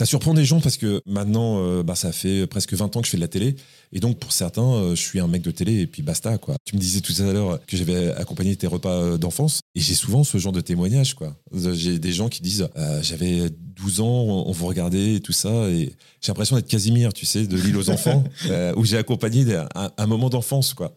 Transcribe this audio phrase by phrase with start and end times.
[0.00, 3.06] Ça surprend des gens parce que maintenant, euh, bah, ça fait presque 20 ans que
[3.06, 3.56] je fais de la télé.
[3.92, 6.54] Et donc, pour certains, euh, je suis un mec de télé et puis basta, quoi.
[6.64, 9.60] Tu me disais tout à l'heure que j'avais accompagné tes repas euh, d'enfance.
[9.74, 11.36] Et j'ai souvent ce genre de témoignages, quoi.
[11.52, 12.66] J'ai des gens qui disent
[13.02, 15.68] J'avais 12 ans, on vous regardait et tout ça.
[15.68, 15.92] Et
[16.22, 18.24] j'ai l'impression d'être Casimir, tu sais, de l'île aux enfants,
[18.76, 20.94] où j'ai accompagné un, un moment d'enfance, quoi.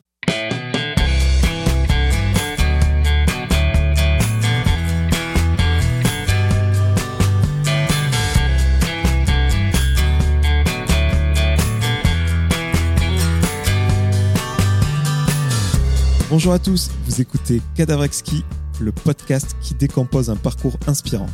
[16.34, 18.44] Bonjour à tous, vous écoutez Cadavrexki,
[18.80, 21.30] le podcast qui décompose un parcours inspirant.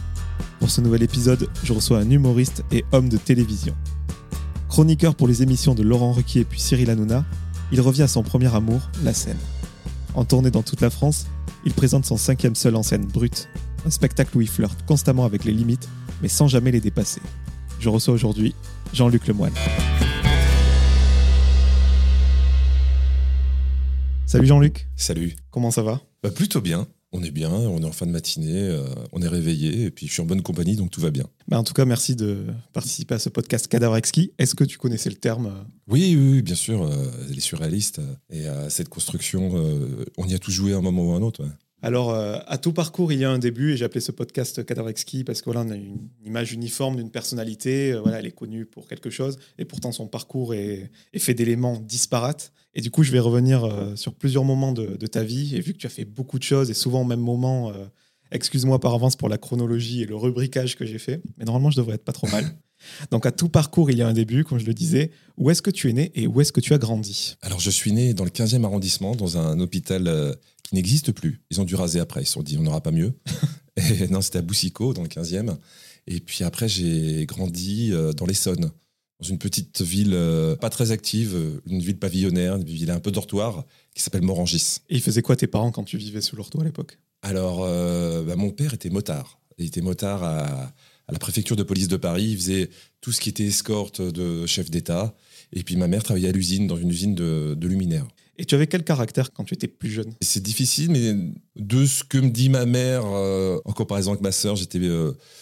[0.60, 3.74] Pour ce nouvel épisode, je reçois un humoriste et homme de télévision.
[4.68, 7.24] Chroniqueur pour les émissions de Laurent Ruquier puis Cyril Hanouna,
[7.72, 9.38] il revient à son premier amour, la scène.
[10.16, 11.28] En tournée dans toute la France,
[11.64, 13.48] il présente son cinquième seul en scène brute,
[13.86, 15.88] un spectacle où il flirte constamment avec les limites,
[16.22, 17.22] mais sans jamais les dépasser.
[17.80, 18.54] Je reçois aujourd'hui
[18.94, 19.54] Jean-Luc Lemoine.
[24.30, 24.88] Salut Jean-Luc.
[24.96, 25.34] Salut.
[25.50, 26.04] Comment ça va?
[26.22, 26.88] Bah, Plutôt bien.
[27.12, 30.06] On est bien, on est en fin de matinée, euh, on est réveillé et puis
[30.06, 31.26] je suis en bonne compagnie donc tout va bien.
[31.48, 34.32] Bah en tout cas, merci de participer à ce podcast Cadavre Exquis.
[34.38, 35.64] Est-ce que tu connaissais le terme euh?
[35.88, 39.52] Oui, oui, bien sûr, euh, les surréalistes et cette construction,
[40.20, 41.44] on y a tous joué à un moment ou à un autre.
[41.82, 44.90] Alors, à tout parcours, il y a un début, et j'ai appelé ce podcast Cadavre
[44.90, 47.98] Exquis parce qu'on a une image uniforme d'une personnalité.
[48.00, 52.54] voilà, elle est connue pour quelque chose, et pourtant son parcours est fait d'éléments disparates.
[52.76, 55.56] Et du coup, je vais revenir euh, sur plusieurs moments de, ta vie.
[55.56, 57.86] Et vu que tu as fait beaucoup de choses et souvent au même moment, euh,
[58.32, 61.78] excuse-moi par avance pour la chronologie et le rubricage que j'ai fait, mais normalement, je
[61.78, 62.46] devrais être pas trop mal.
[63.12, 65.12] Donc, à tout parcours, il y a un début, comme je le disais.
[65.38, 67.36] Où est-ce que tu es né et où est-ce que tu as grandi?
[67.42, 70.34] Alors, je suis né dans le 15e arrondissement, dans un hôpital euh,
[70.64, 71.42] qui n'existe plus.
[71.50, 72.22] Ils ont dû raser après.
[72.22, 73.14] Ils se sont dit, on n'aura pas mieux.
[73.78, 75.58] et non, c'était à Boussicaut, dans le 15e.
[76.08, 78.72] Et puis après, j'ai grandi dans l'Essonne
[79.20, 83.00] dans une petite ville euh, pas très active, euh, une ville pavillonnaire, une ville un
[83.00, 84.78] peu dortoir, qui s'appelle Morangis.
[84.90, 87.00] Et ils faisaient quoi tes parents quand tu vivais sous leur toit à l'époque?
[87.22, 89.40] Alors, euh, bah, mon père était motard.
[89.58, 90.74] Il était motard à,
[91.12, 92.30] la préfecture de police de Paris.
[92.30, 92.70] Il faisait
[93.02, 95.14] tout ce qui était escorte de chef d'État.
[95.52, 98.08] Et puis ma mère travaillait à l'usine, dans une usine de, luminaires.
[98.38, 100.14] Et tu avais quel caractère quand tu étais plus jeune?
[100.22, 101.14] C'est difficile, mais
[101.58, 104.80] de ce que me dit ma mère, en comparaison avec ma sœur, j'étais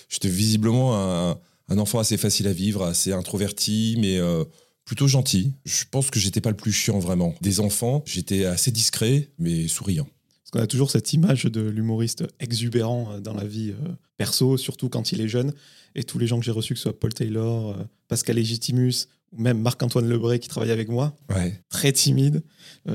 [0.09, 1.37] j'étais visiblement un
[1.69, 4.43] un enfant assez facile à vivre, assez introverti, mais euh,
[4.85, 5.53] plutôt gentil.
[5.65, 7.35] Je pense que j'étais pas le plus chiant vraiment.
[7.41, 10.07] Des enfants, j'étais assez discret, mais souriant.
[10.43, 14.57] Parce qu'on a toujours cette image de l'humoriste exubérant euh, dans la vie euh, perso,
[14.57, 15.53] surtout quand il est jeune.
[15.95, 17.75] Et tous les gens que j'ai reçus, que ce soit Paul Taylor,
[18.07, 21.59] Pascal Legitimus, même Marc-Antoine Lebray qui travaille avec moi, ouais.
[21.69, 22.43] très timide.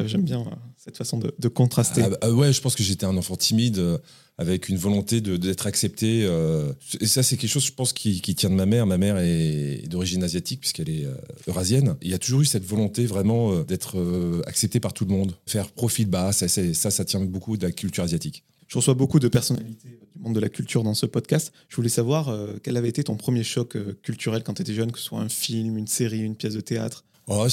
[0.06, 0.44] J'aime bien
[0.76, 2.02] cette façon de, contraster.
[2.02, 4.00] Ah, bah, ouais, je pense que j'étais un enfant timide
[4.38, 6.24] avec une volonté d'être accepté.
[6.24, 8.86] Euh, et ça, c'est quelque chose, je pense, qui, tient de ma mère.
[8.86, 11.14] Ma mère est d'origine asiatique, puisqu'elle est euh,
[11.48, 11.96] eurasienne.
[12.02, 13.96] Il y a toujours eu cette volonté vraiment euh, d'être
[14.46, 15.34] accepté par tout le monde.
[15.46, 18.44] Faire profil bas, ça, ça, ça tient beaucoup de la culture asiatique.
[18.72, 21.52] Je reçois beaucoup de personnalités du monde de la culture dans ce podcast.
[21.68, 24.98] Je voulais savoir quel avait été ton premier choc culturel quand tu étais jeune, que
[24.98, 27.04] ce soit un film, une série, une pièce de théâtre?
[27.26, 27.46] Oh,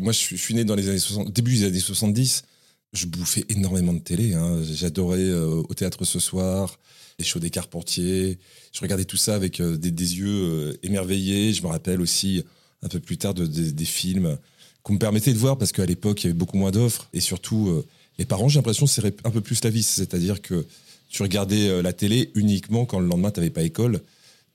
[0.00, 2.44] moi, je suis né dans les années 60, début des années 70
[2.92, 4.34] je bouffais énormément de télé.
[4.34, 4.62] Hein.
[4.62, 6.78] J'adorais euh, au théâtre ce soir,
[7.18, 8.38] les shows des Carpentiers.
[8.72, 11.52] Je regardais tout ça avec euh, des, yeux euh, émerveillés.
[11.52, 12.44] Je me rappelle aussi
[12.82, 14.38] un peu plus tard de, des films
[14.82, 17.20] qu'on me permettait de voir parce qu'à l'époque il y avait beaucoup moins d'offres et
[17.20, 17.84] surtout
[18.18, 19.86] les parents, j'ai l'impression, serraient un peu plus la vis.
[19.86, 20.66] C'est-à-dire que
[21.08, 24.00] tu regardais la télé uniquement quand le lendemain tu n'avais pas école.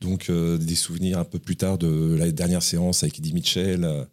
[0.01, 4.07] Donc des souvenirs un peu plus tard de la dernière séance avec Eddie Mitchell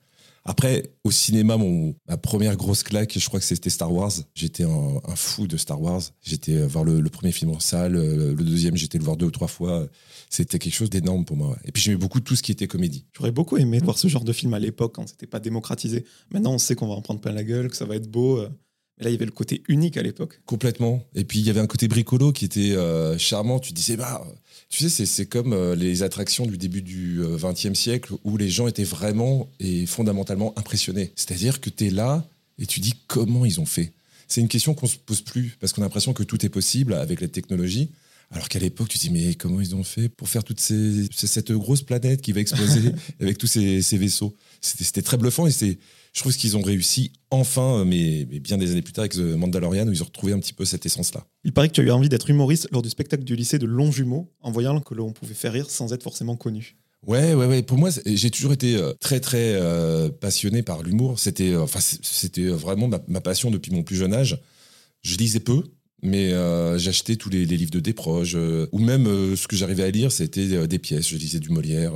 [0.46, 4.12] après, au cinéma, mon, ma première grosse claque, je crois que c'était Star Wars.
[4.34, 6.02] J'étais un, fou de Star Wars.
[6.22, 9.30] J'étais voir le, premier film en salle, euh, le deuxième, j'étais le voir deux ou
[9.30, 9.86] trois fois.
[10.28, 11.56] C'était quelque chose d'énorme pour moi.
[11.64, 13.06] Et puis j'aimais beaucoup tout ce qui était comédie.
[13.16, 16.04] J'aurais beaucoup aimé voir ce genre de film à l'époque quand c'était pas démocratisé.
[16.30, 18.44] Maintenant, on sait qu'on va en prendre plein la gueule, que ça va être beau.
[18.98, 20.40] Là, il y avait le côté unique à l'époque.
[20.46, 21.04] Complètement.
[21.14, 23.58] Et puis, il y avait un côté bricolo qui était euh, charmant.
[23.58, 24.24] Tu disais, bah,
[24.68, 28.48] tu sais, c'est comme euh, les attractions du début du XXe euh, siècle où les
[28.48, 31.12] gens étaient vraiment et fondamentalement impressionnés.
[31.16, 32.24] C'est-à-dire que tu es là
[32.58, 33.92] et tu dis comment ils ont fait?
[34.28, 36.94] C'est une question qu'on se pose plus parce qu'on a l'impression que tout est possible
[36.94, 37.90] avec la technologie.
[38.34, 41.08] Alors qu'à l'époque, tu te dis, mais comment ils ont fait pour faire toute ces,
[41.12, 44.34] cette grosse planète qui va exploser avec tous ces, ces vaisseaux?
[44.60, 45.78] C'était très bluffant et c'est
[46.14, 49.36] je trouve qu'ils ont réussi enfin, euh, mais, bien des années plus tard avec The
[49.36, 51.26] Mandalorian, où ils ont retrouvé un petit peu cette essence-là.
[51.42, 53.66] Il paraît que tu as eu envie d'être humoriste lors du spectacle du lycée de
[53.66, 56.76] Longjumeau, en voyant que l'on pouvait faire rire sans être forcément connu.
[57.06, 57.62] Ouais, ouais, ouais.
[57.62, 61.18] Pour moi, j'ai toujours été euh, très, très euh, passionné par l'humour.
[61.18, 64.40] C'était, enfin, c'était vraiment ma, passion depuis mon plus jeune âge.
[65.02, 65.64] Je lisais peu,
[66.02, 66.30] mais
[66.78, 68.36] j'achetais tous les, livres de Desproges,
[68.72, 71.08] ou même ce que j'arrivais à lire, c'était des pièces.
[71.08, 71.92] Je lisais du Molière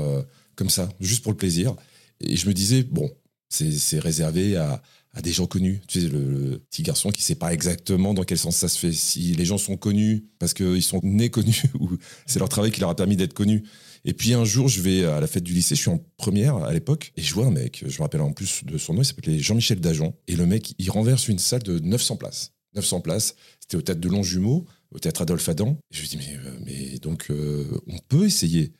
[0.56, 1.74] comme ça, juste pour le plaisir.
[2.20, 3.10] Et je me disais, bon,
[3.48, 4.82] c'est réservé à,
[5.22, 5.80] des gens connus.
[5.88, 8.92] Tu sais, le, petit garçon qui sait pas exactement dans quel sens ça se fait.
[8.92, 11.90] Si les gens sont connus parce qu'ils sont nés connus ou
[12.26, 13.64] c'est leur travail qui leur a permis d'être connus.
[14.04, 16.56] Et puis un jour, je vais à la fête du lycée, je suis en première
[16.56, 19.02] à l'époque, et je vois un mec, je me rappelle en plus de son nom,
[19.02, 22.52] il s'appelait Jean-Michel Dajon, et le mec, il renverse une salle de 900 places.
[22.74, 25.78] 900 places, c'était au théâtre de Longjumeau, au théâtre Adolphe Adam.
[25.90, 28.72] Je me dis, mais, euh, mais donc, euh, on peut essayer.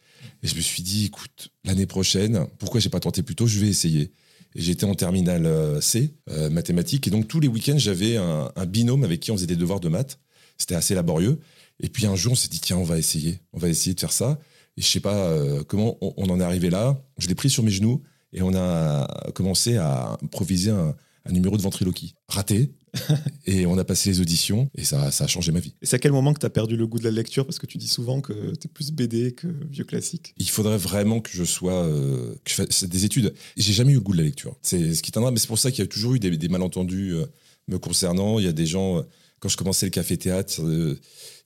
[0.42, 3.60] Et je me suis dit, écoute, l'année prochaine, pourquoi j'ai pas tenté plus tôt Je
[3.60, 4.12] vais essayer.
[4.54, 6.14] J'étais en terminale euh, C,
[6.50, 9.80] mathématiques, et donc tous les week-ends, j'avais un, binôme avec qui on faisait des devoirs
[9.80, 10.18] de maths.
[10.56, 11.38] C'était assez laborieux.
[11.80, 13.40] Et puis un jour, on s'est dit, tiens, on va essayer.
[13.52, 14.40] On va essayer de faire ça.
[14.76, 15.32] Et je sais pas
[15.66, 17.00] comment on, en est arrivé là.
[17.18, 18.02] Je l'ai pris sur mes genoux
[18.32, 20.96] et on a commencé à improviser un,
[21.28, 22.14] un numéro de ventriloquie.
[22.28, 22.72] Raté,
[23.46, 25.74] et on a passé les auditions et ça, ça a changé ma vie.
[25.82, 27.46] Et c'est à quel moment que tu as perdu le goût de la lecture?
[27.46, 30.34] Parce que tu dis souvent que tu es plus BD que vieux classique.
[30.38, 31.84] Il faudrait vraiment que je sois.
[31.84, 33.34] Euh, que je fasse des études.
[33.56, 34.56] J'ai jamais eu le goût de la lecture.
[34.62, 37.14] C'est ce qui t'endra, mais c'est pour ça qu'il y a toujours eu des, malentendus
[37.14, 37.26] euh,
[37.68, 38.38] me concernant.
[38.38, 39.04] Il y a des gens.
[39.38, 40.60] Euh, quand je commençais le café-théâtre,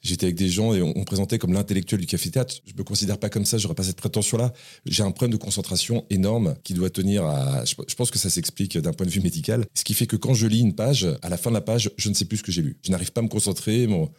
[0.00, 2.54] j'étais avec des gens et on, me présentait comme l'intellectuel du café-théâtre.
[2.64, 4.52] Je me considère pas comme ça, j'aurais pas cette prétention-là.
[4.86, 7.64] J'ai un problème de concentration énorme qui doit tenir à.
[7.64, 9.66] Je pense que ça s'explique d'un point de vue médical.
[9.74, 11.90] Ce qui fait que quand je lis une page, à la fin de la page,
[11.96, 12.76] je ne sais plus ce que j'ai lu.
[12.82, 14.10] Je n'arrive pas à me concentrer, mon,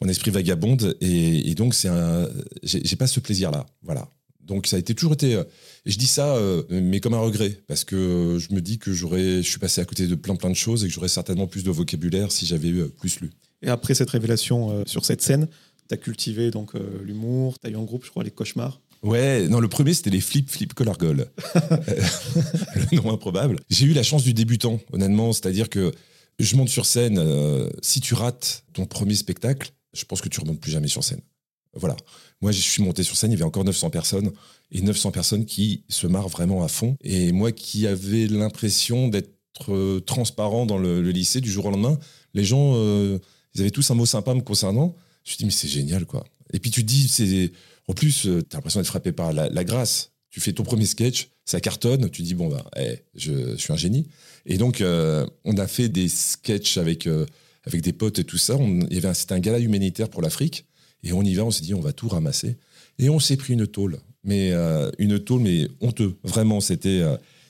[0.00, 2.28] mon esprit vagabonde et, donc c'est un.
[2.62, 3.66] J'ai pas ce plaisir-là.
[3.82, 4.08] Voilà.
[4.50, 5.40] Donc ça a été toujours été.
[5.86, 9.42] je dis ça, euh, mais comme un regret, parce que je me dis que j'aurais,
[9.44, 11.62] je suis passé à côté de plein plein de choses et que j'aurais certainement plus
[11.62, 13.30] de vocabulaire si j'avais eu plus lu.
[13.62, 15.46] Et après cette révélation euh, sur cette scène,
[15.88, 18.80] tu as cultivé donc euh, l'humour, tu as eu en groupe, je crois, les cauchemars.
[19.04, 21.26] Ouais, non, le premier c'était les Flip Flip Collargol.
[21.54, 23.60] le nom improbable.
[23.70, 25.92] J'ai eu la chance du débutant, honnêtement, c'est-à-dire que
[26.40, 30.40] je monte sur scène, euh, si tu rates ton premier spectacle, je pense que tu
[30.40, 31.20] remontes plus jamais sur scène.
[31.74, 31.96] Voilà.
[32.40, 34.32] Moi, je suis monté sur scène, il y avait encore 900 personnes,
[34.72, 36.96] et 900 personnes qui se marrent vraiment à fond.
[37.02, 39.30] Et moi qui avais l'impression d'être
[40.06, 41.98] transparent dans le, lycée du jour au lendemain,
[42.34, 42.74] les gens
[43.54, 44.94] ils avaient tous un mot sympa me concernant.
[45.24, 46.24] Je me suis dit, mais c'est génial, quoi.
[46.52, 47.52] Et puis tu te dis, c'est.
[47.86, 50.12] En plus, euh, tu as l'impression d'être frappé par la, grâce.
[50.30, 52.64] Tu fais ton premier sketch, ça cartonne, tu dis, bon, bah,
[53.16, 54.06] je, suis un génie.
[54.46, 57.26] Et donc, euh, on a fait des sketchs avec, euh,
[57.64, 58.56] avec des potes et tout ça.
[59.14, 60.66] C'était un gala humanitaire pour l'Afrique.
[61.02, 62.56] Et on y va, on s'est dit, on va tout ramasser.
[62.98, 64.00] Et on s'est pris une tôle.
[64.22, 64.52] Mais
[64.98, 66.16] une tôle, mais honteux.
[66.24, 67.02] Vraiment, c'était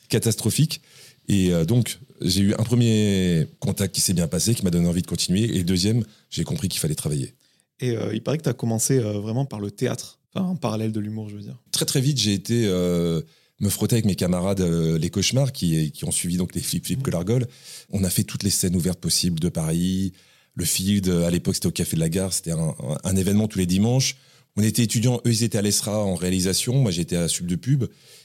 [0.08, 0.81] catastrophique.
[1.29, 5.02] Et donc, j'ai eu un premier contact qui s'est bien passé, qui m'a donné envie
[5.02, 5.44] de continuer.
[5.44, 7.35] Et le deuxième, j'ai compris qu'il fallait travailler.
[7.81, 10.56] Et euh, il paraît que tu as commencé euh, vraiment par le théâtre, enfin, en
[10.56, 11.58] parallèle de l'humour, je veux dire.
[11.73, 13.23] Très, très vite, j'ai été euh,
[13.61, 17.02] me frotter avec mes camarades, les cauchemars, qui, qui ont suivi donc les Flip Flip
[17.02, 17.47] Collargol.
[17.91, 20.12] On a fait toutes les scènes ouvertes possibles de Paris.
[20.55, 22.32] Le Field, à l'époque, c'était au Café de la Gare.
[22.32, 24.17] C'était un, événement tous les dimanches.
[24.56, 26.75] On était étudiants, eux, ils étaient à l'ESRA en réalisation.
[26.75, 27.85] Moi, j'étais à Sub de Pub.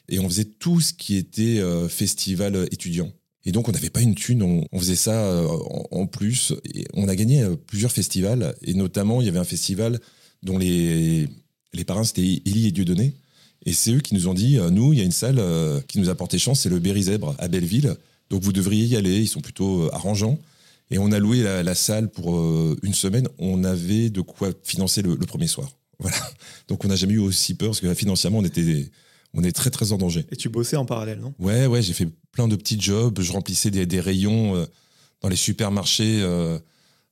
[0.10, 3.12] Et on faisait tout ce qui était festival étudiant.
[3.46, 5.48] Et donc, on n'avait pas une thune, on, faisait ça euh,
[5.92, 6.54] en, plus.
[6.74, 10.00] Et on a gagné euh, plusieurs festivals, et notamment, il y avait un festival
[10.42, 11.28] dont les,
[11.74, 13.14] les parrains, c'était Élie et Dieudonné.
[13.68, 15.42] Et c'est eux qui nous ont dit, euh, nous, il y a une salle
[15.88, 17.96] qui nous a porté chance, c'est le Berry Zèbre à Belleville.
[18.32, 20.40] Donc, vous devriez y aller, ils sont plutôt arrangeants.
[20.92, 22.36] Et on a loué la, salle pour
[22.84, 23.28] une semaine.
[23.40, 25.70] On avait de quoi financer le, le premier soir.
[25.98, 26.18] Voilà.
[26.68, 28.92] Donc, on n'a jamais eu aussi peur, parce que financièrement, on était
[29.36, 30.26] on est très très en danger.
[30.32, 31.34] Et tu bossais en parallèle, non?
[31.40, 33.20] Ouais, ouais, j'ai fait plein de petits jobs.
[33.22, 34.66] Je remplissais des, rayons euh,
[35.22, 36.58] dans les supermarchés euh,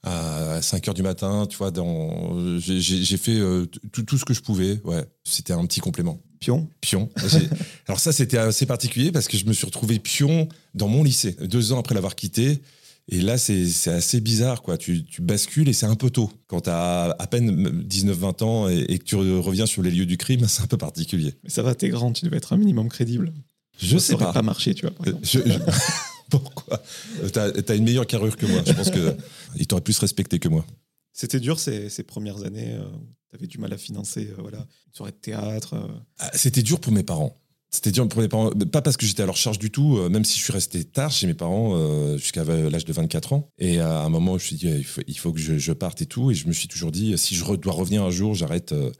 [0.03, 1.45] à 5 heures du matin.
[1.49, 2.39] Tu vois, dans...
[2.59, 4.79] j'ai fait euh, tout, ce que je pouvais.
[4.85, 6.19] Ouais, c'était un petit complément.
[6.39, 6.69] Pion?
[6.79, 7.09] Pion.
[7.87, 11.35] Alors ça, c'était assez particulier parce que je me suis retrouvé pion dans mon lycée,
[11.41, 12.61] deux ans après l'avoir quitté.
[13.09, 14.77] Et là, c'est assez bizarre, quoi.
[14.77, 16.31] Tu, bascules et c'est un peu tôt.
[16.47, 20.17] Quand tu as à peine 19-20 ans et, que tu reviens sur les lieux du
[20.17, 21.33] crime, c'est un peu particulier.
[21.43, 23.33] Mais ça va, t'es grand, tu devais être un minimum crédible.
[23.77, 24.31] Je sais pas.
[24.31, 25.61] pas marché, tu vois, par exemple.
[26.29, 26.81] Pourquoi
[27.31, 28.61] T'as as une meilleure carrure que moi.
[28.65, 30.65] Je pense qu'il t'aurait plus respecté que moi.
[31.11, 32.85] C'était dur ces, premières années euh,
[33.29, 35.87] Tu avais du mal à financer euh, voilà, une soirée de théâtre euh.
[36.17, 37.39] ah, C'était dur pour mes parents.
[37.73, 40.07] C'était dur pour mes parents, pas parce que j'étais à leur charge du tout, euh,
[40.07, 43.49] même si je suis resté tard chez mes parents euh, jusqu'à l'âge de 24 ans.
[43.57, 46.29] Et à un moment, je me suis dit, il faut, que je, parte et tout.
[46.29, 48.73] Et je me suis toujours dit, si je dois revenir un jour, j'arrête.
[48.73, 48.91] Euh.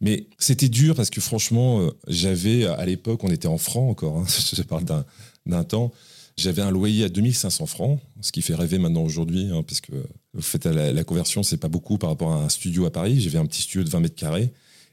[0.00, 4.24] Mais c'était dur parce que franchement, j'avais, à l'époque, on était en francs encore, hein,
[4.54, 5.92] je parle d'un temps,
[6.38, 9.92] j'avais un loyer à 2500 francs, ce qui fait rêver maintenant aujourd'hui, hein, parce que
[10.32, 13.20] vous faites la, la conversion, c'est pas beaucoup par rapport à un studio à Paris.
[13.20, 14.50] J'avais un petit studio de 20 mètres carrés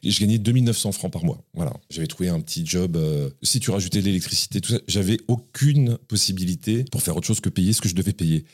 [0.09, 1.43] je gagnais 2900 francs par mois.
[1.53, 1.73] Voilà.
[1.89, 2.97] J'avais trouvé un petit job.
[2.97, 7.49] Euh, si tu rajoutais l'électricité, tout ça, j'avais aucune possibilité pour faire autre chose que
[7.49, 8.45] payer ce que je devais payer.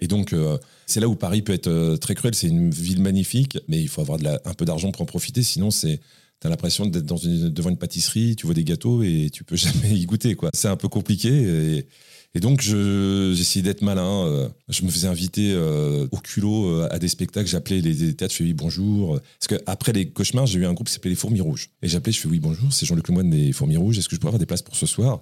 [0.00, 2.34] Et donc, euh, c'est là où Paris peut être euh, très cruel.
[2.34, 5.42] C'est une ville magnifique, mais il faut avoir un peu d'argent pour en profiter.
[5.42, 6.00] Sinon, c'est
[6.40, 10.04] T'as l'impression d'être devant une pâtisserie, tu vois des gâteaux et tu peux jamais y
[10.06, 10.36] goûter.
[10.52, 11.84] C'est un peu compliqué.
[12.34, 14.26] Et donc, j'essayais d'être malin.
[14.26, 17.46] euh, Je me faisais inviter euh, au culot euh, à des spectacles.
[17.48, 19.20] J'appelais les, les théâtres, je fais oui, bonjour.
[19.38, 21.68] Parce qu'après les cauchemars, j'ai eu un groupe qui s'appelait Les Fourmis Rouges.
[21.82, 23.98] Et j'appelais, je fais oui, bonjour, c'est Jean-Luc Lemoyne des Fourmis Rouges.
[23.98, 25.20] Est-ce que je pourrais avoir des places pour ce soir?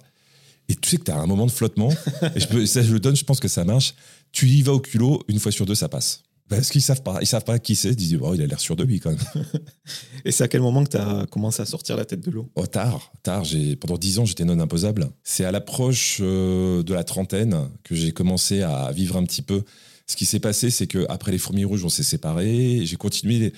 [0.69, 1.89] Et tu sais que tu as un moment de flottement.
[2.35, 3.93] et je peux, ça, je le donne, je pense que ça marche.
[4.31, 6.23] Tu y vas au culot, une fois sur deux, ça passe.
[6.57, 7.89] Parce qu'ils savent pas, ils savent pas qui c'est.
[7.89, 9.45] Ils disent, oh, il a l'air sûr de lui quand même.
[10.25, 12.49] Et c'est à quel moment que tu as commencé à sortir la tête de l'eau?
[12.55, 13.43] Oh, tard, tard.
[13.43, 15.09] J'ai, pendant dix ans, j'étais non imposable.
[15.23, 19.63] C'est à l'approche euh, de la trentaine que j'ai commencé à vivre un petit peu.
[20.07, 22.81] Ce qui s'est passé, c'est que après les fourmis rouges, on s'est séparés.
[22.85, 23.53] J'ai continué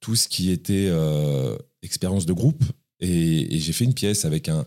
[0.00, 2.64] tout ce qui était euh, expérience de groupe.
[3.00, 4.64] Et, et j'ai fait une pièce avec un,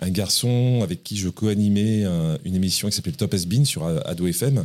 [0.00, 3.84] un garçon avec qui je co-animais un- une émission qui s'appelait Top Has Been sur
[4.06, 4.64] Ado FM.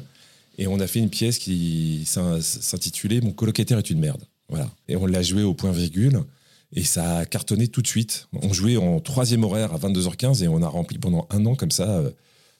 [0.57, 4.23] Et on a fait une pièce qui s'in- s'intitulait Mon colocataire est une merde.
[4.49, 4.69] Voilà.
[4.87, 6.21] Et on l'a joué au point virgule.
[6.73, 8.27] Et ça a cartonné tout de suite.
[8.33, 11.71] On jouait en troisième horaire à 22h15 et on a rempli pendant un an comme
[11.71, 12.11] ça euh,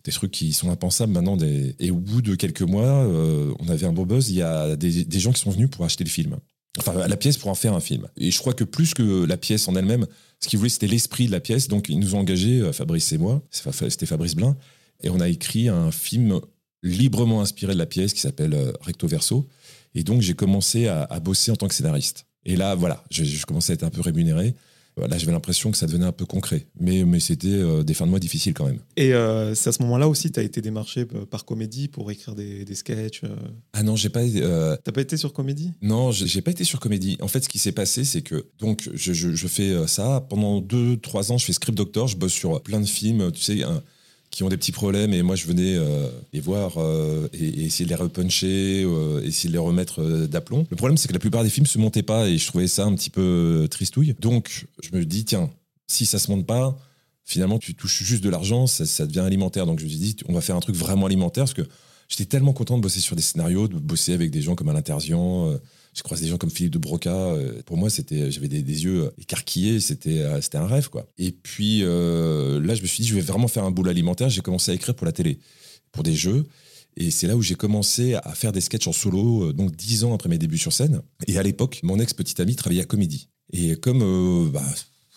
[0.03, 1.38] des trucs qui sont impensables maintenant.
[1.79, 4.29] Et au bout de quelques mois, euh, on avait un beau buzz.
[4.29, 6.38] Il y a des, gens qui sont venus pour acheter le film.
[6.77, 8.07] Enfin, la pièce pour en faire un film.
[8.17, 10.07] Et je crois que plus que la pièce en elle-même,
[10.39, 11.67] ce qu'ils voulaient, c'était l'esprit de la pièce.
[11.67, 14.55] Donc, ils nous ont engagés, euh, Fabrice et moi, c'était Fabrice Blin,
[15.03, 16.39] et on a écrit un film
[16.84, 19.48] librement inspiré de la pièce qui s'appelle euh, Recto Verso.
[19.96, 22.26] Et donc, j'ai commencé à, à bosser en tant que scénariste.
[22.46, 24.56] Et là, voilà, je, je commençais à être un peu rémunéré.
[24.98, 26.68] Là, j'avais l'impression que ça devenait un peu concret.
[26.80, 28.80] Mais, mais c'était euh, des fins de mois difficiles quand même.
[28.98, 32.36] Et euh, c'est à ce moment-là aussi tu as été démarché par Comédie pour écrire
[32.36, 33.22] des, des sketchs.
[33.24, 33.30] euh?
[33.74, 34.22] Ah non, j'ai pas.
[34.84, 35.72] T'as pas été sur Comédie?
[35.82, 37.18] Non, j'ai pas été sur comédie.
[37.22, 40.60] En fait, ce qui s'est passé, c'est que donc je, je- je fais ça pendant
[40.60, 41.38] deux, trois ans.
[41.38, 42.08] Je fais script doctor.
[42.10, 43.82] Je bosse sur plein de films, tu sais, un-
[44.32, 45.14] qui ont des petits problèmes.
[45.14, 49.50] Et moi, je venais euh, les voir euh, et, essayer de les repuncher, euh, essayer
[49.50, 50.66] de les remettre d'aplomb.
[50.70, 52.86] Le problème, c'est que la plupart des films se montaient pas et je trouvais ça
[52.86, 54.16] un petit peu tristouille.
[54.20, 55.52] Donc, je me dis tiens,
[55.88, 56.78] si ça se monte pas.
[57.24, 59.66] Finalement, tu touches juste de l'argent, ça, ça devient alimentaire.
[59.66, 61.68] Donc, je me suis dit, on va faire un truc vraiment alimentaire parce que
[62.12, 64.82] J'étais tellement content de bosser sur des scénarios, de bosser avec des gens comme Alain
[64.82, 65.58] Terzian.
[65.93, 67.13] J'ai croisé des gens comme Philippe de Broca.
[67.13, 69.79] euh, Pour moi, c'était, j'avais des, yeux écarquillés.
[69.79, 71.05] C'était, euh, c'était un rêve, quoi.
[71.17, 74.29] Et puis euh, là, je me suis dit, je vais vraiment faire un boulot alimentaire.
[74.29, 75.39] J'ai commencé à écrire pour la télé,
[75.91, 76.45] pour des jeux.
[76.98, 80.13] Et c'est là où j'ai commencé à faire des sketchs en solo, donc dix ans
[80.13, 81.01] après mes débuts sur scène.
[81.25, 83.29] Et à l'époque, mon ex-petite amie travaillait à Comédie.
[83.53, 84.62] Et comme bah,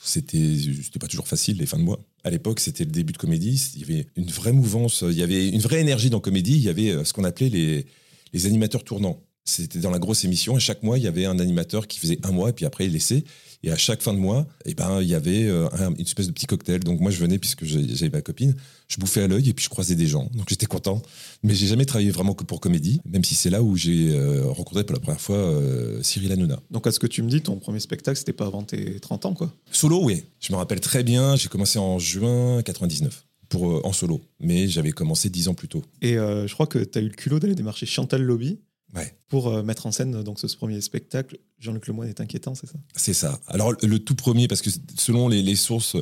[0.00, 1.98] c'était, c'était pas toujours facile les fins de mois.
[2.22, 3.60] À l'époque, c'était le début de Comédie.
[3.74, 6.54] Il y avait une vraie mouvance, il y avait une vraie énergie dans Comédie.
[6.54, 7.86] Il y avait ce qu'on appelait les,
[8.32, 9.20] les animateurs tournants.
[9.44, 12.18] C'était dans la grosse émission et chaque mois, il y avait un animateur qui faisait
[12.22, 13.24] un mois et puis après, il laissait.
[13.62, 16.26] Et à chaque fin de mois, eh ben, il y avait euh, un- une espèce
[16.26, 16.80] de petit cocktail.
[16.80, 18.54] Donc moi, je venais, puisque j'avais ma copine,
[18.88, 20.30] je bouffais à l'œil et puis je croisais des gens.
[20.34, 21.00] Donc j'étais content.
[21.42, 24.44] Mais j'ai jamais travaillé vraiment que pour comédie, même si c'est là où j'ai euh,
[24.46, 26.60] rencontré pour la première fois euh, Cyril Hanouna.
[26.70, 29.26] Donc à ce que tu me dis, ton premier spectacle, c'était pas avant tes 30
[29.26, 29.50] ans, quoi.
[29.70, 30.24] Solo, oui.
[30.40, 34.20] Je me rappelle très bien, j'ai commencé en juin 99 pour, euh, en solo.
[34.40, 35.82] Mais j'avais commencé dix ans plus tôt.
[36.02, 38.58] Et euh, je crois que tu as eu le culot d'aller démarcher Chantal Lobby
[38.94, 39.16] Ouais.
[39.28, 41.38] pour euh, mettre en scène donc, ce, ce premier spectacle.
[41.58, 42.74] Jean-Luc Lemoyne est inquiétant, c'est ça?
[42.94, 43.40] C'est ça.
[43.48, 45.96] Alors, le- le tout premier, parce que selon les, les sources,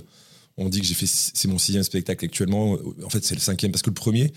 [0.59, 2.77] on dit que j'ai fait, c'est mon sixième spectacle actuellement.
[3.05, 4.33] En fait, c'est le cinquième, parce que le premier,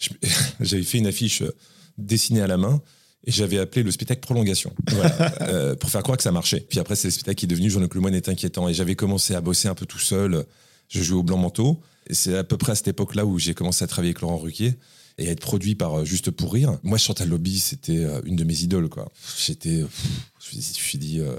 [0.60, 1.54] j'avais fait une affiche euh,
[1.98, 2.80] dessinée à la main
[3.26, 4.72] et j'avais appelé le spectacle Prolongation.
[4.90, 5.34] Voilà.
[5.42, 6.60] Euh, pour faire croire que ça marchait.
[6.60, 8.68] Puis après, c'est le spectacle qui est devenu Jean-Luc Lemoyne est inquiétant.
[8.68, 10.46] Et j'avais commencé à bosser un peu tout seul.
[10.88, 11.80] Je jouais au blanc manteau.
[12.08, 14.38] Et c'est à peu près à cette époque-là où j'ai commencé à travailler avec Laurent
[14.38, 14.74] Ruquier
[15.18, 16.78] et être produit par euh, Juste pour rire.
[16.82, 18.88] Moi, Chantal Lobby, c'était euh, une de mes idoles.
[18.88, 19.10] Quoi.
[19.44, 19.80] J'étais.
[19.82, 20.06] pff,
[20.50, 21.20] Je me suis- dit.
[21.20, 21.36] euh,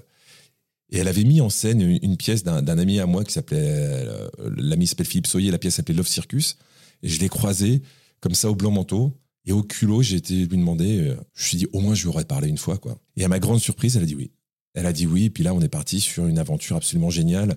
[0.92, 3.60] et elle avait mis en scène une, pièce d'un ami à moi qui s'appelait.
[3.62, 6.58] euh, L'ami s'appelle Philippe Soyer, la pièce s'appelait Love Circus.
[7.04, 7.82] Et je l'ai croisé
[8.22, 9.14] comme ça au blanc manteau.
[9.46, 11.00] Et au culot, j'ai été lui demander.
[11.00, 12.78] euh, je me suis dit, au moins, je lui aurais parlé une fois.
[12.78, 12.98] quoi.
[13.18, 14.32] Et à ma grande surprise, elle a dit oui.
[14.74, 15.26] Elle a dit oui.
[15.26, 17.56] Et puis là, on est parti sur une aventure absolument géniale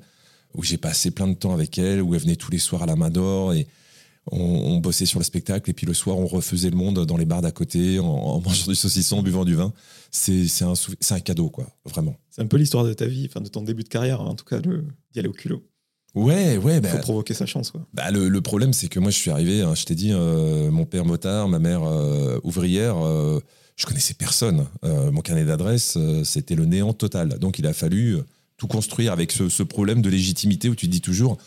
[0.55, 2.87] où j'ai passé plein de temps avec elle, où elle venait tous les soirs à
[2.87, 3.55] la main d'or.
[3.55, 3.67] Et
[4.31, 5.69] on, on bossait sur le spectacle.
[5.71, 8.41] Et puis le soir, on refaisait le monde dans les bars d'à côté, en, en
[8.41, 9.73] mangeant du saucisson, en buvant du vin.
[10.11, 11.67] C'est un, cadeau, quoi.
[11.85, 12.17] Vraiment.
[12.31, 14.45] C'est un peu l'histoire de ta vie, enfin de ton début de carrière, en tout
[14.45, 15.63] cas, d'y aller au culot.
[16.15, 16.77] Ouais, ouais.
[16.77, 17.87] Il bah, faut provoquer sa chance, quoi.
[17.95, 20.71] Bah, le, le problème, c'est que moi, je suis arrivé, hein, je t'ai dit, euh,
[20.71, 23.41] mon père motard, ma mère euh, ouvrière, euh,
[23.77, 24.67] je connaissais personne.
[24.83, 27.39] Mon carnet d'adresse, c'était le néant total.
[27.39, 28.19] Donc, il a fallu
[28.59, 31.39] tout construire avec ce, ce problème de légitimité où tu te dis toujours,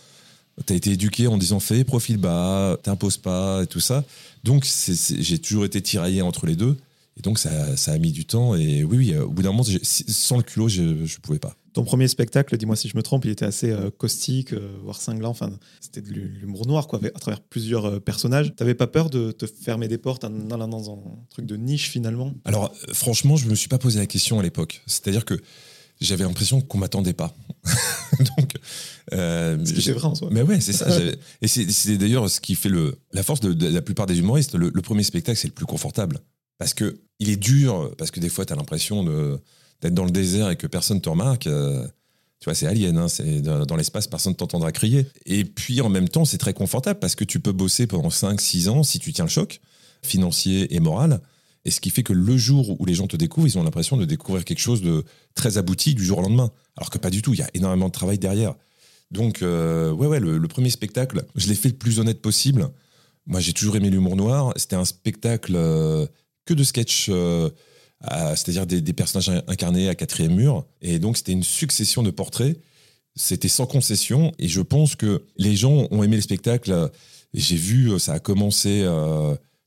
[0.66, 4.04] tu as été éduqué en disant fais profil bas, t'imposes pas et tout ça.
[4.44, 6.78] Donc, c'est- c'est- j'ai toujours été tiraillé entre les deux.
[7.18, 8.56] Et donc, ça, ça a mis du temps.
[8.56, 11.56] Et oui, oui, au bout d'un moment, sans le culot, je ne pouvais pas.
[11.72, 15.02] Ton premier spectacle, dis-moi si je me trompe, il était assez euh, caustique, euh, voire
[15.02, 15.30] cinglant.
[15.30, 18.54] Enfin, c'était de l'humour noir, quoi, à travers plusieurs euh, personnages.
[18.56, 21.90] T'avais pas peur de te fermer des portes en allant dans un truc de niche
[21.90, 22.34] finalement?
[22.46, 24.84] Alors, franchement, je me suis pas posé la question à l'époque.
[24.86, 25.36] C'est-à-dire que
[26.06, 27.36] j'avais l'impression qu'on m'attendait pas.
[28.38, 28.54] Donc,
[29.14, 30.30] euh, c'est vrai en soi.
[30.32, 30.88] Mais ouais, c'est ça.
[31.42, 34.56] et c'est d'ailleurs ce qui fait le, la force de, la plupart des humoristes.
[34.56, 36.20] Le, premier spectacle, c'est le plus confortable.
[36.58, 39.04] Parce que il est dur, parce que des fois, tu as l'impression
[39.82, 41.48] d'être dans le désert et que personne te remarque.
[41.48, 41.86] Euh,
[42.40, 45.08] tu vois, c'est alien, hein, c'est dans, l'espace, personne ne t'entendra crier.
[45.26, 48.70] Et puis en même temps, c'est très confortable parce que tu peux bosser pendant 5-6
[48.70, 49.62] ans si tu tiens le choc
[50.04, 51.22] financier et moral.
[51.66, 53.98] Et ce qui fait que le jour où les gens te découvrent, ils ont l'impression
[53.98, 55.04] de découvrir quelque chose de
[55.34, 56.52] très abouti du jour au lendemain.
[56.78, 58.54] Alors que pas du tout, il y a énormément de travail derrière.
[59.10, 62.70] Donc, euh, ouais, ouais, le, premier spectacle, je l'ai fait le plus honnête possible.
[63.26, 64.54] Moi, j'ai toujours aimé l'humour noir.
[64.58, 66.06] C'était un spectacle euh,
[66.46, 67.50] que de sketch, euh,
[68.36, 70.66] c'est-à-dire des, des, personnages incarnés à quatrième mur.
[70.82, 72.60] Et donc, c'était une succession de portraits.
[73.16, 74.32] C'était sans concession.
[74.38, 76.92] Et je pense que les gens ont aimé le spectacle.
[77.34, 78.86] J'ai vu, ça a commencé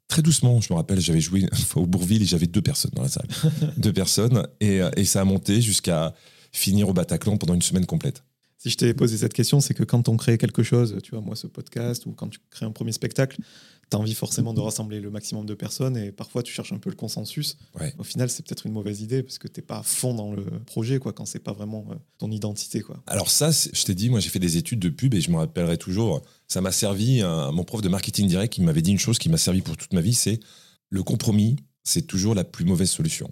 [0.08, 0.60] très doucement.
[0.60, 1.46] Je me rappelle, j'avais joué
[1.76, 3.28] au Bourville et j'avais deux personnes dans la salle.
[3.76, 4.46] deux personnes.
[4.60, 6.14] Et, et, ça a monté jusqu'à
[6.52, 8.24] finir au Bataclan pendant une semaine complète.
[8.58, 11.20] Si je t'ai posé cette question, c'est que quand on crée quelque chose, tu vois,
[11.20, 13.40] moi, ce podcast, ou quand tu crées un premier spectacle,
[13.90, 16.78] tu as envie forcément de rassembler le maximum de personnes et parfois tu cherches un
[16.78, 17.56] peu le consensus.
[17.98, 20.32] Au final, c'est peut-être une mauvaise idée parce que tu n'es pas à fond dans
[20.32, 22.80] le projet quoi, quand c'est pas vraiment euh, ton identité.
[22.80, 23.02] Quoi.
[23.06, 25.36] Alors, ça, je t'ai dit, moi, j'ai fait des études de pub et je me
[25.36, 26.22] rappellerai toujours.
[26.46, 29.28] Ça m'a servi, à mon prof de marketing direct qui m'avait dit une chose qui
[29.28, 30.40] m'a servi pour toute ma vie c'est
[30.90, 33.30] le compromis, c'est toujours la plus mauvaise solution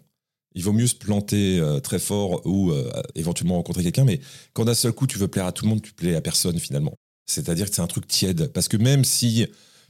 [0.56, 4.20] il vaut mieux se planter euh, très fort ou euh, éventuellement rencontrer quelqu'un, mais
[4.54, 6.58] quand d'un seul coup tu veux plaire à tout le monde, tu plais à personne
[6.58, 6.94] finalement.
[7.26, 8.50] C'est-à-dire que c'est un truc tiède.
[8.52, 9.46] Parce que même si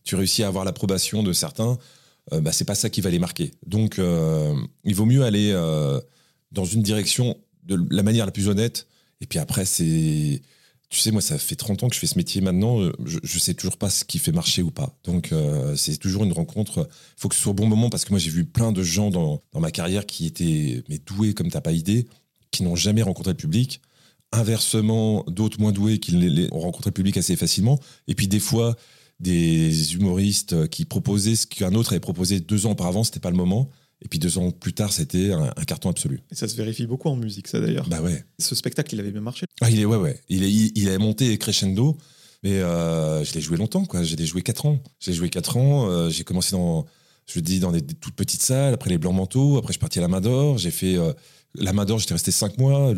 [0.07, 1.77] tu réussis à avoir l'approbation de certains,
[2.33, 3.53] euh, bah, c'est pas ça qui va les marquer.
[3.67, 5.53] Donc il vaut mieux aller
[6.53, 8.87] dans une direction de la manière la plus honnête.
[9.21, 10.41] Et puis après, c'est
[10.89, 12.81] tu sais, moi, ça fait 30 ans que je fais ce métier maintenant.
[12.81, 14.97] Euh, je, ne sais toujours pas ce qui fait marcher ou pas.
[15.05, 16.89] Donc, euh, c'est toujours une rencontre.
[17.17, 18.83] Il faut que ce soit au bon moment parce que moi, j'ai vu plein de
[18.83, 22.07] gens dans, ma carrière qui étaient mais doués comme t'as pas idée,
[22.53, 23.81] qui n'ont jamais rencontré le public.
[24.31, 27.81] Inversement, d'autres moins doués qui ont rencontré le public assez facilement.
[28.07, 28.77] Et puis, des fois,
[29.21, 33.37] des humoristes qui proposaient ce qu'un autre avait proposé deux ans auparavant, c'était pas le
[33.37, 33.71] moment.
[34.03, 36.21] Et puis deux ans plus tard, c'était un, carton absolu.
[36.31, 37.89] Et ça se vérifie beaucoup en musique, ça d'ailleurs.
[37.89, 38.25] Bah ouais.
[38.39, 39.47] Ce spectacle, il avait bien marché.
[39.63, 40.21] Ah, il est, ouais, ouais.
[40.29, 41.97] Il, est, il, a monté crescendo,
[42.43, 44.03] mais euh, je l'ai joué longtemps, quoi.
[44.03, 44.83] J'ai joué quatre ans.
[45.01, 45.89] J'ai joué quatre ans.
[45.89, 46.85] Euh, j'ai commencé dans,
[47.27, 49.99] je dis, dans des, toutes petites salles, après les Blancs Manteaux, après je suis parti
[49.99, 50.59] à la Mador.
[50.59, 51.15] J'ai fait euh,
[51.55, 52.95] la Mador, j'étais resté cinq mois.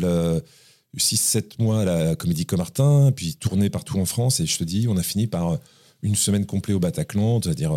[0.97, 4.39] 6-7 mois à la Comédie Comartin, puis tourné partout en France.
[4.39, 5.59] Et je te dis, on a fini par
[6.01, 7.73] une semaine complète au Bataclan, c'est-à-dire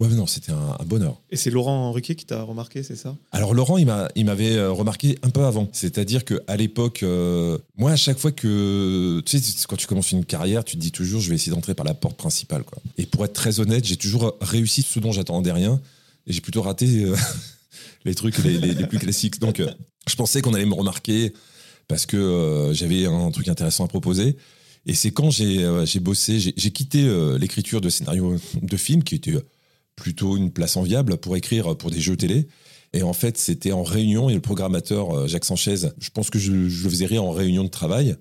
[0.00, 1.20] Ouais, mais non, c'était un, bonheur.
[1.30, 3.16] Et c'est Laurent Ruquier qui t'a remarqué, c'est ça?
[3.32, 5.68] Alors Laurent, il m'a, il m'avait euh, remarqué un peu avant.
[5.72, 10.12] C'est-à-dire que à l'époque, euh, moi, à chaque fois que, tu sais, quand tu commences
[10.12, 12.78] une carrière, tu te dis toujours, je vais essayer d'entrer par la porte principale, quoi.
[12.96, 15.80] Et pour être très honnête, j'ai toujours réussi ce dont j'attendais rien,
[16.28, 17.16] et j'ai plutôt raté euh,
[18.04, 19.40] les trucs les, les, plus classiques.
[19.40, 19.60] Donc,
[20.06, 21.32] je pensais qu'on allait me remarquer
[21.88, 24.36] parce que j'avais un truc intéressant à proposer.
[24.88, 27.06] Et c'est quand j'ai, j'ai bossé, j'ai, quitté
[27.38, 29.36] l'écriture de scénarios de films qui étaient
[29.94, 32.48] plutôt une place enviable pour écrire pour des jeux télé.
[32.92, 36.38] Et en fait, c'était en réunion et le programmateur euh, Jacques Sanchez, je pense que
[36.38, 38.16] je, le faisais rire en réunion de travail.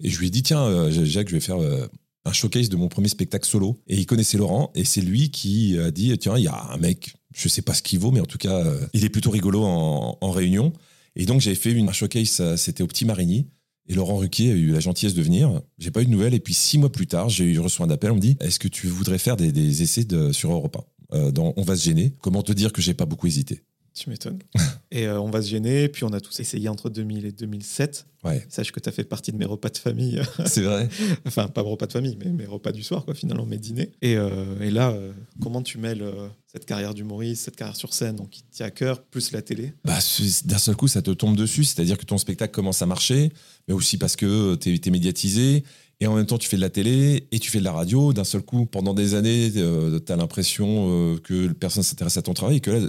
[0.00, 1.86] Et je lui ai dit, tiens, euh, Jacques, je vais faire euh,
[2.24, 3.80] un showcase de mon premier spectacle solo.
[3.86, 6.76] Et il connaissait Laurent et c'est lui qui a dit, tiens, il y a un
[6.76, 9.62] mec, je sais pas ce qu'il vaut, mais en tout cas, il est plutôt rigolo
[9.62, 10.72] en, réunion.
[11.16, 13.46] Et donc, j'avais fait une, un showcase, c'était au Petit Marigny.
[13.90, 15.62] Et Laurent Ruquier a eu la gentillesse de venir.
[15.78, 16.32] J'ai pas eu de nouvelles.
[16.32, 18.12] Et puis six mois plus tard, j'ai reçu un appel.
[18.12, 21.62] On me dit Est-ce que tu voudrais faire des, essais sur Europa euh, dans On
[21.62, 22.14] va se gêner.
[22.20, 23.62] Comment te dire que j'ai pas beaucoup hésité?
[23.94, 24.38] Tu m'étonnes.
[24.90, 28.06] et euh, on va se gêner, puis on a tous essayé entre 2000 et 2007.
[28.24, 28.44] Ouais.
[28.48, 30.20] Sache que tu as fait partie de mes repas de famille.
[30.46, 30.88] C'est vrai.
[31.26, 33.92] enfin, pas mes repas de famille, mais mes repas du soir, quoi, finalement, mes dîners.
[34.02, 34.94] Et, euh, et là,
[35.40, 36.04] comment tu mêles
[36.46, 39.72] cette carrière d'humoriste, cette carrière sur scène, donc qui tient à cœur, plus la télé?
[39.84, 39.98] Bah,
[40.44, 43.32] D'un seul coup, ça te tombe dessus, c'est-à-dire que ton spectacle commence à marcher,
[43.68, 45.64] mais aussi parce que tu es, médiatisé,
[46.00, 48.14] et en même temps, tu fais de la télé et tu fais de la radio.
[48.14, 52.22] D'un seul coup, pendant des années, euh, tu as l'impression euh, que personne s'intéresse à
[52.22, 52.88] ton travail et que là,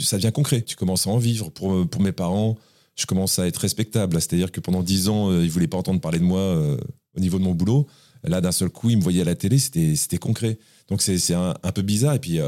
[0.00, 0.62] ça devient concret.
[0.62, 1.50] Tu commences à en vivre.
[1.50, 2.56] Pour, euh, pour mes parents,
[2.96, 4.20] je commence à être respectable.
[4.20, 6.76] C'est-à-dire que pendant dix ans, ils voulaient pas entendre parler de moi
[7.16, 7.86] au niveau de mon boulot.
[8.24, 10.58] Là, d'un seul coup, ils me voyaient à la télé, c'était concret.
[10.88, 12.14] Donc, c'est un, un, peu bizarre.
[12.14, 12.40] Et puis,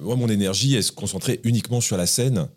[0.00, 2.48] moi, mon énergie, elle se concentrait uniquement sur la scène.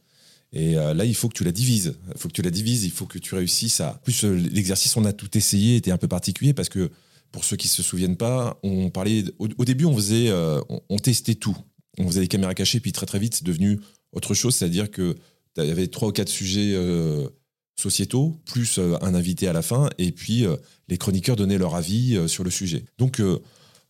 [0.56, 1.96] Et là, il faut que tu la divises.
[2.14, 2.86] Il faut que tu la divises.
[2.86, 4.00] Il faut que tu réussisses à.
[4.04, 6.90] plus, l'exercice, on a tout essayé, était un peu particulier parce que
[7.36, 11.36] pour ceux qui se souviennent pas, on parlait au, début, on faisait, euh, on, testait
[11.36, 11.58] tout.
[11.98, 13.82] On faisait des caméras cachées, puis très très vite, c'est devenu
[14.14, 15.18] autre chose, c'est-à-dire que
[15.58, 17.28] y avait trois ou quatre sujets euh,
[17.76, 20.46] sociétaux, plus euh, un invité à la fin, et puis
[20.88, 22.86] les chroniqueurs donnaient leur avis sur le sujet.
[22.98, 23.22] Donc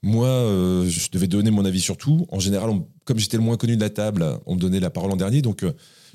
[0.01, 0.27] moi,
[0.87, 2.25] je devais donner mon avis sur tout.
[2.29, 2.71] En général,
[3.03, 5.43] comme j'étais le moins connu de la table, on me donnait la parole en dernier,
[5.43, 5.63] donc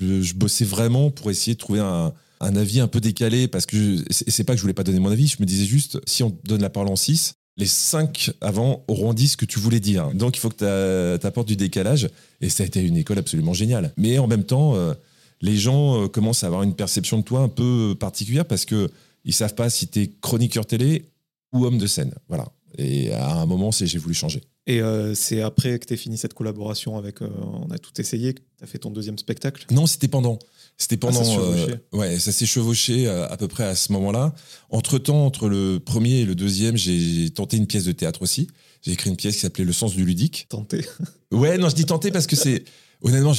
[0.01, 4.43] je, bossais vraiment pour essayer de trouver un, avis un peu décalé parce que c'est
[4.43, 6.61] pas que je voulais pas donner mon avis, je me disais juste si on donne
[6.61, 10.11] la parole en 6, les 5 avant auront dit ce que tu voulais dire.
[10.13, 12.09] Donc il faut que tu apportes du décalage
[12.39, 13.93] et ça a été une école absolument géniale.
[13.97, 14.93] Mais en même temps, euh,
[15.41, 18.89] les gens euh, commencent à avoir une perception de toi un peu particulière parce que
[19.23, 21.11] ils savent pas si tu es chroniqueur télé
[21.53, 22.13] ou homme de scène.
[22.27, 22.47] Voilà.
[22.77, 24.41] Et à un moment, j'ai voulu changer.
[24.67, 27.29] Et euh, c'est après que tu as fini cette collaboration avec euh,
[27.67, 29.65] On a tout essayé, que tu as fait ton deuxième spectacle.
[29.71, 30.37] Non, c'était pendant.
[30.77, 31.21] C'était pendant.
[31.21, 31.79] Ah, chevauchait.
[31.93, 34.33] euh, ouais, ça s'est chevauché euh, à peu près à ce moment-là.
[34.69, 38.47] Entre temps, entre le premier et le deuxième, j'ai tenté une pièce de théâtre aussi.
[38.83, 40.47] J'ai écrit une pièce qui s'appelait Le sens du ludique.
[40.49, 40.85] Tenté.
[41.31, 42.65] Ouais, non, je dis tenter parce que c'est.
[43.03, 43.33] Honnêtement,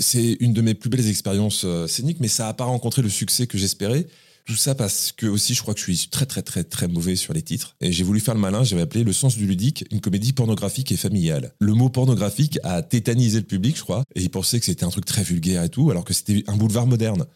[0.00, 3.46] c'est une de mes plus belles expériences scéniques, mais ça n'a pas rencontré le succès
[3.46, 4.08] que j'espérais.
[4.48, 7.16] Tout ça parce que aussi, je crois que je suis très, très, très, très mauvais
[7.16, 7.76] sur les titres.
[7.82, 10.90] Et j'ai voulu faire le malin, j'avais appelé Le sens du ludique, une comédie pornographique
[10.90, 11.52] et familiale.
[11.60, 14.88] Le mot pornographique a tétanisé le public, je crois, et il pensait que c'était un
[14.88, 17.26] truc très vulgaire et tout, alors que c'était un boulevard moderne.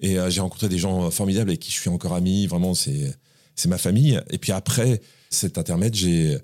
[0.00, 3.16] Et euh, j'ai rencontré des gens formidables avec qui je suis encore ami, vraiment, c'est
[3.54, 4.20] c'est ma famille.
[4.30, 5.00] Et puis après
[5.30, 6.36] cet intermède, j'ai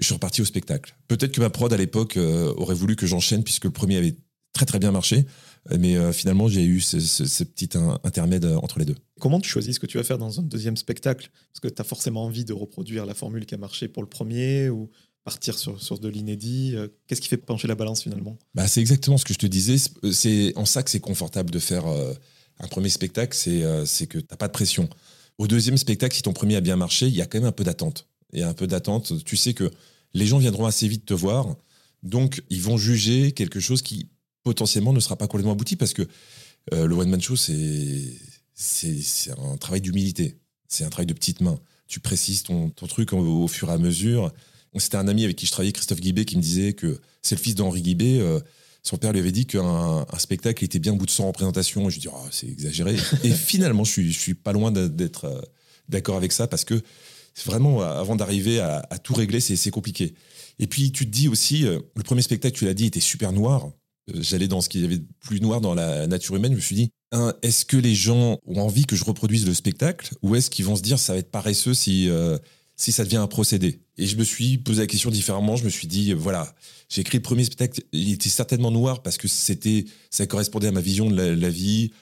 [0.00, 0.96] je suis reparti au spectacle.
[1.06, 4.16] Peut-être que ma prod à l'époque euh, aurait voulu que j'enchaîne puisque le premier avait
[4.54, 5.26] très très bien marché,
[5.78, 6.96] mais euh, finalement j'ai eu ce,
[7.44, 8.96] petit in- intermède euh, entre les deux.
[9.20, 11.30] Comment tu choisis ce que tu vas faire dans un deuxième spectacle?
[11.52, 14.08] Parce que tu as forcément envie de reproduire la formule qui a marché pour le
[14.08, 14.90] premier ou
[15.24, 16.72] partir sur, de l'inédit.
[16.74, 18.38] Euh, Qu'est-ce qui fait pencher la balance finalement?
[18.54, 19.78] Bah, c'est exactement ce que je te disais.
[19.78, 22.12] C'est- C'est en ça que c'est confortable de faire euh,
[22.60, 24.88] un premier spectacle, c'est euh, que t'as pas de pression.
[25.38, 27.52] Au deuxième spectacle, si ton premier a bien marché, il y a quand même un
[27.52, 28.06] peu d'attente.
[28.32, 29.24] Il un peu d'attente.
[29.24, 29.70] Tu sais que
[30.14, 31.56] les gens viendront assez vite te voir,
[32.02, 34.08] donc ils vont juger quelque chose qui
[34.44, 36.02] potentiellement ne sera pas complètement abouti parce que
[36.72, 38.14] euh, le one man show c'est
[38.56, 40.38] c'est un travail d'humilité.
[40.68, 41.60] C'est un travail de petites mains.
[41.86, 44.32] Tu précises ton, ton truc au, au fur et à mesure.
[44.78, 47.40] C'était un ami avec qui je travaillais, Christophe Guibé, qui me disait que c'est le
[47.40, 48.20] fils d'Henri Guibé.
[48.20, 48.40] euh,
[48.82, 51.88] son père lui avait dit qu'un un spectacle était bien au bout de 100 représentations.
[51.88, 52.96] Et je lui dis, oh, c'est exagéré.
[53.24, 55.40] et finalement, je suis, je suis pas loin d'être euh,
[55.88, 56.80] d'accord avec ça parce que
[57.34, 60.14] c'est vraiment, euh, avant d'arriver à, à tout régler, c'est compliqué.
[60.58, 63.68] Et puis, tu te dis aussi, le premier spectacle, tu l'as dit, était super noir.
[64.14, 66.52] J'allais dans ce qu'il y avait de plus noir dans la nature humaine.
[66.52, 66.90] Je me suis dit,
[67.42, 70.76] est-ce que les gens ont envie que je reproduise le spectacle ou est-ce qu'ils vont
[70.76, 72.38] se dire, ça va être paresseux si, euh,
[72.76, 73.80] si ça devient un procédé?
[73.96, 75.56] Et je me suis posé la question différemment.
[75.56, 76.54] Je me suis dit, voilà,
[76.88, 80.72] j'ai écrit le premier spectacle, il était certainement noir parce que c'était, ça correspondait à
[80.72, 81.92] ma vision de la, vie.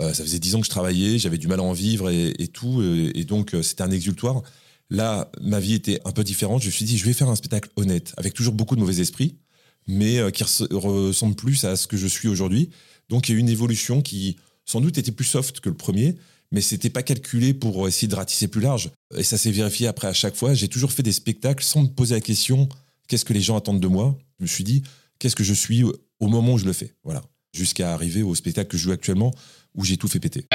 [0.00, 2.34] Euh, ça faisait dix ans que je travaillais, j'avais du mal à en vivre et,
[2.38, 4.42] et tout, euh, et donc c'était un exultoire.
[4.90, 6.62] Là, ma vie était un peu différente.
[6.62, 9.00] Je me suis dit, je vais faire un spectacle honnête, avec toujours beaucoup de mauvais
[9.00, 9.36] esprits,
[9.86, 12.70] mais qui res- ressemble plus à ce que je suis aujourd'hui.
[13.08, 15.74] Donc il y a eu une évolution qui, sans doute, était plus soft que le
[15.76, 16.16] premier,
[16.52, 18.90] mais c'était pas calculé pour essayer de ratisser plus large.
[19.16, 20.54] Et ça s'est vérifié après à chaque fois.
[20.54, 22.68] J'ai toujours fait des spectacles sans me poser la question
[23.08, 24.16] qu'est-ce que les gens attendent de moi?
[24.38, 24.82] Je me suis dit
[25.18, 26.92] qu'est-ce que je suis au moment où je le fais?
[27.04, 27.22] Voilà.
[27.52, 29.32] Jusqu'à arriver au spectacle que je joue actuellement
[29.74, 30.46] où j'ai tout fait péter.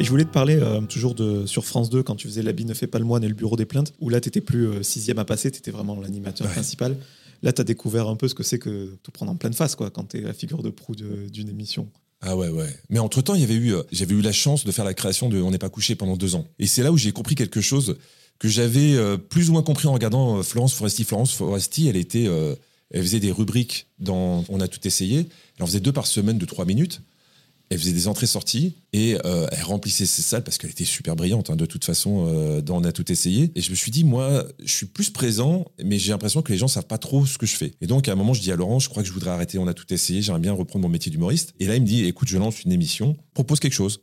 [0.00, 2.64] Et je voulais te parler euh, toujours de sur France 2 quand tu faisais L'habit
[2.64, 4.68] ne fait pas le moine et le bureau des plaintes, où là tu n'étais plus
[4.68, 6.52] euh, sixième à passer, tu étais vraiment l'animateur Ouais.
[6.52, 6.96] principal.
[7.42, 9.76] Là, tu as découvert un peu ce que c'est que tout prendre en pleine face
[9.76, 11.88] quoi, quand tu es la figure de proue d'une émission.
[12.20, 12.74] Ah ouais, ouais.
[12.90, 15.58] Mais entre-temps, eu, euh, j'avais eu la chance de faire la création de On n'est
[15.58, 16.46] pas couché pendant deux ans.
[16.58, 17.96] Et c'est là où j'ai compris quelque chose
[18.38, 21.04] que j'avais euh, plus ou moins compris en regardant euh, Florence Foresti.
[21.04, 22.24] Florence Foresti, elle était,
[22.90, 25.28] elle faisait des rubriques dans On a tout essayé.
[25.56, 27.02] Elle en faisait deux par semaine de trois minutes.
[27.70, 31.50] Elle faisait des entrées-sorties et euh, elle remplissait ses salles parce qu'elle était super brillante
[31.50, 33.52] hein, de toute façon euh, On a tout essayé.
[33.54, 36.58] Et je me suis dit, moi, je suis plus présent, mais j'ai l'impression que les
[36.58, 37.72] gens savent pas trop ce que je fais.
[37.80, 39.58] Et donc à un moment, je dis à Laurent, je crois que je voudrais arrêter
[39.58, 41.52] On a tout essayé, j'aimerais bien reprendre mon métier d'humoriste.
[41.60, 44.00] Et là, il me dit, écoute, je lance une émission, propose quelque chose.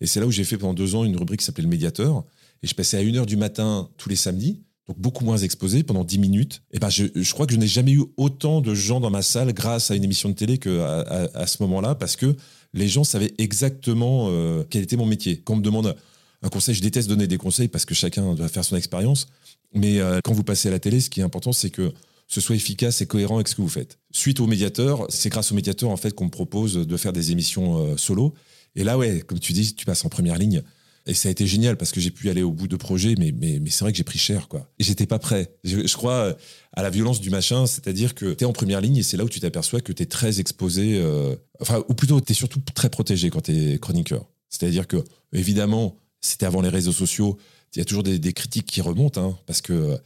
[0.00, 2.24] Et c'est là où j'ai fait pendant deux ans une rubrique qui s'appelait Le Médiateur.
[2.62, 6.04] Et je passais à 1h du matin tous les samedis, donc beaucoup moins exposé pendant
[6.04, 6.62] 10 minutes.
[6.72, 9.52] Et ben je, crois que je n'ai jamais eu autant de gens dans ma salle
[9.52, 12.36] grâce à une émission de télé qu'à ce moment-là, parce que
[12.76, 15.40] les gens savaient exactement euh, quel était mon métier.
[15.44, 15.96] Quand on me demande
[16.42, 19.26] un conseil, je déteste donner des conseils parce que chacun doit faire son expérience.
[19.74, 21.92] Mais euh, quand vous passez à la télé, ce qui est important, c'est que
[22.28, 23.98] ce soit efficace et cohérent avec ce que vous faites.
[24.12, 27.32] Suite au médiateur, c'est grâce au médiateur en fait qu'on me propose de faire des
[27.32, 28.34] émissions euh, solo.
[28.74, 30.62] Et là, ouais, comme tu dis, tu passes en première ligne.
[31.06, 33.32] Et ça a été génial parce que j'ai pu aller au bout de projets, mais,
[33.32, 34.68] mais, c'est vrai que j'ai pris cher, quoi.
[34.80, 35.56] Et j'étais pas prêt.
[35.62, 36.34] Je, crois euh,
[36.72, 39.24] à la violence du machin, c'est-à-dire que tu es en première ligne et c'est là
[39.24, 42.60] où tu t'aperçois que tu es très exposé, euh, enfin, ou plutôt tu es surtout
[42.74, 44.26] très protégé quand tu es chroniqueur.
[44.48, 44.96] C'est-à-dire que,
[45.32, 47.38] évidemment, c'était avant les réseaux sociaux,
[47.76, 49.96] il y a toujours des, critiques qui remontent, hein, parce que euh,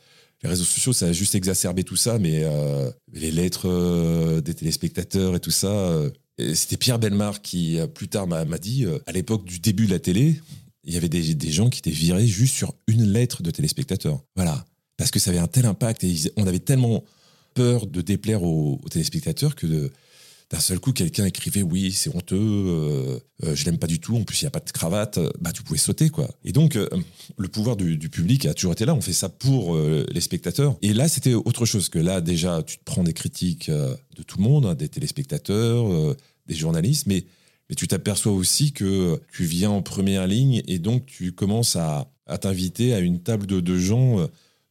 [0.43, 2.45] les réseaux sociaux, ça a juste exacerbé tout ça, mais
[3.13, 5.95] les lettres des téléspectateurs et tout ça.
[6.55, 10.41] c'était Pierre Belmar qui, plus tard, m'a dit, à l'époque du début de la télé,
[10.91, 14.21] il y avait des, des gens qui étaient virés juste sur une lettre de téléspectateur.
[14.35, 14.65] Voilà.
[14.97, 17.05] Parce que ça avait un tel impact et on avait tellement
[17.55, 19.93] peur de déplaire aux, téléspectateurs que
[20.51, 24.17] d'un seul coup, quelqu'un écrivait oui, c'est honteux, euh, euh, je l'aime pas du tout,
[24.17, 26.29] en plus il n'y a pas de cravate, euh, bah tu pouvais sauter quoi.
[26.45, 26.89] Et donc euh,
[27.39, 30.77] le pouvoir du, public a toujours été là, on fait ça pour euh, les spectateurs.
[30.83, 34.39] Et là c'était autre chose que là déjà tu te prends des critiques de tout
[34.39, 36.17] le monde, hein, des téléspectateurs,
[36.49, 37.25] des journalistes, mais
[37.71, 42.11] mais tu t'aperçois aussi que tu viens en première ligne et donc tu commences à,
[42.27, 44.27] à t'inviter à une table de, de gens euh,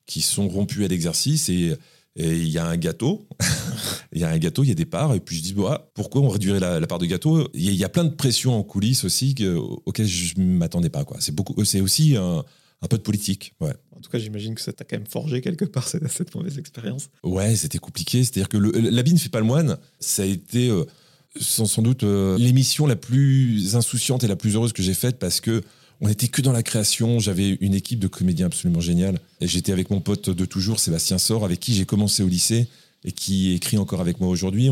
[0.06, 1.76] qui sont rompus à l'exercice et
[2.16, 3.26] il y a un gâteau,
[4.14, 5.68] il y a un gâteau, il y a des parts, et puis je dis, bon,
[5.68, 7.48] ah, pourquoi on réduirait la, la part de gâteau?
[7.54, 10.34] Il y, a- il y a plein de pressions en coulisses aussi que, auxquelles je
[10.38, 11.06] ne m'attendais pas.
[11.20, 12.44] C'est beaucoup, c'est aussi un,
[12.82, 13.54] un peu de politique.
[13.62, 16.36] Ouais, En tout cas, j'imagine que ça t'a quand même forgé quelque part cette, cette
[16.36, 17.10] mauvaise expérience.
[17.24, 18.24] ouais c'était compliqué.
[18.24, 19.78] C'est-à-dire que l'habit ne fait pas le moine.
[20.00, 20.84] Ça a été euh,
[21.40, 25.20] sans, sans doute euh, l'émission la plus insouciante et la plus heureuse que j'ai faite
[25.20, 25.64] parce que
[26.02, 27.20] on n'était que dans la création.
[27.20, 29.20] J'avais une équipe de comédiens absolument géniale.
[29.42, 32.68] Et j'étais avec mon pote de toujours, Sébastien Sor, avec qui j'ai commencé au lycée
[33.04, 34.70] et qui écrit encore avec moi aujourd'hui.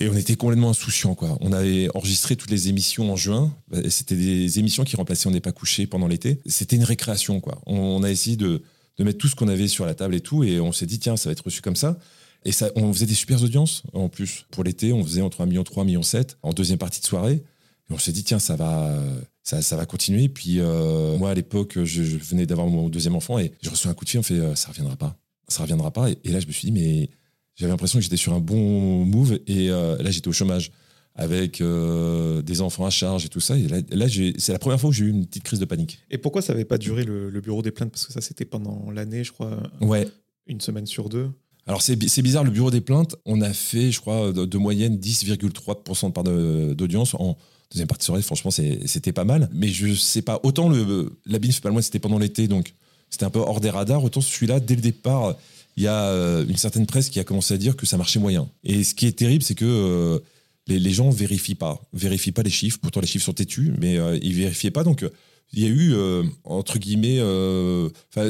[0.00, 1.16] Et on était complètement insouciants.
[1.40, 3.54] On avait enregistré toutes les émissions en juin.
[3.90, 6.40] C'était des émissions qui remplaçaient On n'est pas couché pendant l'été.
[6.46, 8.62] C'était une récréation, on a essayé de,
[8.96, 10.44] de mettre tout ce qu'on avait sur la table et tout.
[10.44, 11.98] Et on s'est dit, tiens, ça va être reçu comme ça.
[12.44, 14.46] Et ça, on faisait des super audiences en plus.
[14.50, 16.00] Pour l'été, on faisait entre 1,3 million, 1,7 million
[16.42, 17.42] en deuxième partie de soirée.
[17.90, 18.94] Et on s'est dit, tiens, ça va,
[19.42, 20.28] ça, ça va continuer.
[20.28, 23.90] Puis euh, moi, à l'époque, je, je venais d'avoir mon deuxième enfant et je reçois
[23.90, 25.16] un coup de fil, on fait, euh, ça reviendra pas.
[25.48, 26.10] Ça reviendra pas.
[26.10, 27.10] Et, et là, je me suis dit, mais
[27.56, 29.38] j'avais l'impression que j'étais sur un bon move.
[29.46, 30.70] Et euh, là, j'étais au chômage
[31.14, 33.56] avec euh, des enfants à charge et tout ça.
[33.58, 34.06] Et là,
[34.38, 35.98] c'est la première fois où j'ai eu une petite crise de panique.
[36.10, 37.90] Et pourquoi ça n'avait pas duré le, le bureau des plaintes?
[37.90, 40.06] Parce que ça, c'était pendant l'année, je crois, Ouais.
[40.46, 41.30] une semaine sur deux.
[41.68, 44.58] Alors c'est bi- c'est bizarre, le bureau des plaintes, on a fait, je crois, de,
[44.58, 47.36] moyenne 10,3% de part d'audience en
[47.70, 48.22] deuxième partie de soirée.
[48.22, 49.50] Franchement, c'était pas mal.
[49.52, 52.72] Mais je sais pas, autant le la le moins, c'était pendant l'été, donc
[53.10, 54.02] c'était un peu hors des radars.
[54.02, 55.36] Autant celui-là, dès le départ,
[55.76, 58.18] il y a euh, une certaine presse qui a commencé à dire que ça marchait
[58.18, 58.48] moyen.
[58.64, 60.18] Et ce qui est terrible, c'est que euh,
[60.68, 62.78] les, les gens vérifient pas, vérifient pas les chiffres.
[62.80, 64.84] Pourtant, les chiffres sont têtus, mais euh, ils vérifiaient pas.
[64.84, 65.04] Donc,
[65.52, 67.88] il y a eu, euh, entre guillemets, euh,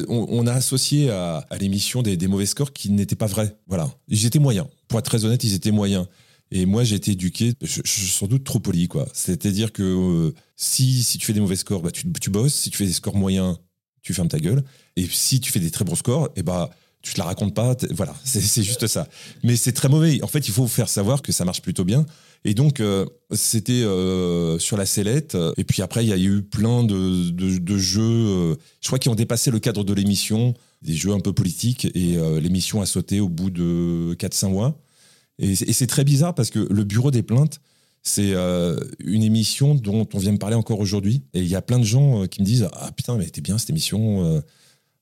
[0.09, 3.57] on, a associé à, l'émission des, mauvais scores qui n'étaient pas vrais.
[3.67, 3.91] Voilà.
[4.07, 4.67] Ils étaient moyens.
[4.87, 6.07] Pour être très honnête, ils étaient moyens.
[6.51, 7.53] Et moi, j'ai été éduqué,
[7.85, 8.89] sans doute trop poli.
[9.13, 12.55] C'est-à-dire que euh, si, si tu fais des mauvais scores, bah, tu, bosses.
[12.55, 13.57] Si tu fais des scores moyens,
[14.03, 14.63] tu fermes ta gueule.
[14.97, 16.71] Et si tu fais des très bons scores, et bah,
[17.03, 17.77] tu te la racontes pas.
[17.91, 19.09] Voilà, c'est juste ça.
[19.43, 20.23] Mais c'est très mauvais.
[20.23, 22.07] En fait, il faut faire savoir que ça marche plutôt bien.
[22.49, 25.37] Et donc, euh, c'était euh, sur la sellette.
[25.59, 29.15] Et puis après, il y a eu plein de, jeux, euh, je crois, qui ont
[29.15, 31.89] dépassé le cadre de l'émission, des jeux un peu politiques.
[31.95, 34.81] Et l'émission a sauté au bout de 4-5 mois.
[35.39, 37.61] Et, c'est- et c'est très bizarre parce que le bureau des plaintes,
[38.03, 41.25] c'est une émission dont on vient me parler encore aujourd'hui.
[41.35, 43.59] Et il y a plein de gens qui me disent Ah putain, mais t'es bien
[43.59, 44.43] cette émission.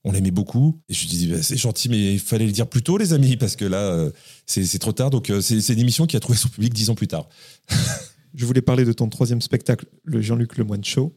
[0.07, 0.79] On l'aimait beaucoup.
[0.89, 3.13] Et je lui dis, bah, c'est gentil, mais il fallait le dire plus tôt, les
[3.13, 4.09] amis, parce que là, euh,
[4.45, 5.09] c'est trop tard.
[5.09, 7.27] Donc, euh, c'est une émission qui a trouvé son public dix ans plus tard.
[8.35, 11.15] Je voulais parler de ton troisième spectacle, le Jean-Luc Lemoine Show,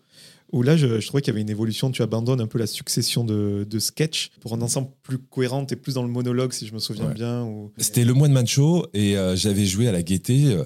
[0.53, 1.91] où là, je, je trouvais qu'il y avait une évolution.
[1.91, 5.77] Tu abandonnes un peu la succession de, de sketchs pour un ensemble plus cohérent et
[5.77, 7.15] plus dans le monologue, si je me souviens Ouais.
[7.15, 7.45] bien.
[7.45, 7.73] Ou...
[7.77, 10.57] C'était le mois de Mancho et euh, j'avais joué à la gaieté.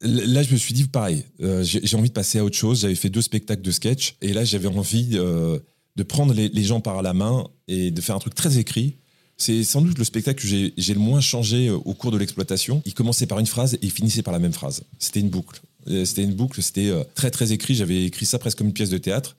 [0.00, 1.24] Là, je me suis dit pareil.
[1.42, 2.80] euh, J'ai j'ai envie de passer à autre chose.
[2.80, 5.58] J'avais fait deux spectacles de sketch et là, j'avais envie euh,
[5.96, 8.96] de prendre les, gens par la main et de faire un truc très écrit.
[9.36, 12.82] C'est sans doute le spectacle que j'ai le moins changé euh, au cours de l'exploitation.
[12.84, 14.84] Il commençait par une phrase et il finissait par la même phrase.
[14.98, 15.60] C'était une boucle.
[15.88, 16.62] Euh, C'était une boucle.
[16.62, 17.74] C'était euh, très très écrit.
[17.74, 19.36] J'avais écrit ça presque comme une pièce de théâtre.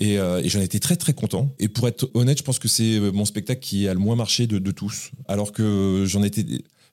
[0.00, 1.54] Et, j'en étais très très content.
[1.60, 4.48] Et pour être honnête, je pense que c'est mon spectacle qui a le moins marché
[4.48, 5.12] de, de tous.
[5.28, 6.44] Alors que j'en étais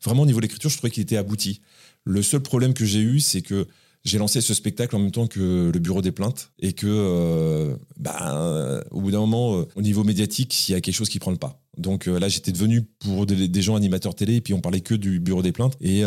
[0.04, 1.62] vraiment au niveau de l'écriture, je trouvais qu'il était abouti.
[2.04, 3.67] Le seul problème que j'ai eu, c'est que
[4.05, 7.75] j'ai lancé ce spectacle en même temps que le bureau des plaintes et que, euh,
[7.97, 11.19] bah, au bout d'un moment, euh, au niveau médiatique, il y a quelque chose qui
[11.19, 11.62] prend le pas.
[11.77, 14.81] Donc euh, là, j'étais devenu pour des, des gens animateurs télé et puis on parlait
[14.81, 16.03] que du bureau des plaintes et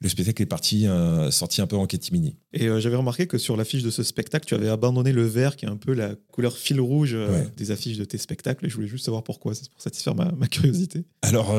[0.00, 2.36] le spectacle est parti, euh, sorti un peu en catimini.
[2.52, 5.56] Et euh, j'avais remarqué que sur l'affiche de ce spectacle, tu avais abandonné le vert,
[5.56, 7.48] qui est un peu la couleur fil rouge euh, Ouais.
[7.56, 8.64] des affiches de tes spectacles.
[8.66, 9.54] Et je voulais juste savoir pourquoi.
[9.56, 11.04] C'est pour satisfaire ma, ma curiosité.
[11.22, 11.52] Alors,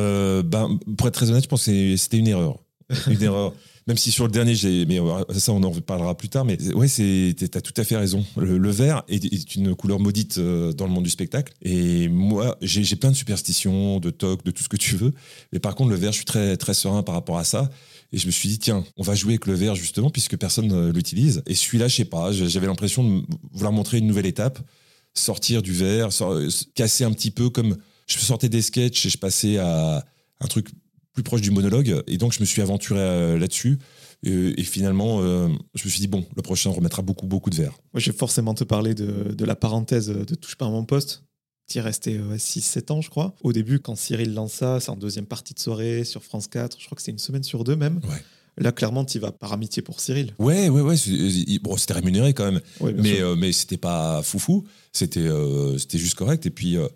[0.44, 2.64] ben, pour être très honnête, je pense que c'était une erreur.
[3.08, 3.54] Une erreur.
[3.90, 4.54] Même si sur le dernier,
[4.86, 6.46] mais euh, ça, on en reparlera plus tard.
[6.46, 8.24] Mais ouais, c'est, t'as tout à fait raison.
[8.38, 11.54] Le, vert est, une couleur maudite euh, dans le monde du spectacle.
[11.64, 15.12] Et moi, j'ai, plein de superstitions, de tocs, de tout ce que tu veux.
[15.52, 17.68] Mais par contre, le vert, je suis très, très serein par rapport à ça.
[18.14, 20.68] Et je me suis dit, tiens, on va jouer avec le vert justement, puisque personne
[20.68, 21.42] ne l'utilise.
[21.48, 23.24] Et celui-là, je sais pas, j'avais l'impression de
[23.54, 24.60] vouloir montrer une nouvelle étape,
[25.16, 26.10] sortir du vert,
[26.76, 27.76] casser un petit peu comme
[28.06, 30.06] je sortais des sketchs et je passais à
[30.42, 30.68] un truc
[31.14, 32.04] plus proche du monologue.
[32.08, 33.78] Et donc, je me suis aventuré euh, là-dessus.
[34.24, 37.56] Et, et finalement, euh, je me suis dit, bon, le prochain remettra beaucoup, beaucoup de
[37.56, 37.74] verre.
[37.94, 40.86] Moi, je vais forcément te parler de, de la parenthèse de Touche pas à mon
[40.86, 41.24] poste.
[41.72, 43.36] Tu resté 6-7 ans, je crois.
[43.44, 46.78] Au début, quand Cyril lance ça, c'est en deuxième partie de soirée sur France 4.
[46.80, 48.00] Je crois que c'est une semaine sur deux même.
[48.10, 48.24] Ouais.
[48.58, 50.34] Là, clairement, tu vas par amitié pour Cyril.
[50.40, 50.96] Ouais, ouais, ouais.
[50.98, 52.60] il- Bon, c'était rémunéré quand même.
[52.98, 56.88] Mais euh, mais c'était pas foufou c'était euh, c'était juste correct et puis euh,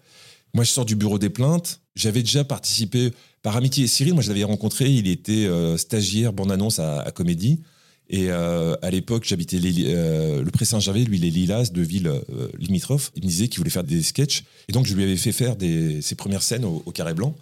[0.55, 3.11] moi je sors du bureau des plaintes j'avais déjà participé
[3.43, 7.11] par amitié Cyril moi je l'avais rencontré il était euh, stagiaire bande annonce à, à
[7.11, 7.61] Comédie.
[8.09, 12.11] Et euh, à l'époque j'habitais euh, le Pré Saint-Gervais lui les Lilas de villes
[12.57, 14.43] limitrophes il me disait qu'il voulait faire des sketchs.
[14.67, 17.35] Et donc je lui avais fait faire des, ses premières scènes au, au carré blanc.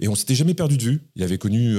[0.00, 1.00] Et on s'était jamais perdu de vue.
[1.14, 1.76] Il avait connu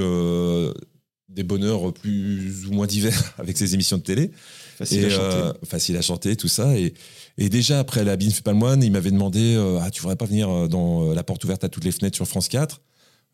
[1.28, 4.30] des bonheurs plus ou moins divers avec ses émissions de télé.
[4.78, 5.66] Facile et à chanter.
[5.66, 6.78] facile à chanter, tout ça.
[6.78, 6.94] Et,
[7.36, 10.16] et déjà, après la Bine fait pas le moine, il m'avait demandé Ah, tu voudrais
[10.16, 12.80] pas venir dans La porte ouverte à toutes les fenêtres sur France 4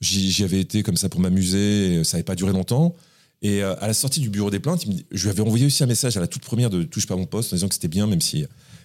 [0.02, 2.94] J'y avais été comme ça pour m'amuser, et ça n'avait pas duré longtemps.
[3.40, 5.86] Et euh, à la sortie du bureau des plaintes, je lui avais envoyé aussi un
[5.86, 8.06] message à la toute première de Touche pas mon poste en disant que c'était bien,
[8.06, 8.44] même si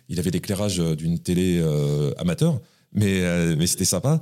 [0.09, 2.59] il avait l'éclairage euh, d'une télé euh, amateur.
[2.93, 4.21] Mais, euh, c'était sympa.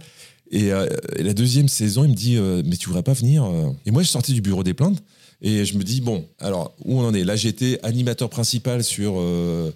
[0.52, 3.72] Et, euh, la deuxième saison, il me dit euh, Mais tu voudrais pas venir euh?
[3.86, 5.02] Et moi, je sorti du bureau des plaintes.
[5.42, 7.24] Et je me dis, bon, alors, où on en est?
[7.24, 9.72] Là, j'étais animateur principal sur, euh,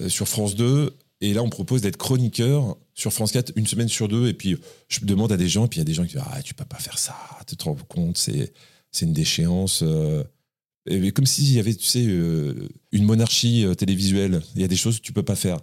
[0.00, 0.92] euh, sur France 2.
[1.20, 4.28] Et là, on propose d'être chroniqueur sur France 4 une semaine sur deux.
[4.28, 4.56] Et puis,
[4.88, 6.42] je demande à des gens, et puis il y a des gens qui disent, ah,
[6.42, 7.14] tu peux pas faire ça,
[7.46, 8.52] tu te rends compte, c'est,
[8.90, 9.82] c'est une déchéance.
[9.82, 10.24] euh.
[10.86, 14.40] Et comme s'il y avait, tu sais, euh, une monarchie euh, télévisuelle.
[14.54, 15.58] Il y a des choses que tu peux pas faire.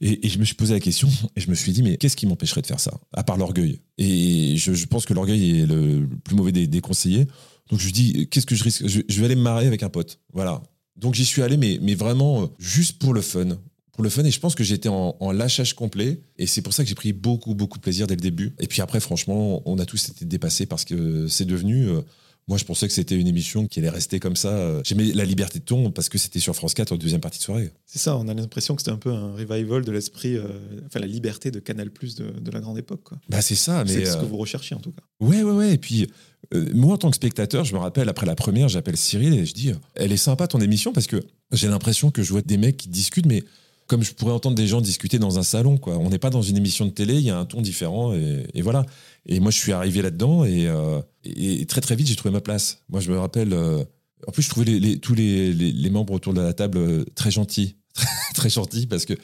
[0.00, 2.26] Et, je me suis posé la question, et je me suis dit, mais qu'est-ce qui
[2.26, 3.80] m'empêcherait de faire ça À part l'orgueil?
[3.96, 7.26] Et je, pense que l'orgueil est le, plus mauvais des, conseillers.
[7.70, 8.86] Donc je dis, qu'est-ce que je risque?
[8.86, 10.20] Je, vais aller me marrer avec un pote.
[10.34, 10.62] Voilà.
[10.96, 13.56] Donc j'y suis allé, mais, mais vraiment juste pour le fun.
[13.96, 16.20] Pour le fun, et je pense que j'étais en, en lâchage complet.
[16.38, 18.54] Et c'est pour ça que j'ai pris beaucoup, beaucoup de plaisir dès le début.
[18.60, 21.88] Et puis après, franchement, on a tous été dépassés parce que c'est devenu.
[21.88, 22.02] euh,
[22.48, 24.50] moi, je pensais que c'était une émission qui allait rester comme ça.
[24.50, 27.38] Euh, J'aimais la liberté de ton parce que c'était sur France 4 en deuxième partie
[27.38, 27.72] de soirée.
[27.86, 30.46] C'est ça, on a l'impression que c'était un peu un revival de l'esprit, euh,
[30.86, 33.02] enfin la liberté de Canal Plus de, de la grande époque.
[33.02, 33.18] quoi.
[33.28, 33.92] Bah, c'est ça, mais.
[33.92, 35.02] C'est ce que vous recherchiez en tout cas.
[35.18, 35.72] Ouais, ouais, ouais.
[35.72, 36.06] Et puis,
[36.54, 39.44] euh, moi, en tant que spectateur, je me rappelle, après la première, j'appelle Cyril et
[39.44, 40.92] je dis Elle est sympa ton émission?
[40.92, 43.42] parce que j'ai l'impression que je vois des mecs qui discutent, mais
[43.86, 45.96] comme je pourrais entendre des gens discuter dans un salon, quoi.
[45.98, 48.62] On n'est pas dans une émission de télé, il y a un ton différent et,
[48.62, 48.84] voilà.
[49.26, 52.40] Et moi, je suis arrivé là-dedans et, euh, et- très, très vite, j'ai trouvé ma
[52.40, 52.82] place.
[52.88, 53.52] Moi, je me rappelle.
[53.52, 53.84] euh,
[54.26, 57.76] en plus, je trouvais tous les, membres autour de la table euh, très gentils.
[58.34, 59.14] très gentils parce que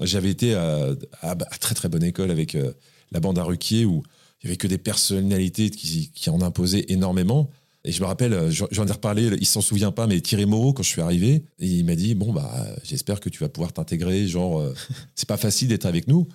[0.00, 0.90] j'avais été à,
[1.22, 2.56] à très, très bonne école avec
[3.10, 4.02] la bande à Ruquier où
[4.42, 7.50] il y avait que des personnalités qui en imposaient énormément.
[7.84, 10.72] Et je me rappelle, euh, j'en ai reparlé, il s'en souvient pas, mais Thierry Moreau,
[10.72, 13.72] quand je suis arrivé, et il m'a dit Bon, bah, j'espère que tu vas pouvoir
[13.72, 14.26] t'intégrer.
[14.26, 14.74] Genre, euh,
[15.16, 16.28] c'est pas facile d'être avec nous.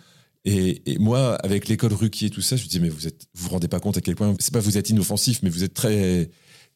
[0.44, 3.46] Et, et moi, avec l'école Ruquier, tout ça, je me dis Mais vous êtes, vous
[3.46, 5.74] vous rendez pas compte à quel point, c'est pas vous êtes inoffensif, mais vous êtes
[5.74, 6.30] très,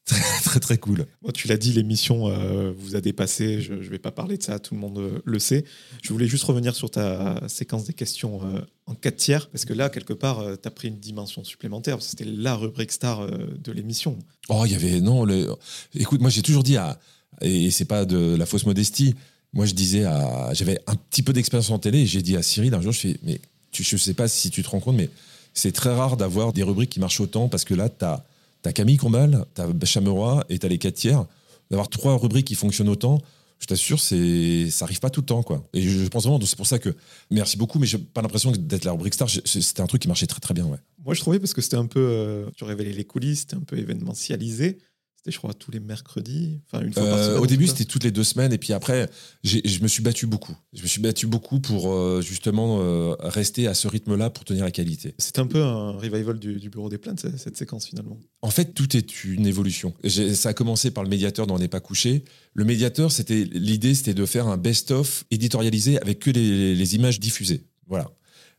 [0.05, 1.05] très, très, très cool.
[1.21, 3.61] Bon, tu l'as dit, l'émission euh, vous a dépassé.
[3.61, 5.63] Je ne vais pas parler de ça, tout le monde euh, le sait.
[6.01, 9.73] Je voulais juste revenir sur ta séquence des questions euh, en 4 tiers, parce que
[9.73, 11.95] là, quelque part, tu as pris une dimension supplémentaire.
[11.97, 14.17] parce que C'était la rubrique star de l'émission.
[14.49, 15.01] Oh, il y avait.
[15.01, 15.55] Non, le,
[15.95, 16.99] écoute, moi, j'ai toujours dit à.
[17.41, 19.15] Et c'est pas de la fausse modestie.
[19.53, 20.53] Moi, je disais à.
[20.53, 22.99] J'avais un petit peu d'expérience en télé et j'ai dit à Cyril un jour, je
[22.99, 23.39] fais, mais
[23.71, 25.09] tu, je sais pas si tu te rends compte, mais
[25.53, 28.25] c'est très rare d'avoir des rubriques qui marchent autant parce que là, tu as,
[28.73, 31.25] Camille Combal, tu as Chameroy et tu as les 4 tiers.
[31.69, 33.19] D'avoir trois rubriques qui fonctionnent autant,
[33.61, 35.63] je t'assure, c'est, ça arrive pas tout le temps, quoi.
[35.73, 36.95] Et je, pense vraiment, c'est pour ça que.
[37.29, 39.29] Merci beaucoup, mais j'ai pas l'impression d'être la rubrique star.
[39.29, 40.65] C'était un truc qui marchait très, très bien.
[41.05, 41.99] Moi, je trouvais parce que c'était un peu.
[41.99, 44.79] euh, tu révélais les coulisses, c'était un peu événementialisé.
[45.23, 46.61] C'était, je crois, tous les mercredis.
[46.65, 47.39] Enfin, une fois par Euh, semaine.
[47.41, 49.07] au début, c'était toutes les deux semaines, et puis après,
[49.43, 50.57] je me suis battu beaucoup.
[50.73, 54.63] Je me suis battu beaucoup pour euh, justement euh, rester à ce rythme-là pour tenir
[54.63, 55.13] la qualité.
[55.19, 58.17] C'est un peu un revival du, du bureau des plaintes, cette, séquence finalement.
[58.41, 59.93] En fait, tout est une évolution.
[60.07, 62.23] Ça a commencé par le médiateur dans n'est pas couché.
[62.55, 67.19] Le médiateur, c'était l'idée, c'était de faire un best-of éditorialisé avec que les, les images
[67.19, 67.67] diffusées.
[67.87, 68.09] Voilà.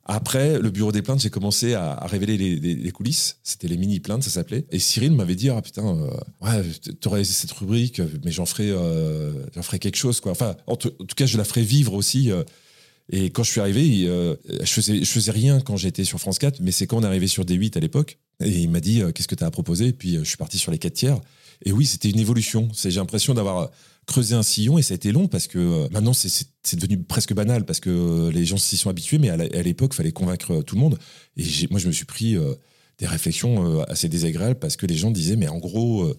[0.04, 3.38] Après, le bureau des plaintes, j'ai commencé à, révéler les, coulisses.
[3.44, 4.66] C'était les mini-plaintes, ça s'appelait.
[4.72, 6.10] Et Cyril m'avait dit, ah putain, euh,
[6.40, 6.62] ouais,
[7.00, 10.32] t'aurais cette rubrique, mais j'en ferai, euh, j'en ferai quelque chose, quoi.
[10.32, 12.32] Enfin, en, tout- cas, je la ferai vivre aussi.
[12.32, 12.42] euh.
[13.10, 16.60] et quand je suis arrivé, euh, je, faisais, faisais rien quand j'étais sur France 4,
[16.60, 18.18] mais c'est quand on est arrivé sur D8 à l'époque.
[18.40, 19.92] Et il m'a dit, qu'est-ce que tu as à proposer?
[19.92, 21.20] Puis, je suis parti sur les 4 tiers.
[21.64, 22.68] Et oui, c'était une évolution.
[22.72, 23.70] J'ai l'impression d'avoir
[24.07, 27.35] creusé un sillon et ça a été long parce que euh, maintenant, c'est- devenu presque
[27.35, 30.54] banal parce que euh, les gens s'y sont habitués, mais à l'époque, il fallait convaincre
[30.54, 30.98] euh, tout le monde.
[31.37, 32.54] Et moi, je me suis pris euh,
[32.98, 36.19] des réflexions euh, assez désagréables parce que les gens disaient, mais en gros, euh,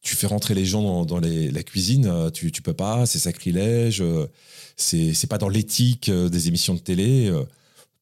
[0.00, 4.00] tu fais rentrer les gens dans, la cuisine, euh, tu, tu peux pas, c'est sacrilège,
[4.02, 4.26] euh,
[4.76, 7.32] c'est pas dans l'éthique euh, des émissions de télé.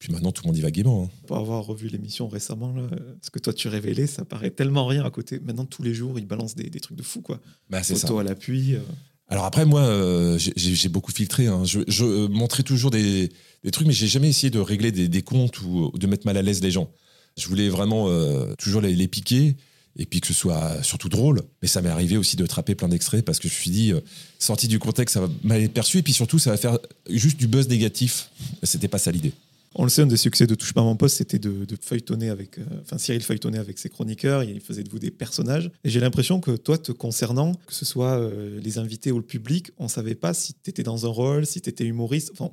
[0.02, 1.04] Puis maintenant, tout le monde y va gaiement.
[1.04, 1.10] hein.
[1.28, 2.82] Pour avoir revu l'émission récemment, là,
[3.22, 5.38] ce que toi tu révélais, ça paraît tellement rien à côté.
[5.38, 7.40] Maintenant, tous les jours, ils balancent des, des trucs de fou, quoi.
[7.70, 8.08] Bah, c'est ça.
[8.08, 8.74] Photo à l'appui.
[8.74, 8.80] euh.
[9.28, 11.46] Alors après, moi, euh, j'ai- beaucoup filtré.
[11.46, 11.64] hein.
[11.64, 13.30] Je, je euh, montrais toujours des,
[13.62, 16.26] des trucs, mais j'ai jamais essayé de régler des, des comptes ou, ou de mettre
[16.26, 16.90] mal à l'aise les gens.
[17.38, 18.08] Je voulais vraiment
[18.58, 19.54] toujours les, les piquer.
[19.96, 21.42] et puis que ce soit surtout drôle.
[21.62, 23.92] Mais ça m'est arrivé aussi de trapper plein d'extraits parce que je me suis dit,
[23.92, 24.00] euh,
[24.40, 26.78] sorti du contexte, ça va mal être perçu, et puis surtout, ça va faire
[27.08, 28.30] juste du buzz négatif.
[28.64, 29.32] C'était pas ça l'idée.
[29.74, 32.58] On le sait, un des succès de Touche pas mon poste, c'était de, feuilletonner avec.
[32.58, 35.70] euh, Enfin, Cyril feuilletonnait avec ses chroniqueurs, il faisait de vous des personnages.
[35.84, 39.24] Et j'ai l'impression que toi, te concernant, que ce soit euh, les invités ou le
[39.24, 42.30] public, on savait pas si tu étais dans un rôle, si tu étais humoriste.
[42.32, 42.50] Enfin,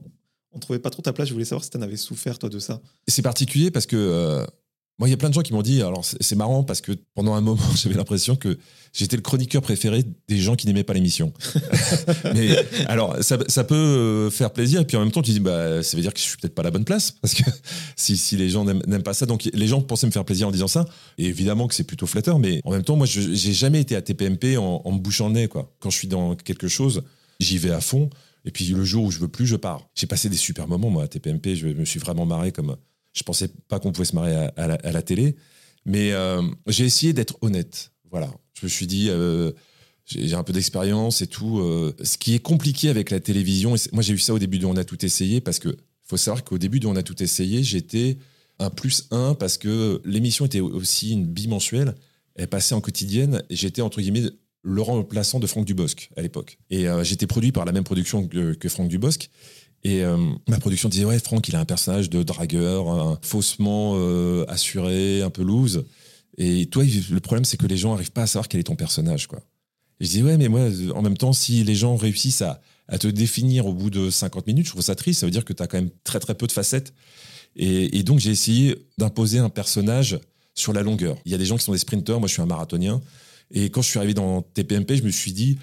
[0.51, 1.27] on trouvait pas trop ta place.
[1.27, 2.81] Je voulais savoir si tu avais souffert, toi, de ça.
[3.07, 4.45] C'est particulier parce que euh,
[4.99, 5.81] moi, il y a plein de gens qui m'ont dit.
[5.81, 8.57] Alors, c'est marrant parce que pendant un moment, j'avais l'impression que
[8.93, 11.33] j'étais le chroniqueur préféré des gens qui n'aimaient pas l'émission.
[12.33, 12.49] Mais
[12.87, 14.81] alors, ça, peut euh, faire plaisir.
[14.81, 16.53] Et puis en même temps, tu dis, bah, ça veut dire que je suis peut-être
[16.53, 17.43] pas à la bonne place parce que
[17.95, 20.67] si, les gens n'aiment pas ça, donc les gens pensaient me faire plaisir en disant
[20.67, 20.85] ça.
[21.17, 22.37] Et évidemment que c'est plutôt flatteur.
[22.37, 25.35] Mais en même temps, moi, j'ai jamais été à TPMP en, en me bouchant le
[25.35, 25.47] nez.
[25.47, 25.73] Quoi.
[25.79, 27.03] Quand je suis dans quelque chose,
[27.39, 28.09] j'y vais à fond.
[28.45, 29.87] Et puis le jour où je veux plus, je pars.
[29.95, 31.55] J'ai passé des super moments, moi, à TPMP.
[31.55, 32.75] Je me suis vraiment marré comme.
[33.13, 35.35] Je pensais pas qu'on pouvait se marrer à, la, télé.
[35.85, 37.91] Mais euh, j'ai essayé d'être honnête.
[38.11, 38.31] Voilà.
[38.53, 39.51] Je me suis dit, euh,
[40.05, 41.59] j'ai un peu d'expérience et tout.
[41.59, 44.59] euh, ce qui est compliqué avec la télévision, et moi j'ai eu ça au début
[44.59, 47.21] de On a tout essayé, parce que faut savoir qu'au début de On a tout
[47.21, 48.17] essayé, j'étais
[48.59, 51.95] un plus un, parce que l'émission était aussi une bimensuelle.
[52.35, 54.29] Elle passait en quotidienne, et j'étais entre guillemets
[54.61, 56.59] le remplaçant de Franck Dubosc à l'époque.
[56.69, 59.29] Et j'étais produit par la même production que, que Franck Dubosc.
[59.83, 60.17] Et euh,
[60.47, 65.29] ma production disait ouais Franck il a un personnage de dragueur faussement euh, assuré un
[65.29, 65.85] peu loose.
[66.37, 68.75] Et toi le problème c'est que les gens arrivent pas à savoir quel est ton
[68.75, 69.39] personnage quoi.
[69.99, 72.61] Et je dis ouais mais moi en même temps si les gens réussissent à,
[72.99, 75.21] te définir au bout de 50 minutes je trouve ça triste.
[75.21, 76.93] Ça veut dire que tu as quand même très très peu de facettes.
[77.55, 80.19] Et, et donc j'ai essayé d'imposer un personnage
[80.55, 81.17] sur la longueur.
[81.25, 82.19] Il y a des gens qui sont des sprinteurs.
[82.19, 83.01] Moi je suis un marathonien.
[83.51, 85.57] Et quand je suis arrivé dans TPMP je me suis dit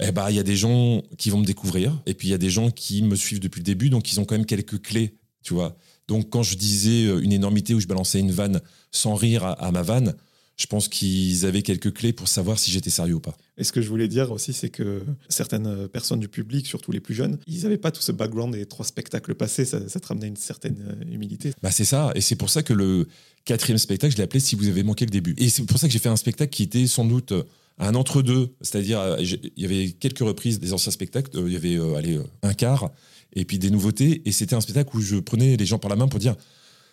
[0.00, 2.34] eh ben, il y a des gens qui vont me découvrir, et puis il y
[2.34, 4.80] a des gens qui me suivent depuis le début, donc ils ont quand même quelques
[4.80, 5.76] clés, tu vois.
[6.06, 8.60] Donc quand je disais euh, une énormité où je balançais une vanne
[8.92, 10.14] sans rire à, à ma vanne,
[10.58, 13.36] je pense qu'ils avaient quelques clés pour savoir si j'étais sérieux ou pas.
[13.56, 17.00] Et ce que je voulais dire aussi, c'est que certaines personnes du public, surtout les
[17.00, 19.64] plus jeunes, ils n'avaient pas tout ce background des trois spectacles passés.
[19.64, 21.52] Ça, ça te ramenait une certaine euh, humilité.
[21.62, 23.06] Bah c'est ça, et c'est pour ça que le
[23.44, 25.34] quatrième spectacle, je l'ai appelé Si vous avez manqué le début.
[25.38, 27.32] Et c'est pour ça que j'ai fait un spectacle qui était sans doute
[27.78, 31.56] un entre-deux, c'est-à-dire euh, il y avait quelques reprises des anciens spectacles, euh, il y
[31.56, 32.90] avait allez, un quart,
[33.32, 35.94] et puis des nouveautés, et c'était un spectacle où je prenais les gens par la
[35.94, 36.34] main pour dire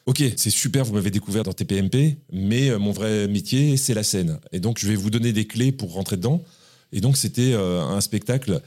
[0.06, 4.04] Ok, c'est super, vous m'avez découvert dans TPMP, mais euh, mon vrai métier, c'est la
[4.04, 4.40] scène.
[4.52, 6.44] Et donc, je vais vous donner des clés pour rentrer dedans.
[6.92, 8.62] Et donc, c'était euh, un spectacle.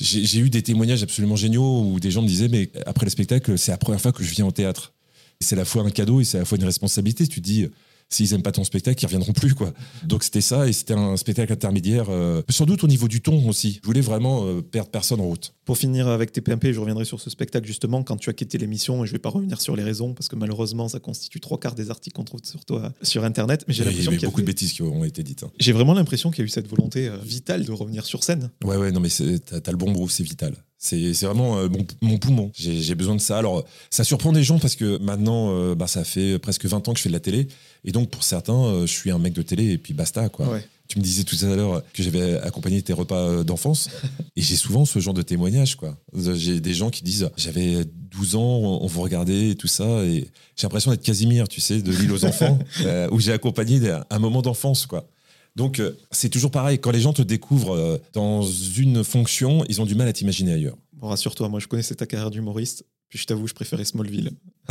[0.00, 3.56] J'ai eu des témoignages absolument géniaux où des gens me disaient Mais après le spectacle,
[3.56, 4.92] c'est la première fois que je viens au théâtre.
[5.40, 7.26] C'est à la fois un cadeau et c'est à la fois une responsabilité.
[7.28, 7.68] Tu dis
[8.12, 9.72] S'ils aiment pas ton spectacle, ils reviendront plus, quoi.
[10.04, 12.06] Donc, c'était ça, et c'était un spectacle intermédiaire.
[12.10, 13.78] euh, sans doute au niveau du ton aussi.
[13.82, 15.54] Je voulais vraiment euh, perdre personne en route.
[15.64, 19.04] Pour finir avec TPMP, je reviendrai sur ce spectacle justement quand tu as quitté l'émission
[19.04, 21.76] et je vais pas revenir sur les raisons parce que malheureusement ça constitue trois quarts
[21.76, 23.64] des articles qu'on trouve sur toi sur internet.
[23.68, 25.44] Mais j'ai l'impression qu'il y a beaucoup de bêtises qui ont été dites.
[25.44, 25.50] hein.
[25.60, 28.50] J'ai vraiment l'impression qu'il y a eu cette volonté euh, vitale de revenir sur scène.
[28.64, 30.56] Ouais, ouais, non, mais t'as le bon groove, c'est vital.
[30.82, 32.50] C'est vraiment euh, mon, mon poumon.
[32.54, 33.36] J'ai besoin de ça.
[33.36, 36.92] Alors, ça surprend des gens parce que maintenant, euh, bah, ça fait presque 20 ans
[36.92, 37.48] que je fais de la télé.
[37.84, 40.48] Et donc, pour certains, euh, je suis un mec de télé et puis basta, quoi.
[40.48, 40.66] Ouais.
[40.88, 43.90] Tu me disais tout à l'heure que j'avais accompagné tes repas d'enfance.
[44.36, 45.98] et j'ai souvent ce genre de témoignages, quoi.
[46.14, 48.40] J'ai des gens qui disent J'avais 12 ans,
[48.80, 50.02] on vous regardait et tout ça.
[50.04, 52.58] Et j'ai l'impression d'être Casimir, tu sais, de l'île aux enfants,
[53.12, 55.06] où j'ai accompagné un moment d'enfance, quoi.
[55.56, 56.78] Donc, euh, c'est toujours pareil.
[56.78, 60.52] Quand les gens te découvrent euh, dans une fonction, ils ont du mal à t'imaginer
[60.52, 60.76] ailleurs.
[60.94, 62.84] Bon, rassure-toi, moi je connaissais ta carrière d'humoriste.
[63.08, 64.30] Puis je t'avoue, je préférais Smallville.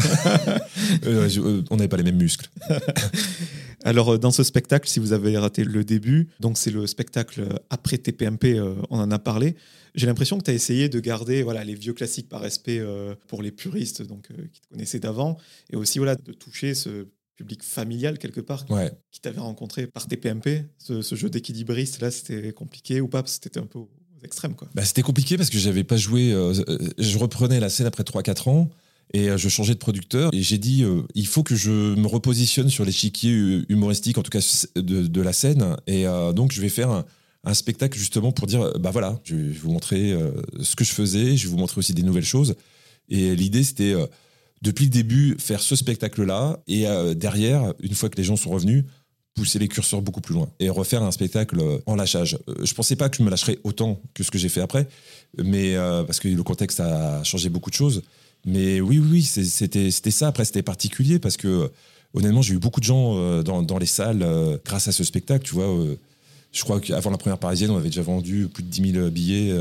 [1.06, 2.50] Euh, je- euh, on n'avait pas les mêmes muscles.
[3.84, 7.98] Alors, dans ce spectacle, si vous avez raté le début, donc c'est le spectacle après
[7.98, 9.56] TPMP, euh, on en a parlé.
[9.96, 12.82] J'ai l'impression que tu as essayé de garder voilà, les vieux classiques par respect
[13.28, 15.38] pour les puristes donc, qui te connaissaient d'avant,
[15.72, 17.08] et aussi voilà, de toucher ce
[17.40, 18.92] public familial quelque part qui- Ouais.
[19.12, 20.66] qui t'avait rencontré par TPMP.
[20.78, 23.24] Ce, ce jeu d'équilibriste, là, c'était compliqué ou pas?
[23.26, 23.90] C'était un peu aux
[24.26, 24.56] extrêmes.
[24.56, 24.68] Quoi.
[24.76, 26.34] Bah, c'était compliqué parce que j'avais pas joué.
[26.34, 28.70] euh, euh, je reprenais la scène après 3-4 ans
[29.14, 30.34] et euh, je changeais de producteur.
[30.34, 34.22] Et j'ai dit, euh, il faut que je me repositionne sur l'échiquier hu- humoristique, en
[34.22, 34.42] tout cas
[34.76, 35.78] de, de la scène.
[35.88, 37.06] Et euh, donc, je vais faire un,
[37.46, 40.14] un spectacle justement pour dire, bah voilà, je vais vous montrer
[40.62, 42.56] ce que je faisais, je vais vous montrer aussi des nouvelles choses.
[43.08, 43.96] Et l'idée, c'était,
[44.62, 46.60] depuis le début, faire ce spectacle-là.
[46.68, 48.84] Et euh, derrière, une fois que les gens sont revenus,
[49.36, 52.38] pousser les curseurs beaucoup plus loin et refaire un spectacle euh, en lâchage.
[52.50, 54.88] Euh, Je pensais pas que je me lâcherais autant que ce que j'ai fait après,
[55.38, 58.04] mais parce que le contexte a changé beaucoup de choses.
[58.46, 60.28] Mais oui, oui, c'était ça.
[60.28, 61.72] Après, c'était particulier parce que
[62.14, 64.26] honnêtement, j'ai eu beaucoup de gens dans, dans les salles
[64.66, 65.46] grâce à ce spectacle.
[65.46, 65.68] Tu vois,
[66.52, 69.54] je crois qu'avant la première parisienne, on avait déjà vendu plus de 10 000 billets.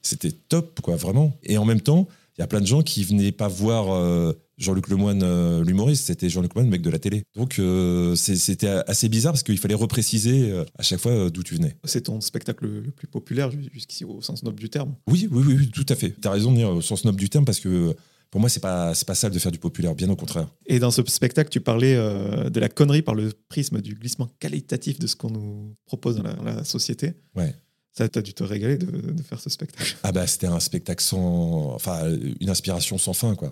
[0.00, 1.36] c'était top, quoi, vraiment.
[1.42, 2.06] Et en même temps,
[2.40, 6.06] il y a plein de gens qui venaient pas voir euh, Jean-Luc Lemoine, euh, l'humoriste,
[6.06, 7.22] c'était Jean-Luc Lemoine, le mec de la télé.
[7.36, 11.76] Donc euh, c'était assez bizarre parce qu'il fallait repréciser à chaque fois d'où tu venais.
[11.84, 14.94] C'est ton spectacle le plus populaire ju- jusqu'ici au sens noble du terme.
[15.06, 16.14] Oui, oui, oui, oui, tout à fait.
[16.18, 17.94] Tu as raison de dire au sens noble du terme parce que
[18.30, 20.48] pour moi, c'est pas, c'est pas sale de faire du populaire, bien au contraire.
[20.66, 24.28] Et dans ce spectacle, tu parlais euh, de la connerie par le prisme du glissement
[24.38, 27.12] qualitatif de ce qu'on nous propose dans la, dans la société.
[27.34, 27.54] Ouais.
[27.92, 29.96] Ça, t'as dû te régaler de, faire ce spectacle.
[30.02, 31.74] Ah bah c'était un spectacle sans...
[31.74, 32.08] Enfin,
[32.40, 33.50] une inspiration sans fin, quoi.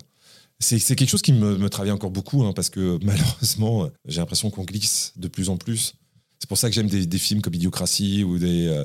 [0.61, 4.51] C'est quelque chose qui me, me travaille encore beaucoup, hein, parce que malheureusement, j'ai l'impression
[4.51, 5.95] qu'on glisse de plus en plus.
[6.41, 8.66] C'est pour ça que j'aime des, des films comme Idiocratie ou des...
[8.66, 8.84] euh,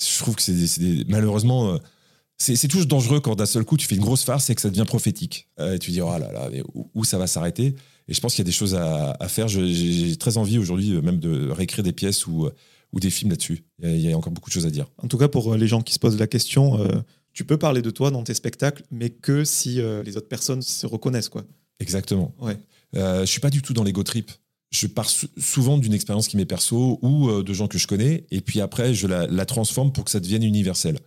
[0.00, 1.78] je trouve que c'est des, Malheureusement, euh,
[2.38, 4.70] c'est toujours dangereux quand d'un seul coup, tu fais une grosse farce et que ça
[4.70, 5.48] devient prophétique.
[5.58, 7.74] Euh, et tu dis, oh là là, mais où, où ça va s'arrêter?
[8.06, 9.48] Et je pense qu'il y a des choses à, à faire.
[9.48, 12.50] J'ai j'ai très envie aujourd'hui même de réécrire des pièces euh,
[12.92, 13.64] ou des films là-dessus.
[13.82, 14.86] Il y a- il y a encore beaucoup de choses à dire.
[14.98, 17.00] En tout cas, pour euh, les gens qui se posent la question, euh,
[17.32, 20.62] tu peux parler de toi dans tes spectacles, mais que si euh, les autres personnes
[20.62, 21.28] se reconnaissent.
[21.28, 21.44] quoi.
[21.80, 22.34] Exactement.
[22.40, 22.56] Ouais.
[22.96, 24.30] Euh, je suis pas du tout dans l'ego trip.
[24.70, 28.24] Je pars sou- souvent d'une expérience qui m'est perso ou de gens que je connais,
[28.30, 30.98] et puis après, je la, la transforme pour que ça devienne universel.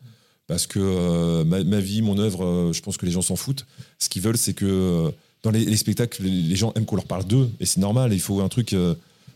[0.47, 3.35] Parce que euh, ma, ma vie, mon œuvre, euh, je pense que les gens s'en
[3.35, 3.65] foutent.
[3.99, 5.11] Ce qu'ils veulent, c'est que euh,
[5.43, 8.13] dans les, les spectacles, les, gens aiment qu'on leur parle d'eux, et c'est normal.
[8.13, 8.73] Il faut un truc,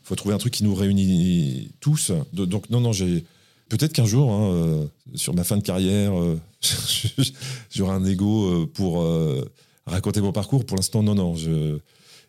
[0.06, 2.12] faut trouver un truc qui nous réunit tous.
[2.32, 3.26] De- donc non, non, j'ai
[3.70, 4.86] peut-être qu'un jour, hein, euh,
[5.16, 6.39] sur ma fin de carrière, euh,
[7.72, 9.51] j'aurai un ego euh, pour euh,
[9.86, 10.66] raconter mon parcours.
[10.66, 11.36] Pour l'instant, non, non.
[11.36, 11.80] Je...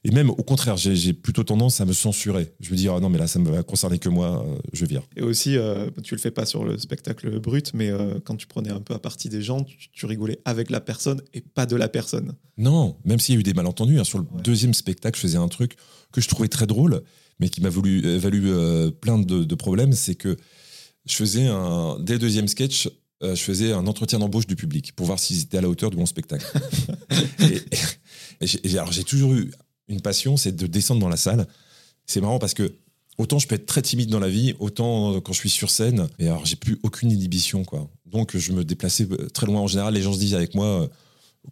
[0.05, 2.53] Et même au contraire, j'ai plutôt tendance à me censurer.
[2.61, 5.03] Je me dis, ah non, mais là, ça ne va concerner que moi, je vire.
[5.17, 5.57] Et aussi,
[6.05, 7.91] tu le fais pas sur le spectacle brut, mais
[8.25, 11.21] quand tu prenais un peu à partie des gens, tu, tu rigolais avec la personne
[11.35, 12.35] et pas de la personne.
[12.57, 14.43] Non, même s'il y a eu des malentendus, hein, sur le Ouais.
[14.43, 15.75] deuxième spectacle, je faisais un truc
[16.13, 17.03] que je trouvais très drôle,
[17.41, 19.93] mais qui m'a voulu, euh, valu euh, plein de, de problèmes.
[19.93, 20.37] C'est que
[21.07, 21.99] je faisais un.
[22.01, 22.89] Dès le deuxième sketch,
[23.23, 25.91] euh, je faisais un entretien d'embauche du public pour voir s'ils étaient à la hauteur
[25.91, 26.47] de mon spectacle.
[27.41, 27.61] et,
[28.41, 29.51] et j'ai- alors, j'ai toujours eu
[29.89, 31.47] une passion, c'est de descendre dans la salle.
[32.07, 32.73] C'est marrant parce que.
[33.19, 36.07] Autant je peux être très timide dans la vie, autant quand je suis sur scène,
[36.19, 37.89] et alors j'ai plus aucune inhibition quoi.
[38.05, 39.95] Donc je me déplaçais très loin en général.
[39.95, 40.87] Les gens se disent avec moi,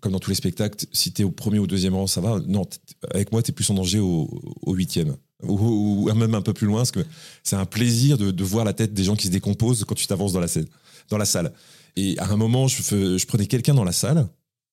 [0.01, 2.39] comme dans tous les spectacles, si t'es au premier ou au deuxième rang, ça va.
[2.47, 2.67] Non,
[3.15, 4.29] avec moi, t'es plus en danger au,
[4.61, 5.17] au huitième.
[5.47, 7.05] Ou, même un peu plus loin, parce que
[7.43, 10.33] c'est un plaisir de, voir la tête des gens qui se décomposent quand tu t'avances
[10.33, 10.67] dans la scène,
[11.09, 11.53] dans la salle.
[11.97, 14.29] Et à un moment, je, prenais quelqu'un dans la salle,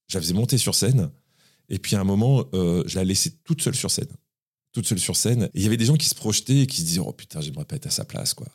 [0.07, 1.09] je la faisais monter sur scène,
[1.69, 4.09] et puis à un moment, euh, je la laissais toute seule sur scène.
[4.74, 5.43] Toute seule sur scène.
[5.53, 7.41] Et il y avait des gens qui se projetaient et qui se disaient Oh putain,
[7.41, 8.47] j'aimerais pas être à sa place, quoi.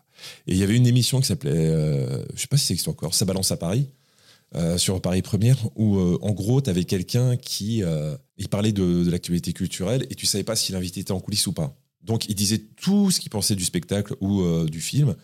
[0.46, 2.88] Et il y avait une émission qui s'appelait, euh, je sais pas si ça existe
[2.88, 3.88] encore, Ça balance à Paris
[4.54, 7.82] euh, sur Paris Première, où euh, en gros, tu avais quelqu'un qui
[8.38, 11.46] il parlait de, de l'actualité culturelle et tu savais pas si l'invité était en coulisses
[11.46, 11.76] ou pas.
[12.06, 15.14] Donc il disait tout ce qu'il pensait du spectacle ou euh, du film.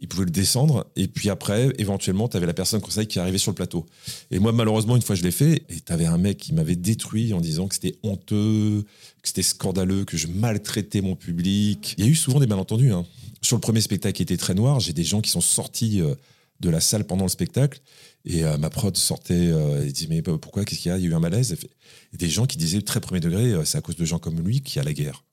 [0.00, 3.38] Il pouvait le descendre et puis après, éventuellement, tu avais la personne conseil qui arrivait
[3.38, 3.84] sur le plateau.
[4.30, 6.76] Et moi, malheureusement, une fois, je l'ai fait et tu avais un mec qui m'avait
[6.76, 8.84] détruit en disant que c'était honteux,
[9.22, 11.94] que c'était scandaleux, que je maltraitais mon public.
[11.98, 12.92] Il y a eu souvent des malentendus.
[12.92, 13.04] hein.
[13.42, 16.14] Sur le premier spectacle qui était très noir, j'ai des gens qui sont sortis euh,
[16.60, 17.80] de la salle pendant le spectacle
[18.24, 20.98] et euh, ma prod sortait euh, et disait mais pourquoi qu'est-ce qu'il y a?
[20.98, 21.56] Il y a eu un malaise
[22.12, 24.80] des gens qui disaient très premier degré c'est à cause de gens comme lui qui
[24.80, 25.24] a la guerre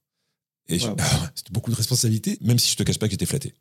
[0.70, 0.96] et Wow.
[1.36, 3.54] c'était beaucoup de responsabilité même si je te cache pas que j'étais flatté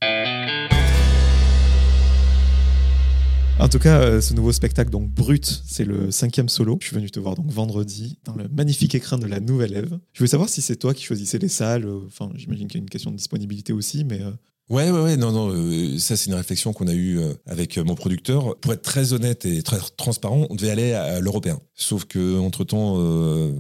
[3.61, 6.77] En tout cas, euh, ce nouveau spectacle, donc Brut, c'est le cinquième solo.
[6.81, 9.99] Je suis venu te voir donc vendredi dans le magnifique écran de la Nouvelle Ève.
[10.13, 11.87] Je voulais savoir si c'est toi qui choisissais les salles.
[11.87, 14.33] euh, Enfin, j'imagine qu'il y a une question de disponibilité aussi, mais euh,
[14.71, 17.77] Ouais, ouais, ouais, non, non, euh, ça c'est une réflexion qu'on a eue euh, avec
[17.77, 18.57] euh, mon producteur.
[18.61, 21.61] Pour être très honnête et très transparent, on devait aller à l'européen.
[21.75, 22.97] Sauf que entre temps,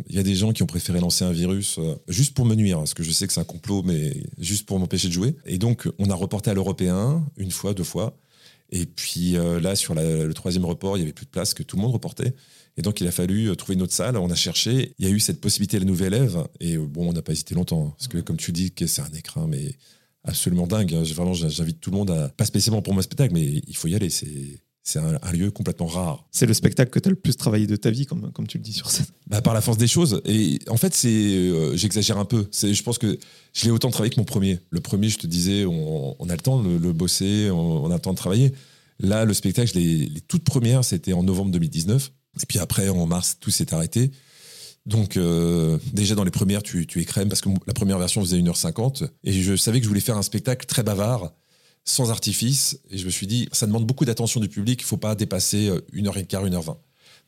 [0.08, 1.78] il y a des gens qui ont préféré lancer un virus
[2.08, 4.78] juste pour me nuire, parce que je sais que c'est un complot, mais juste pour
[4.78, 5.36] m'empêcher de jouer.
[5.44, 8.16] Et donc, on a reporté à l'européen une fois, deux fois.
[8.70, 11.62] Et puis là, sur la- le troisième report, il y avait plus de place, que
[11.62, 12.34] tout le monde reportait.
[12.78, 14.16] Et donc, il a fallu trouver une autre salle.
[14.16, 14.94] On a cherché.
[14.98, 16.44] Il y a eu cette possibilité à la nouvelle élève.
[16.60, 17.88] Et bon, on n'a pas hésité longtemps.
[17.88, 19.74] hein, parce que, comme tu dis, que c'est un écran, mais
[20.24, 20.94] absolument dingue.
[20.94, 21.02] hein.
[21.14, 23.94] Vraiment, j'invite tout le monde à, pas spécialement pour mon spectacle, mais il faut y
[23.94, 24.10] aller.
[24.10, 26.26] C'est c'est un, un lieu complètement rare.
[26.30, 28.58] c'est le spectacle que tu as le plus travaillé de ta vie, comme, comme tu
[28.58, 29.06] le dis sur scène.
[29.26, 30.20] Bah, par la force des choses.
[30.26, 32.46] Et en fait, c'est, euh, j'exagère un peu.
[32.50, 33.18] C'est, je pense que
[33.54, 34.58] je l'ai autant travaillé que mon premier.
[34.68, 37.90] Le premier, je te disais, on, on a le temps de le bosser, on, on
[37.90, 38.52] a le temps de travailler.
[39.00, 42.12] Là, le spectacle, les toutes premières, c'était en novembre 2019.
[42.42, 44.10] Et puis après, en mars, tout s'est arrêté.
[44.86, 48.38] Donc, euh, déjà dans les premières, tu, tu écrèmes parce que la première version faisait
[48.38, 49.08] 1h50.
[49.24, 51.32] Et je savais que je voulais faire un spectacle très bavard,
[51.84, 52.78] sans artifice.
[52.90, 55.68] Et je me suis dit, ça demande beaucoup d'attention du public, il faut pas dépasser
[55.68, 56.76] euh, 1h15, 1h20.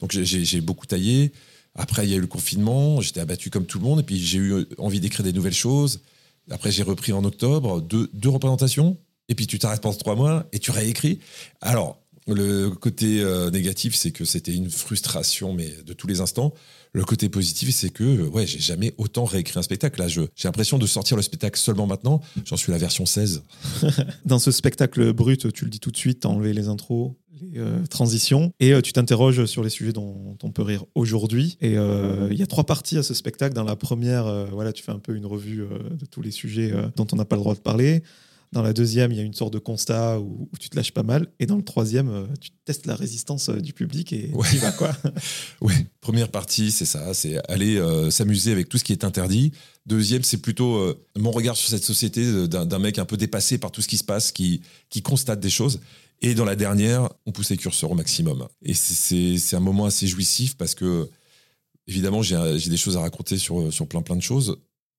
[0.00, 1.32] Donc, j'ai- beaucoup taillé.
[1.74, 4.00] Après, il y a eu le confinement, j'étais abattu comme tout le monde.
[4.00, 6.00] Et puis, j'ai eu envie d'écrire des nouvelles choses.
[6.50, 8.98] Après, j'ai repris en octobre, deux, deux représentations.
[9.28, 11.20] Et puis, tu t'arrêtes pendant trois mois et tu réécris.
[11.62, 11.98] Alors,
[12.28, 16.52] Le côté euh, négatif, c'est que c'était une frustration, mais de tous les instants.
[16.96, 20.00] Le côté positif, c'est que ouais, j'ai jamais autant réécrit un spectacle.
[20.00, 22.22] Là, j'ai l'impression de sortir le spectacle seulement maintenant.
[22.46, 23.42] J'en suis la version 16.
[24.24, 27.58] Dans ce spectacle brut, tu le dis tout de suite, t'as enlevé les intros, les
[27.58, 31.58] euh, transitions, et euh, tu t'interroges sur les sujets dont on peut rire aujourd'hui.
[31.60, 33.54] Et euh, il y a trois parties à ce spectacle.
[33.54, 37.06] Dans la première, voilà, tu fais un peu une revue de tous les sujets dont
[37.12, 38.04] on n'a pas le droit de parler.
[38.52, 41.02] Dans la deuxième, il y a une sorte de constat où, tu te lâches pas
[41.02, 41.28] mal.
[41.40, 44.96] Et dans le troisième, tu testes la résistance du public et tu vas quoi.
[45.60, 47.80] ouais, première partie, c'est ça, c'est aller
[48.10, 49.52] s'amuser avec tout ce qui est interdit.
[49.86, 53.82] Deuxième, c'est plutôt mon regard sur cette société d'un mec un peu dépassé par tout
[53.82, 55.80] ce qui se passe, qui, qui constate des choses.
[56.22, 58.48] Et dans la dernière, on pousse les curseurs au maximum.
[58.62, 61.10] Et c'est un moment assez jouissif parce que,
[61.86, 64.58] évidemment, j'ai des choses à raconter sur, sur plein plein de choses.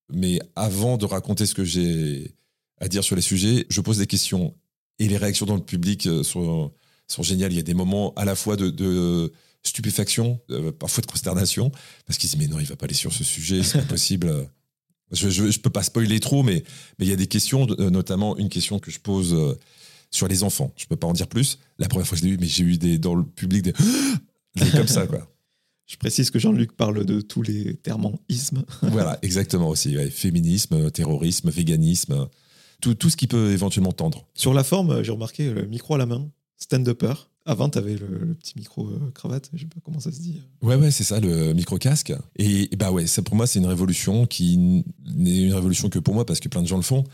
[0.09, 2.33] Mais avant de raconter ce que j'ai
[2.79, 4.55] à dire sur les sujets, je pose des questions.
[4.99, 6.71] Et les réactions dans le public euh, sont,
[7.07, 7.53] sont géniales.
[7.53, 9.31] Il y a des moments à la fois de,
[9.63, 11.71] stupéfaction, euh, parfois de consternation,
[12.05, 14.47] parce qu'ils disent Mais non, il va pas aller sur ce sujet, c'est pas possible.
[15.11, 16.63] Je, je, peux pas spoiler trop, mais
[16.99, 19.57] mais il y a des questions, notamment une question que je pose euh,
[20.11, 20.73] sur les enfants.
[20.75, 21.59] Je peux pas en dire plus.
[21.79, 23.73] La première fois que je l'ai eu, mais j'ai eu des, dans le public des,
[24.55, 25.27] des comme ça, quoi.
[25.89, 28.65] Je précise que Jean-Luc parle de tous les termes en isme.
[28.81, 29.95] voilà, exactement aussi.
[30.11, 32.27] Féminisme, terrorisme, véganisme,
[32.81, 34.25] tout, tout, ce qui peut éventuellement tendre.
[34.33, 37.13] Sur la forme, j'ai remarqué le micro à la main, stand-upper.
[37.45, 38.99] Avant, tu avais le, petit micro euh,
[39.53, 40.41] je sais pas comment ça se dit.
[40.61, 42.13] Ouais, ouais, c'est ça, le micro casque.
[42.37, 46.13] Et, bah ouais, ça pour moi, c'est une révolution qui n'est une révolution que pour
[46.13, 47.05] moi parce que plein de gens le font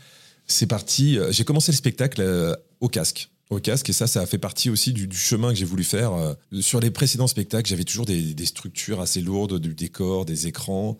[0.46, 1.18] c'est parti.
[1.18, 3.30] Euh, j'ai commencé le spectacle euh, au casque.
[3.50, 6.12] Au casque, et ça, ça a fait partie aussi du, chemin que j'ai voulu faire.
[6.12, 10.98] Euh, sur les précédents spectacles, j'avais toujours des, structures assez lourdes, du décor, des écrans.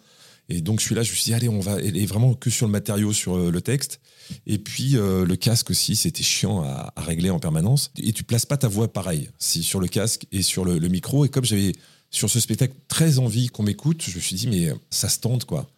[0.50, 2.50] Et donc, je suis là, je me suis dit, allez, on va aller vraiment que
[2.50, 4.00] sur le matériau, sur le texte.
[4.46, 7.90] Et puis, le casque aussi, c'était chiant à, régler en permanence.
[7.98, 11.24] Et tu places pas ta voix pareil, si sur le casque et sur le, micro.
[11.24, 11.72] Et comme j'avais
[12.10, 15.44] sur ce spectacle très envie qu'on m'écoute, je me suis dit, mais ça se tente,
[15.44, 15.68] quoi.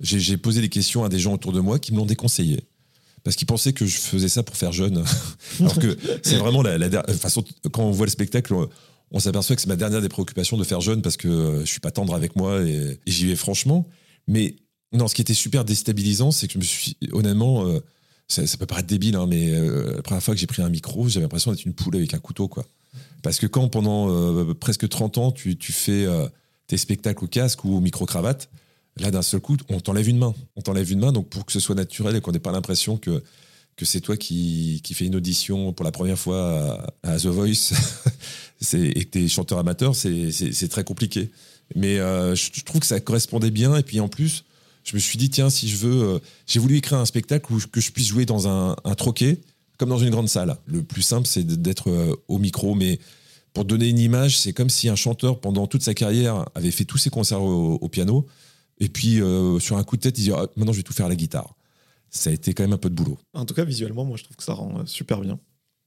[0.00, 2.64] J'ai posé des questions à des gens autour de moi qui me l'ont déconseillé
[3.24, 5.02] parce qu'ils pensaient que je faisais ça pour faire jeune.
[5.60, 7.42] Alors que c'est vraiment la, façon,
[7.72, 8.54] quand on voit le spectacle,
[9.10, 11.70] on, s'aperçoit que c'est ma dernière des préoccupations de faire jeune parce que euh, je
[11.70, 13.88] suis pas tendre avec moi et, j'y vais franchement.
[14.28, 14.56] Mais
[14.94, 17.80] non, ce qui était super déstabilisant, c'est que je me suis, honnêtement, euh,
[18.28, 21.08] ça, peut paraître débile, hein, mais euh, la première fois que j'ai pris un micro,
[21.08, 22.64] j'avais l'impression d'être une poule avec un couteau, quoi.
[23.22, 26.06] Parce que quand pendant presque 30 ans, tu, fais
[26.66, 28.50] tes spectacles au casque ou au micro-cravate,
[28.98, 30.34] Là, d'un seul coup, on t'enlève une main.
[30.56, 32.96] On t'enlève une main, donc pour que ce soit naturel et qu'on n'ait pas l'impression
[32.96, 33.22] que,
[33.76, 37.72] que c'est toi qui, qui fais une audition pour la première fois à, The Voice
[38.72, 41.30] et que tu es chanteur amateur, c'est très compliqué.
[41.74, 43.76] Mais euh, je, trouve que ça correspondait bien.
[43.76, 44.44] Et puis en plus,
[44.84, 46.02] je me suis dit, tiens, si je veux.
[46.02, 49.40] Euh, j'ai voulu écrire un spectacle où que je puisse jouer dans un, un troquet,
[49.78, 50.56] comme dans une grande salle.
[50.66, 52.74] Le plus simple, c'est d'être euh, au micro.
[52.74, 53.00] Mais
[53.52, 56.84] pour donner une image, c'est comme si un chanteur, pendant toute sa carrière, avait fait
[56.84, 58.26] tous ses concerts au piano
[58.78, 60.92] et puis, euh, sur un coup de tête, il dit ah, maintenant, je vais tout
[60.92, 61.54] faire à la guitare.
[62.10, 63.18] Ça a été quand même un peu de boulot.
[63.32, 65.38] En tout cas, visuellement, moi, je trouve que ça rend super bien.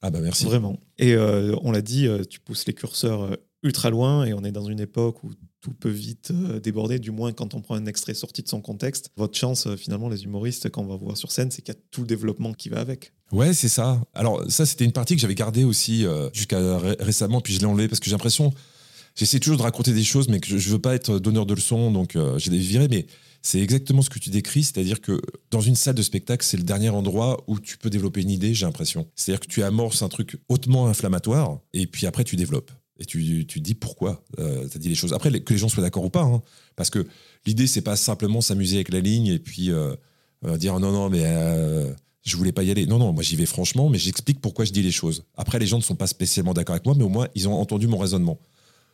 [0.01, 0.45] Ah, bah merci.
[0.45, 0.79] Vraiment.
[0.97, 4.65] Et euh, on l'a dit, tu pousses les curseurs ultra loin et on est dans
[4.65, 5.31] une époque où
[5.61, 6.31] tout peut vite
[6.63, 9.09] déborder, du moins quand on prend un extrait sorti de son contexte.
[9.17, 11.79] Votre chance, finalement, les humoristes, quand on va voir sur scène, c'est qu'il y a
[11.91, 13.11] tout le développement qui va avec.
[13.31, 14.01] Ouais, c'est ça.
[14.13, 17.87] Alors, ça, c'était une partie que j'avais gardée aussi jusqu'à récemment, puis je l'ai enlevée
[17.87, 18.53] parce que j'ai l'impression
[19.17, 21.53] j'essaie toujours de raconter des choses, mais que je, ne veux pas être donneur de
[21.53, 23.07] leçons, donc euh, j'ai des virées, mais
[23.41, 25.19] c'est exactement ce que tu décris, c'est-à-dire que
[25.51, 28.53] dans une salle de spectacle, c'est le dernier endroit où tu peux développer une idée,
[28.53, 29.07] j'ai l'impression.
[29.15, 32.71] C'est-à-dire que tu amorces un truc hautement inflammatoire, et puis après tu développes.
[32.99, 35.13] Et tu, tu dis pourquoi euh, tu as dit les choses.
[35.13, 36.41] Après, que les gens soient d'accord ou pas, hein,
[36.75, 37.05] parce que
[37.45, 39.95] l'idée, c'est pas simplement s'amuser avec la ligne et puis euh,
[40.57, 41.23] dire non, non, mais
[42.23, 42.85] je voulais pas y aller.
[42.85, 45.23] Non, non, moi j'y vais franchement, mais j'explique pourquoi je dis les choses.
[45.35, 47.53] Après, les gens ne sont pas spécialement d'accord avec moi, mais au moins, ils ont
[47.53, 48.39] entendu mon raisonnement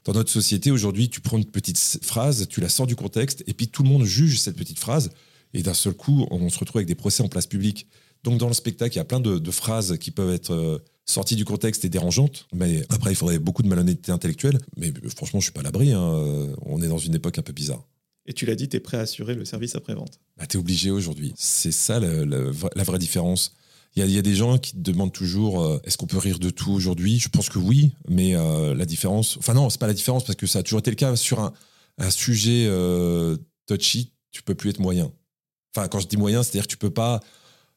[0.06, 3.54] dans notre société aujourd'hui, tu prends une petite phrase, tu la sors du contexte, et
[3.54, 5.12] puis tout le monde juge cette petite phrase,
[5.54, 7.88] et d'un seul coup, on se retrouve avec des procès en place publique.
[8.24, 11.45] Donc dans le spectacle, il y a plein de, phrases qui peuvent être sorties du
[11.45, 14.60] contexte et dérangeantes, mais après, il faudrait beaucoup de malhonnêteté intellectuelle.
[14.78, 16.54] Mais euh, franchement, je suis pas à l'abri, hein.
[16.66, 17.84] on est dans une époque un peu bizarre.
[18.26, 20.20] Et tu l'as dit, tu es prêt à assurer le service après-vente.
[20.38, 21.34] Bah, tu es obligé aujourd'hui.
[21.36, 23.54] C'est ça la vraie différence.
[23.95, 26.49] Il y, a, des gens qui te demandent toujours euh, est-ce qu'on peut rire de
[26.49, 27.20] tout aujourd'hui?
[27.20, 29.38] Je pense que oui, mais euh, la différence.
[29.38, 31.16] Enfin, non, c'est pas la différence parce que ça a toujours été le cas.
[31.16, 31.54] Sur un,
[32.10, 33.38] sujet euh,
[33.68, 35.12] touchy, tu peux plus être moyen.
[35.76, 37.20] Enfin, quand je dis moyen, c'est-à-dire que tu peux pas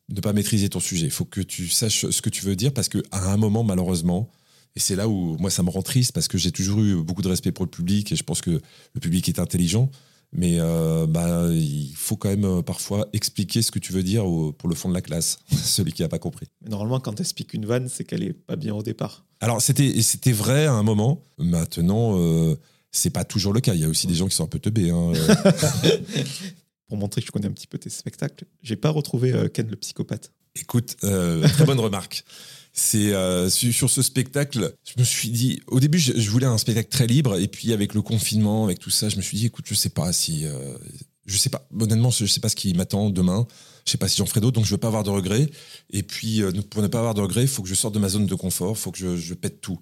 [0.09, 1.07] ne pas maîtriser ton sujet.
[1.07, 4.31] Il faut que tu saches ce que tu veux dire parce qu'à un moment, malheureusement,
[4.77, 7.23] et c'est là où moi ça me rend triste parce que j'ai toujours eu beaucoup
[7.23, 9.91] de respect pour le public et je pense que le public est intelligent.
[10.33, 14.27] Mais euh, bah, il faut quand même euh, parfois expliquer ce que tu veux dire
[14.27, 16.47] au- pour le fond de la classe, celui qui n'a pas compris.
[16.63, 19.25] Mais normalement, quand tu expliques une vanne, c'est qu'elle est pas bien au départ.
[19.41, 21.23] Alors c'était c'était vrai à un moment.
[21.39, 22.57] Maintenant, euh,
[22.91, 23.75] c'est pas toujours le cas.
[23.75, 24.91] Il y a aussi des gens qui sont un peu teubés.
[24.91, 25.13] hein.
[26.89, 29.69] Pour montrer que je connais un petit peu tes spectacles, j'ai pas retrouvé euh, Ken
[29.69, 30.33] le psychopathe.
[30.55, 32.25] Écoute, euh, très bonne remarque.
[32.73, 36.91] C'est euh, sur, ce spectacle, je me suis dit, au début, je, voulais un spectacle
[36.91, 39.65] très libre, et puis avec le confinement, avec tout ça, je me suis dit, écoute,
[39.67, 40.77] je sais pas si, euh,
[41.25, 43.47] je sais pas, honnêtement, je sais pas ce qui m'attend demain.
[43.87, 45.49] Je sais pas si j'en ferai d'autres, donc je veux pas avoir de regrets.
[45.91, 48.09] Et puis, pour ne pas avoir de regrets, il faut que je sorte de ma
[48.09, 49.81] zone de confort, faut que je, je pète tout.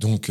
[0.00, 0.28] Donc,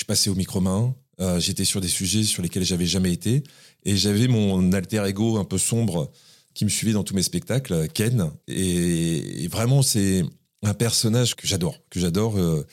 [0.00, 0.94] suis passé au micro-main.
[1.20, 3.42] euh, J'étais sur des sujets sur lesquels j'avais jamais été,
[3.84, 6.10] et j'avais mon alter ego un peu sombre
[6.54, 8.30] qui me suivait dans tous mes spectacles, Ken.
[8.48, 10.24] Et, vraiment, c'est
[10.62, 12.36] un personnage que j'adore, que j'adore.
[12.38, 12.66] euh,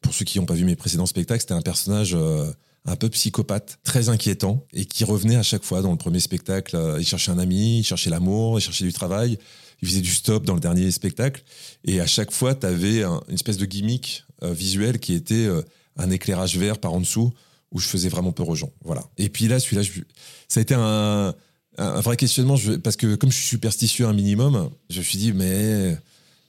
[0.00, 2.50] pour ceux qui n'ont pas vu mes précédents spectacles, c'était un personnage euh,
[2.84, 6.76] un peu psychopathe, très inquiétant, et qui revenait à chaque fois dans le premier spectacle.
[6.76, 9.38] euh, il cherchait un ami, il cherchait l'amour, il cherchait du travail.
[9.80, 11.42] Il faisait du stop dans le dernier spectacle.
[11.84, 15.48] Et à chaque fois, tu avais une espèce de gimmick visuel qui était
[15.96, 17.32] un éclairage vert par en dessous,
[17.72, 18.70] où je faisais vraiment peur aux gens.
[18.84, 19.02] Voilà.
[19.18, 20.00] Et puis là, celui-là, je-
[20.48, 21.34] ça a été un,
[21.78, 25.18] un vrai questionnement, je- parce que comme je suis superstitieux un minimum, je me suis
[25.18, 25.96] dit, mais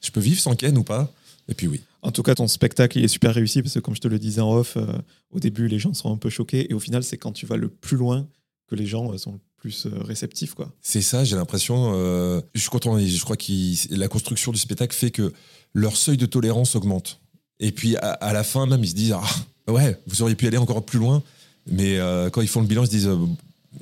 [0.01, 1.11] je peux vivre sans Ken ou pas?
[1.49, 1.81] Et puis oui.
[2.01, 4.19] En tout cas, ton spectacle il est super réussi parce que, comme je te le
[4.19, 4.85] disais en off, euh,
[5.31, 7.55] au début, les gens sont un peu choqués et au final, c'est quand tu vas
[7.57, 8.27] le plus loin
[8.69, 10.53] que les gens euh, sont le plus euh, réceptifs.
[10.53, 10.69] Quoi.
[10.81, 11.93] C'est ça, j'ai l'impression.
[11.95, 12.97] euh, je suis content.
[12.97, 15.31] et Je crois que la construction du spectacle fait que
[15.73, 17.21] leur seuil de tolérance augmente.
[17.61, 19.23] Et puis à, à la fin, même, ils se disent Ah,
[19.67, 21.23] ouais, vous auriez pu aller encore plus loin.
[21.65, 23.17] Mais euh, quand ils font le bilan, ils se disent euh,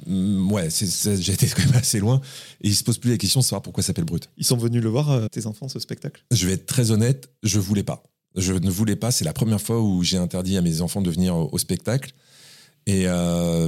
[0.06, 2.22] Mm, Ouais, j'ai été quand même assez loin.
[2.62, 4.30] Et ils se posent plus la question de savoir pourquoi ça s'appelle Brut.
[4.38, 6.24] Ils sont venus le voir, euh, tes enfants, ce spectacle?
[6.32, 8.04] Je vais être très honnête, je voulais pas.
[8.36, 9.12] Je ne voulais pas.
[9.12, 12.14] C'est la première fois où j'ai interdit à mes enfants de venir au, au spectacle.
[12.88, 13.06] Et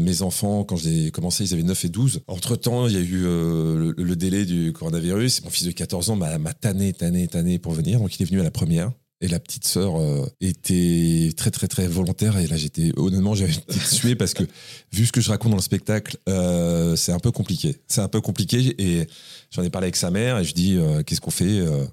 [0.01, 2.21] mes enfants, quand j'ai commencé, ils avaient 9 et 12.
[2.27, 5.43] Entre-temps, il y a eu le, le délai du coronavirus.
[5.43, 7.99] Mon fils de 14 ans m'a tanné, tanné, tanné pour venir.
[7.99, 8.91] Donc, il est venu à la première.
[9.23, 12.37] Et la petite sœur euh, était très, très, très volontaire.
[12.39, 14.43] Et là, j'étais, honnêtement, j'avais une petite suée parce que,
[14.91, 17.77] vu ce que je raconte dans le spectacle, euh, c'est un peu compliqué.
[17.87, 18.75] C'est un peu compliqué.
[18.79, 19.07] Et
[19.49, 21.85] j'en ai parlé avec sa mère et je dis, euh, qu'est-ce qu'on fait euh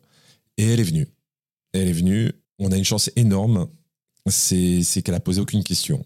[0.57, 1.07] Et elle est venue.
[1.73, 2.33] Elle est venue.
[2.59, 3.69] On a une chance énorme.
[4.29, 6.05] C'est c'est qu'elle a posé aucune question.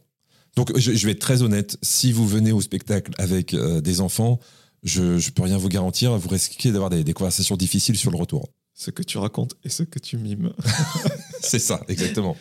[0.56, 1.78] Donc, je, je vais être très honnête.
[1.80, 4.40] Si vous venez au spectacle avec des enfants,
[4.82, 6.18] je ne peux rien vous garantir.
[6.18, 8.46] Vous risquez d'avoir des, des conversations difficiles sur le retour.
[8.74, 10.52] Ce que tu racontes et ce que tu mimes.
[11.40, 12.36] C'est ça, exactement.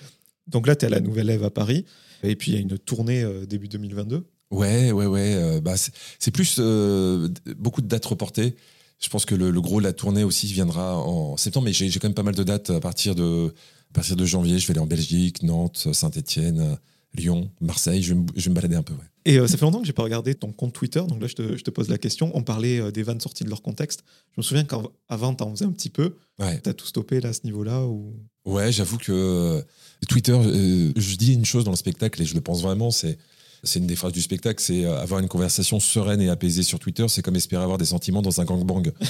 [0.47, 1.86] Donc là, tu es à la Nouvelle Ève à Paris.
[2.23, 4.25] Et puis, il y a une tournée euh, début 2022.
[4.51, 5.34] Ouais, ouais, ouais.
[5.36, 7.27] euh, bah, c'est- plus euh,
[7.57, 8.55] beaucoup de dates reportées.
[8.99, 11.89] Je pense que le, le gros de la tournée aussi viendra en septembre, mais j'ai
[11.89, 13.47] j'ai quand même pas mal de dates à partir de,
[13.91, 14.59] à partir de janvier.
[14.59, 16.77] Je vais aller en Belgique, Nantes, Saint-Etienne,
[17.16, 18.01] Lyon, Marseille.
[18.01, 18.93] Je vais, me- je vais me balader un peu.
[18.93, 18.99] Ouais.
[19.26, 21.34] Et euh, ça fait longtemps que j'ai pas regardé ton compte Twitter, donc là je
[21.36, 22.32] te, je te pose la question.
[22.34, 24.03] On parlait euh, des vannes sorties de leur contexte.
[24.36, 26.16] Je me souviens qu'avant, tu en faisais un petit peu.
[26.39, 26.59] Ouais.
[26.61, 28.14] Tu as tout stoppé là, à ce niveau-là ou...
[28.45, 29.61] Ouais, j'avoue que euh,
[30.09, 33.18] Twitter, euh, je dis une chose dans le spectacle et je le pense vraiment, c'est
[33.64, 36.80] c'est une des phrases du spectacle, c'est euh, avoir une conversation sereine et apaisée sur
[36.80, 38.91] Twitter, c'est comme espérer avoir des sentiments dans un gangbang.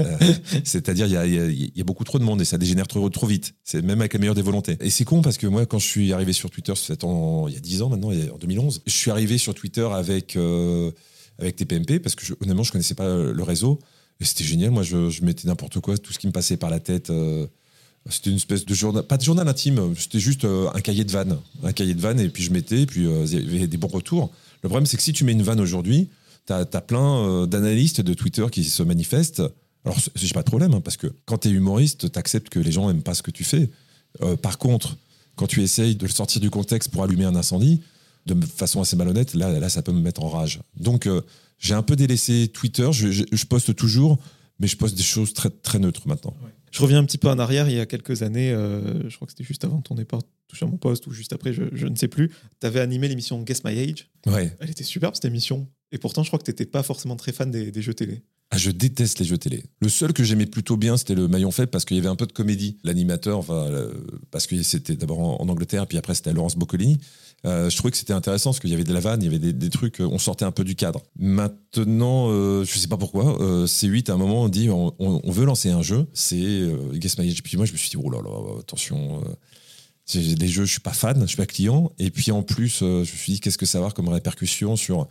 [0.00, 0.16] Euh,
[0.64, 2.86] C'est-à-dire, il y a, y a- y a beaucoup trop de monde et ça dégénère
[2.86, 3.54] trop, trop vite.
[3.64, 4.76] C'est même avec la meilleure des volontés.
[4.80, 7.56] Et c'est con parce que moi, quand je suis arrivé sur Twitter, c'était il y
[7.56, 10.90] a 10 ans maintenant, en 2011, je suis arrivé sur Twitter avec, euh,
[11.38, 13.78] avec TPMP parce que je, honnêtement, je connaissais pas le réseau.
[14.20, 14.70] Et c'était génial.
[14.70, 17.10] Moi, je, je mettais n'importe quoi, tout ce qui me passait par la tête.
[17.10, 17.46] euh,
[18.08, 21.12] c'était une espèce de journal, pas de journal intime, c'était juste euh, un cahier de
[21.12, 21.38] vannes.
[21.62, 23.76] Un cahier de vannes, et puis je mettais, et puis euh, il y avait des
[23.76, 24.30] bons retours.
[24.62, 26.08] Le problème, c'est que si tu mets une vanne aujourd'hui,
[26.46, 29.42] tu as, plein euh, d'analystes de Twitter qui se manifestent.
[29.84, 32.58] Alors, j'ai pas de problème, hein, parce que quand tu es humoriste, tu acceptes que
[32.58, 33.70] les gens aiment pas ce que tu fais.
[34.42, 34.96] Par contre,
[35.36, 37.82] quand tu essayes de le sortir du contexte pour allumer un incendie,
[38.26, 40.60] de façon assez malhonnête, là, là ça peut me mettre en rage.
[40.76, 41.08] Donc,
[41.58, 44.18] j'ai un peu délaissé Twitter, je poste toujours,
[44.58, 46.34] mais je poste des choses très, très neutres maintenant.
[46.70, 49.26] Je reviens un petit peu en arrière, il y a quelques années, euh, je crois
[49.26, 51.86] que c'était juste avant ton départ touché à mon poste ou juste après, je, je
[51.86, 52.30] ne sais plus.
[52.60, 54.08] Tu avais animé l'émission Guess My Age.
[54.26, 54.56] Ouais.
[54.60, 55.68] Elle était superbe cette émission.
[55.92, 58.22] Et pourtant, je crois que tu n'étais pas forcément très fan des, des jeux télé.
[58.50, 59.64] Ah, je déteste les jeux télé.
[59.80, 62.16] Le seul que j'aimais plutôt bien, c'était le maillon faible parce qu'il y avait un
[62.16, 62.78] peu de comédie.
[62.82, 63.92] L'animateur, enfin, euh,
[64.30, 66.98] parce que c'était d'abord en, en Angleterre, puis après c'était Laurence Boccolini.
[67.46, 69.28] Euh, je trouvais que c'était intéressant parce qu'il y avait de la vanne, il y
[69.28, 71.02] avait des, trucs, euh, on sortait un peu du cadre.
[71.18, 74.92] Maintenant, euh, je sais pas pourquoi, euh, C8 à un moment on dit on,
[75.30, 77.42] veut lancer un jeu, c'est Guess My Age.
[77.42, 79.22] Puis moi je me suis dit oh là là, attention.
[80.14, 81.92] les jeux, je suis pas fan, je suis pas client.
[81.98, 84.74] Et puis en plus, je me suis dit qu'est-ce que ça va avoir comme répercussion
[84.74, 85.06] sur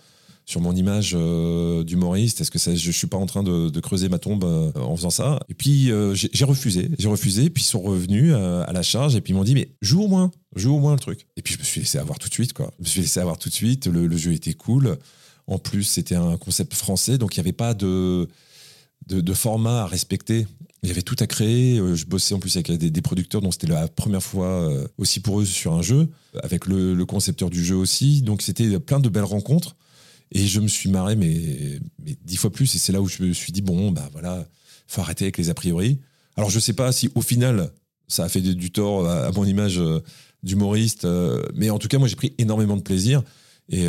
[0.48, 4.08] sur mon image euh, d'humoriste Est-ce que ça, je suis pas en train de, creuser
[4.08, 5.40] ma tombe euh, en faisant ça?
[5.50, 7.50] Et puis euh, j'ai refusé, j'ai refusé.
[7.50, 10.08] Puis ils sont revenus à la charge et puis ils m'ont dit mais joue au
[10.08, 11.28] moins, joue au moins le truc.
[11.36, 12.72] Et puis je me suis laissé avoir tout de suite quoi.
[12.80, 13.88] Je me suis laissé avoir tout de suite.
[13.88, 14.98] Le, jeu était cool.
[15.48, 18.28] En plus, c'était un concept français, donc il n'y avait pas de,
[19.08, 20.48] de, format à respecter.
[20.84, 21.78] Il y avait tout à créer.
[21.78, 25.46] Je bossais en plus avec des, producteurs dont c'était la première fois aussi pour eux
[25.46, 26.10] sur un jeu,
[26.42, 28.22] avec le, concepteur du jeu aussi.
[28.22, 29.76] Donc c'était plein de belles rencontres.
[30.32, 31.80] Et je me suis marré, mais,
[32.24, 32.76] dix fois plus.
[32.76, 34.46] Et c'est là où je me suis dit, bon, bah voilà,
[34.88, 36.00] faut arrêter avec les a priori.
[36.36, 37.72] Alors je sais pas si au final,
[38.08, 40.02] ça a fait du tort à, mon image euh,
[40.44, 41.08] d'humoriste,
[41.56, 43.24] mais en tout cas, moi j'ai pris énormément de plaisir.
[43.70, 43.88] Et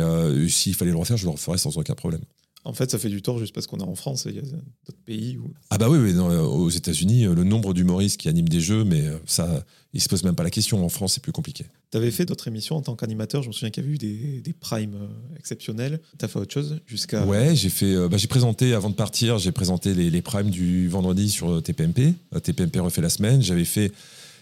[0.49, 2.21] s'il fallait le refaire, je le referais sans aucun problème.
[2.65, 4.39] En fait, ça fait du tort juste parce qu'on est en France et il y
[4.39, 5.53] a d'autres pays où.
[5.69, 8.83] Ah, bah oui, oui euh, aux États-Unis, euh, le nombre d'humoristes qui animent des jeux,
[8.83, 10.83] mais euh, ça, ils se posent même pas la question.
[10.83, 11.65] En France, c'est plus compliqué.
[11.91, 13.43] Tu avais fait d'autres émissions en tant qu'animateur.
[13.43, 15.07] Je me souviens qu'il y avait eu des, des primes
[15.37, 16.01] exceptionnels.
[16.17, 17.25] Tu as fait autre chose jusqu'à.
[17.25, 17.95] Ouais, j'ai fait.
[18.09, 22.13] bah, j'ai présenté, avant de partir, j'ai présenté les, les primes du vendredi sur TPMP.
[22.43, 23.41] TPMP refait la semaine.
[23.41, 23.93] J'avais fait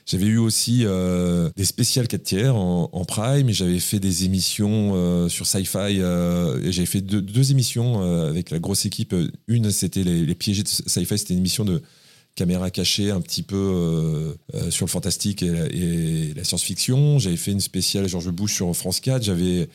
[0.07, 5.27] j'avais eu aussi euh, des spéciales 4 tiers en, prime, j'avais fait des émissions euh,
[5.27, 9.13] sur Sci-Fi, euh, j'avais fait deux, émissions avec la grosse équipe.
[9.47, 11.81] Une, c'était les, les, piégés de Sci-Fi, c'était une émission de
[12.35, 14.37] caméra cachée un petit peu
[14.69, 17.19] sur le fantastique et, la science-fiction.
[17.19, 19.67] J'avais fait une spéciale Georges Bush sur France 4, j'avais...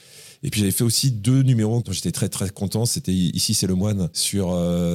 [0.44, 2.84] Et puis j'avais fait aussi deux numéros dont j'étais très très content.
[2.84, 4.48] C'était Ici c'est le moine sur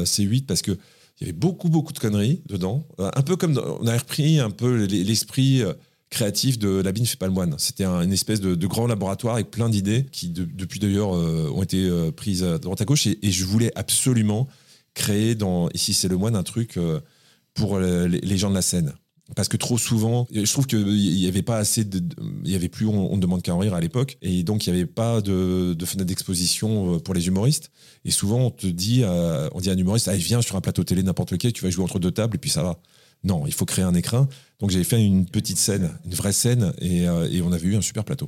[0.03, 0.77] C8 parce que
[1.19, 2.87] il y avait beaucoup, beaucoup de conneries dedans.
[2.99, 5.73] Euh, un peu comme on a repris un peu l'esprit euh,
[6.09, 7.55] créatif de La Bine fait pas le moine.
[7.57, 11.89] C'était une espèce de, grand laboratoire avec plein d'idées qui, depuis d'ailleurs, euh, ont été
[12.15, 13.07] prises à droite à gauche.
[13.07, 14.47] Et, je voulais absolument
[14.93, 16.79] créer dans Ici c'est le moine un truc
[17.53, 18.93] pour les gens de la scène
[19.35, 22.01] parce que trop souvent, je trouve qu'il n'y avait pas assez de.
[22.45, 24.17] Il y avait plus On, ne demande qu'à en rire à l'époque.
[24.21, 27.71] Et donc, il n'y avait pas de, fenêtre d'exposition euh, pour les humoristes.
[28.05, 30.83] Et souvent, on te dit, on dit à un humoriste, allez, viens sur un plateau
[30.83, 32.79] télé, n'importe lequel, tu vas jouer entre deux tables et puis ça va.
[33.23, 34.27] Non, il faut créer un écran.
[34.59, 37.75] Donc, j'avais fait une petite scène, une vraie scène, et, euh, et on avait eu
[37.75, 38.27] un super plateau.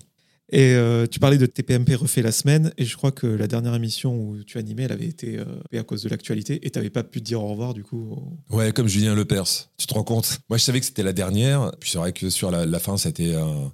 [0.51, 3.75] Et euh, tu parlais de TPMP refait la semaine, et je crois que la dernière
[3.75, 5.45] émission où tu animais, elle avait été euh,
[5.79, 8.17] à cause de l'actualité, et tu n'avais pas pu te dire au revoir du coup.
[8.49, 10.39] Ouais, comme Julien Lepers, tu te rends compte?
[10.49, 13.35] Moi, je savais que c'était la dernière, puis c'est vrai que sur la, fin, c'était
[13.35, 13.71] un,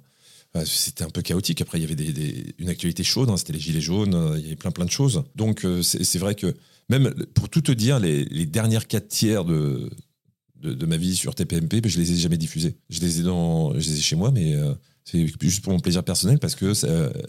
[0.66, 1.62] c'était un peu chaotique.
[1.62, 4.42] Après, il y avait des, une actualité chaude, hein, c'était les Gilets jaunes, euh, il
[4.42, 5.22] y avait plein plein de choses.
[5.34, 6.54] Donc, c'est vrai que
[6.90, 9.90] même pour tout te dire, les, les dernières quatre tiers de,
[10.62, 12.76] de, ma vie sur TPMP, je les ai jamais diffusés.
[12.90, 14.54] Je les ai, dans, je les ai chez moi, mais
[15.04, 16.72] c'est juste pour mon plaisir personnel parce que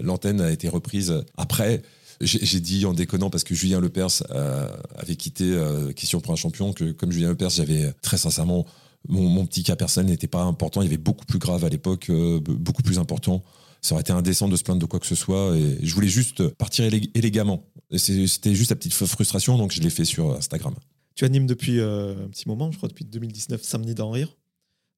[0.01, 1.83] l'antenne a été reprise après.
[2.21, 6.35] J'ai dit en déconnant parce que Julien Lepers euh, avait quitté euh, Question pour un
[6.35, 8.65] champion que comme Julien Lepers, j'avais très sincèrement
[9.07, 10.81] mon, petit cas personnel n'était pas important.
[10.81, 13.43] Il y avait beaucoup plus grave à l'époque, euh, beaucoup plus important.
[13.81, 15.55] Ça aurait été indécent de se plaindre de quoi que ce soit.
[15.55, 17.63] Et je voulais juste partir élégamment.
[17.95, 20.73] C'était juste la petite frustration, donc je l'ai fait sur Instagram.
[21.17, 24.37] Tu animes depuis un petit moment, je crois depuis 2019, Samedi d'en rire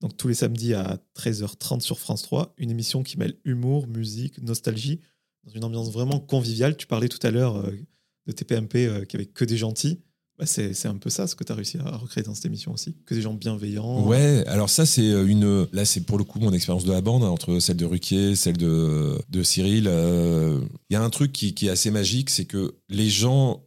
[0.01, 4.41] donc tous les samedis à 13h30 sur France 3, une émission qui mêle humour, musique,
[4.41, 5.01] nostalgie,
[5.43, 6.77] dans une ambiance vraiment conviviale.
[6.77, 7.71] Tu parlais tout à l'heure euh,
[8.25, 9.99] de TPMP euh, qui avait que des gentils.
[10.37, 12.71] Bah, c'est un peu ça ce que tu as réussi à recréer dans cette émission
[12.71, 14.07] aussi, que des gens bienveillants.
[14.07, 15.67] Ouais, alors ça c'est euh, une...
[15.73, 18.37] Là c'est pour le coup mon expérience de la bande, hein, entre celle de Ruquier,
[18.37, 19.83] celle de, de Cyril.
[19.83, 23.65] Il y a un truc qui est assez magique, c'est que les gens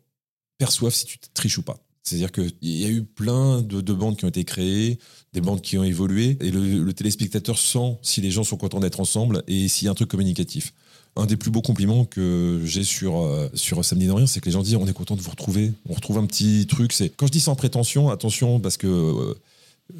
[0.57, 1.79] perçoivent si tu triches ou pas.
[2.03, 4.99] C'est-à-dire qu'il y a eu plein de, bandes qui ont été créées,
[5.33, 9.01] des bandes qui ont évolué, et le, téléspectateur sent si les gens sont contents d'être
[9.01, 10.75] ensemble et s'il y a un truc communicatif.
[11.15, 14.47] Un des plus beaux compliments que j'ai sur, euh, sur Samedi dans rien, c'est que
[14.47, 16.93] les gens disent on est content de vous retrouver, on retrouve un petit truc.
[17.17, 19.35] Quand je dis sans prétention, attention, parce que euh,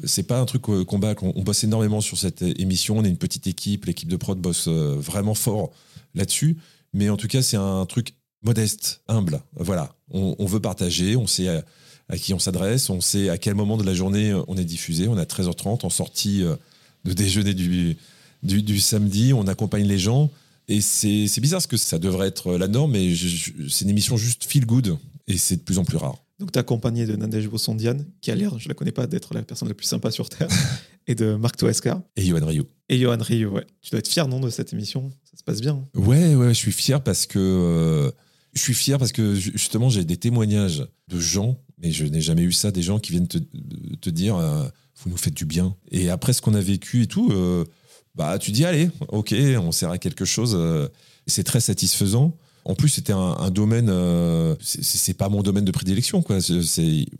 [0.05, 3.17] c'est pas un truc qu'on bat, on, bosse énormément sur cette émission, on est une
[3.17, 5.71] petite équipe, l'équipe de prod bosse euh, vraiment fort
[6.15, 6.57] là-dessus,
[6.93, 9.41] mais en tout cas c'est un truc modeste, humble.
[9.55, 11.63] Voilà, on, on veut partager, on sait
[12.09, 14.65] à qui on s'adresse, on sait à quel moment de la journée euh, on est
[14.65, 15.07] diffusé.
[15.07, 16.55] On est à 13h30 en sortie euh,
[17.05, 17.97] de déjeuner du,
[18.43, 20.29] du, samedi, on accompagne les gens.
[20.67, 23.13] Et c'est bizarre parce que ça devrait être la norme, mais
[23.69, 24.97] c'est une émission juste feel good
[25.27, 26.23] et c'est de plus en plus rare.
[26.39, 29.33] Donc, tu es accompagné de Nadège Bossondiane, qui a l'air, je la connais pas, d'être
[29.33, 30.49] la personne la plus sympa sur Terre,
[31.07, 32.01] et de Marc Toesca.
[32.15, 32.67] Et Johan Rio.
[32.89, 33.65] Et Johan Rio, ouais.
[33.81, 35.11] Tu dois être fier, non, de cette émission?
[35.23, 35.85] Ça se passe bien.
[35.95, 37.39] Ouais, ouais, je suis fier parce que.
[37.39, 38.11] Euh,
[38.53, 42.43] je suis fier parce que justement, j'ai des témoignages de gens mais je n'ai jamais
[42.43, 44.63] eu ça, des gens qui viennent te, dire euh,
[45.03, 45.75] vous nous faites du bien.
[45.91, 47.65] Et après ce qu'on a vécu et tout, euh,
[48.15, 50.55] bah tu dis allez, ok, on sert à quelque chose.
[50.57, 50.87] Euh,
[51.27, 52.37] c'est très satisfaisant.
[52.65, 53.91] En plus, c'était un, domaine,
[54.61, 56.23] c'est pas mon domaine de prédilection.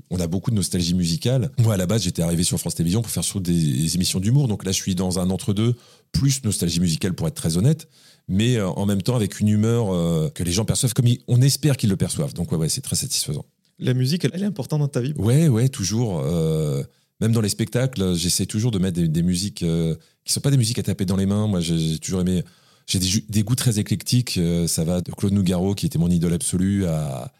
[0.09, 1.51] On a beaucoup de nostalgie musicale.
[1.57, 4.47] Moi, à la base, j'étais arrivé sur France Télévisions pour faire sur des, émissions d'humour.
[4.47, 5.75] Donc là, je suis dans un entre-deux,
[6.13, 7.89] plus nostalgie musicale pour être très honnête,
[8.29, 11.89] mais en même temps avec une humeur que les gens perçoivent comme on espère qu'ils
[11.89, 12.33] le perçoivent.
[12.33, 13.43] Donc ouais, ouais c'est très satisfaisant.
[13.79, 16.21] La musique, elle, est importante dans ta vie Ouais, ouais, toujours.
[16.23, 16.83] Euh,
[17.19, 19.95] même dans les spectacles, j'essaie toujours de mettre des, musiques qui euh,
[20.25, 21.47] qui sont pas des musiques à taper dans les mains.
[21.47, 22.43] Moi, j'ai toujours aimé
[22.85, 22.99] j'ai
[23.29, 24.37] des, goûts très éclectiques.
[24.37, 27.31] euh, ça va de Claude Nougaro, qui était mon idole absolue, à,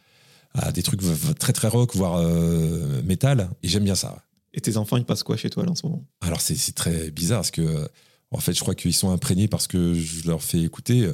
[0.53, 1.01] à des trucs
[1.37, 2.21] très très rock, voire
[3.03, 3.49] métal.
[3.61, 4.23] Et j'aime bien ça.
[4.53, 6.05] Et tes enfants, ils passent quoi chez toi là en ce moment?
[6.21, 7.89] Alors c'est très bizarre parce que,
[8.31, 11.09] en fait, je crois qu'ils sont imprégnés parce que je leur fais écouter.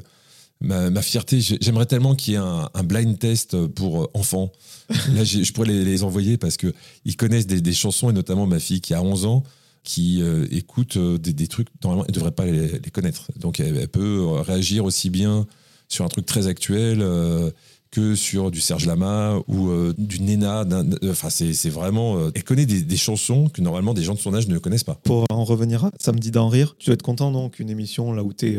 [0.62, 4.04] Euh, Ma, ma fierté, j'ai- j'aimerais tellement qu'il y ait un, un blind test pour
[4.04, 4.52] euh, enfants.
[5.14, 6.74] Là, je pourrais les, les envoyer parce que
[7.06, 9.44] ils connaissent des, des chansons et notamment ma fille qui a 11 ans
[9.84, 13.28] qui euh, écoute euh, des, des trucs normalement elle ne devrait pas les, les connaître.
[13.38, 15.48] Donc elle, elle peut euh, réagir aussi bien
[15.88, 17.50] sur un truc très actuel euh,
[17.92, 20.64] que sur du Serge Lama ou euh, du Nena.
[21.10, 22.18] Enfin, c'est vraiment.
[22.18, 24.84] euh, elle connaît des, des chansons que normalement des gens de son âge ne connaissent
[24.84, 24.96] pas.
[25.04, 28.24] Pour en revenir à Samedi d'en rire, tu dois être content donc qu'une émission là
[28.24, 28.58] où tu es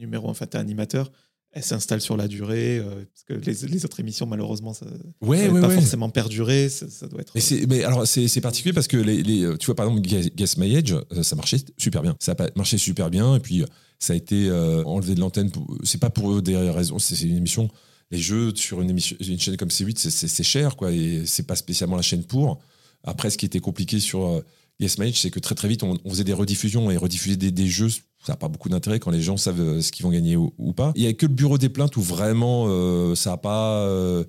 [0.00, 1.10] numéro 1, enfin t'es animateur,
[1.58, 4.84] elle s'installe sur la durée, euh, parce que les, les autres émissions malheureusement ça
[5.22, 5.74] Ouais, va ouais, pas ouais.
[5.74, 7.32] forcément perdurer, ça, ça doit être...
[7.66, 10.92] Mais, alors c'est particulier parce que les, les- tu vois par exemple Guess My Age
[10.92, 13.64] euh, ça marchait super bien ça a marché super bien et puis
[13.98, 15.50] ça a été euh, enlevé de l'antenne
[15.82, 17.70] c'est pas pour eux des raisons c'est une émission
[18.10, 21.22] les jeux sur une émission une chaîne comme C8 c'est- c'est c'est cher quoi et
[21.24, 22.60] c'est pas spécialement la chaîne pour
[23.02, 24.42] après ce qui était compliqué sur
[24.80, 27.36] euh, Guess My Age c'est que très très vite on, faisait des rediffusions et rediffuser
[27.36, 27.90] des, des jeux
[28.26, 30.50] ça n'a pas beaucoup d'intérêt quand les gens savent euh, ce qu'ils vont gagner ou,
[30.72, 33.82] pas il y a que le bureau des plaintes où vraiment euh, ça a pas
[33.82, 34.24] euh,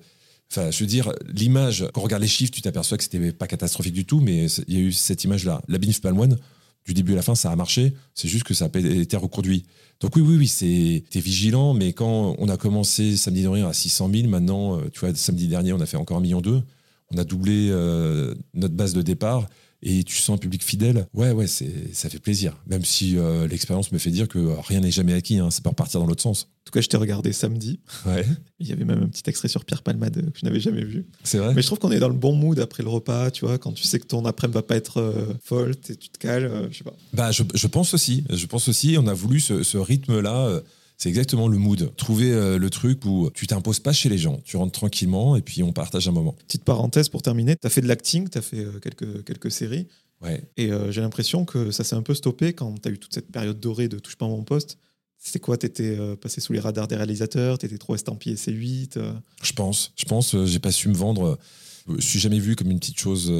[0.50, 3.46] Enfin, je veux dire, l'image, quand on regarde les chiffres, tu t'aperçois que c'était pas
[3.46, 5.60] catastrophique du tout, mais il y a eu cette image-là.
[5.68, 6.38] La Binif Palmoine,
[6.86, 7.92] du début à la fin, ça a marché.
[8.14, 9.66] C'est juste que ça a été reconduit.
[10.00, 13.74] Donc oui, oui, oui, c'est, vigilant, mais quand on a commencé samedi de rire à
[13.74, 16.62] 600 000, maintenant, tu vois, samedi dernier, on a fait encore un million deux.
[17.12, 17.68] On a doublé
[18.54, 19.48] notre base de départ
[19.82, 21.06] et tu sens un public fidèle.
[21.14, 22.56] Ouais, ouais, c'est, ça fait plaisir.
[22.66, 25.38] Même si euh, l'expérience me fait dire que rien n'est jamais acquis.
[25.38, 26.44] Hein, ça peut repartir dans l'autre sens.
[26.44, 28.26] En tout cas, je t'ai regardé samedi, Ouais,
[28.58, 31.06] il y avait même un petit extrait sur Pierre Palmade que je n'avais jamais vu.
[31.24, 31.54] c'est vrai.
[31.54, 33.72] Mais je trouve qu'on est dans le bon mood après le repas, tu vois, quand
[33.72, 36.68] tu sais que ton après-midi va pas être euh, folle, t'es- tu te cales, euh,
[36.70, 36.94] je sais pas.
[37.14, 38.24] Bah, je, je pense aussi.
[38.28, 38.96] Je pense aussi.
[38.98, 40.60] On a voulu ce, ce rythme-là.
[40.98, 41.94] C'est exactement le mood.
[41.96, 44.40] Trouver euh, le truc où tu t'imposes pas chez les gens.
[44.44, 46.34] Tu rentres tranquillement et puis on partage un moment.
[46.46, 49.50] Petite parenthèse pour terminer, tu as fait de l'acting, tu as fait euh, quelques, quelques
[49.50, 49.86] séries,
[50.20, 50.42] Ouais.
[50.56, 53.14] et euh, j'ai l'impression que ça s'est un peu stoppé quand tu as eu toute
[53.14, 54.78] cette période dorée de Touche pas à mon poste.
[55.16, 57.58] C'était quoi T'étais euh, passé sous les radars des réalisateurs?
[57.58, 59.92] T'étais trop estampillé C8 euh, Je pense.
[59.96, 60.44] Je pense.
[60.44, 61.38] J'ai pas su me vendre.
[61.88, 63.32] Je suis jamais vu comme une petite chose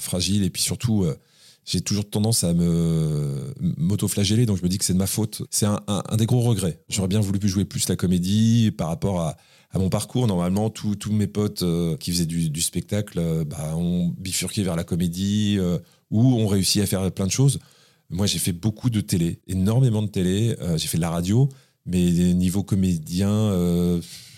[0.00, 0.42] fragile.
[0.44, 1.06] Et puis surtout,
[1.64, 4.46] j'ai toujours tendance à me m'auto-flageller.
[4.46, 5.42] Donc je me dis que c'est de ma faute.
[5.50, 5.80] C'est un,
[6.16, 6.80] des gros regrets.
[6.88, 9.36] J'aurais bien voulu jouer plus la comédie par rapport à,
[9.74, 10.26] mon parcours.
[10.26, 14.84] Normalement, tous mes potes euh, qui faisaient du, spectacle euh, bah, ont bifurqué vers la
[14.84, 15.78] comédie euh,
[16.10, 17.58] ou ont réussi à faire plein de choses.
[18.10, 20.54] Moi, j'ai fait beaucoup de télé, énormément de télé.
[20.76, 21.48] J'ai fait de la radio.
[21.86, 23.50] Mais niveau comédien,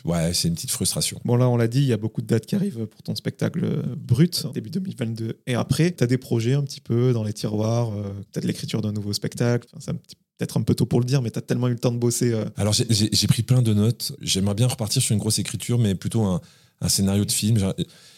[0.04, 1.20] ouais, c'est une petite frustration.
[1.24, 3.14] Bon, là, on l'a dit, il y a beaucoup de dates qui arrivent pour ton
[3.14, 5.40] spectacle euh, brut, début 2022.
[5.46, 8.02] Et après, tu as des projets un petit peu dans les tiroirs, euh,
[8.32, 9.66] peut-être l'écriture d'un nouveau spectacle.
[9.72, 11.68] Enfin, c'est un petit- peut-être un peu tôt pour le dire, mais tu as tellement
[11.68, 12.32] eu le temps de bosser.
[12.32, 14.12] euh, Alors j'ai- pris plein de notes.
[14.20, 16.40] J'aimerais bien repartir sur une grosse écriture, mais plutôt un,
[16.80, 17.72] un scénario de film.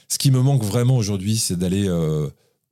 [0.09, 2.27] Ce qui me manque vraiment aujourd'hui, c'est d'aller euh,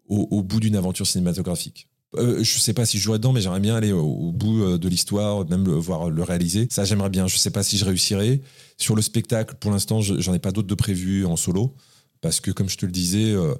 [0.08, 1.88] au, au bout d'une aventure cinématographique.
[2.16, 4.78] Euh, je sais pas si je jouerai dedans, mais j'aimerais bien aller au, au bout
[4.78, 6.66] de l'histoire, même le, voir le réaliser.
[6.70, 7.26] Ça, j'aimerais bien.
[7.26, 8.40] Je sais pas si je réussirai.
[8.76, 11.74] Sur le spectacle, pour l'instant, je- j'en ai pas d'autres de prévus en solo,
[12.20, 13.54] parce que comme je te le disais, euh,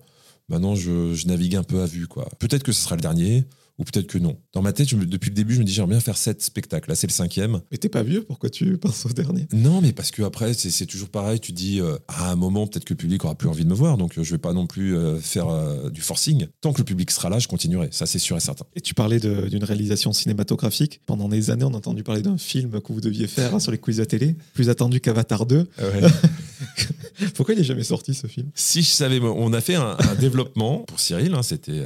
[0.48, 2.06] maintenant je, je navigue un peu à vue.
[2.38, 3.44] Peut-être que ce sera le dernier,
[3.78, 4.38] ou peut-être que non.
[4.52, 6.42] Dans ma tête, je me- depuis le début, je me dis j'aimerais bien faire sept
[6.42, 6.88] spectacles.
[6.88, 7.60] Là, c'est le cinquième.
[7.72, 10.86] Mais t'es pas vieux, pourquoi tu penses au dernier Non, mais parce que après, c'est
[10.86, 11.40] toujours pareil.
[11.40, 13.74] Tu dis, euh, à un moment, peut-être que le public aura plus envie de me
[13.74, 15.46] voir, donc euh, je vais pas non plus euh, faire
[15.90, 16.46] du forcing.
[16.60, 17.88] Tant que le public sera là, je continuerai.
[17.90, 18.64] Ça, c'est sûr et certain.
[18.76, 21.00] Et tu parlais d'une réalisation cinématographique.
[21.06, 23.72] Pendant des années, on a entendu parler d'un film que vous deviez faire hein, sur
[23.72, 25.66] les quiz de télé, plus attendu qu'Avatar 2.
[27.34, 28.50] Pourquoi il est jamais sorti ce film?
[28.54, 31.34] Si je savais, on a fait un, un développement pour Cyril.
[31.34, 31.84] hein, C'était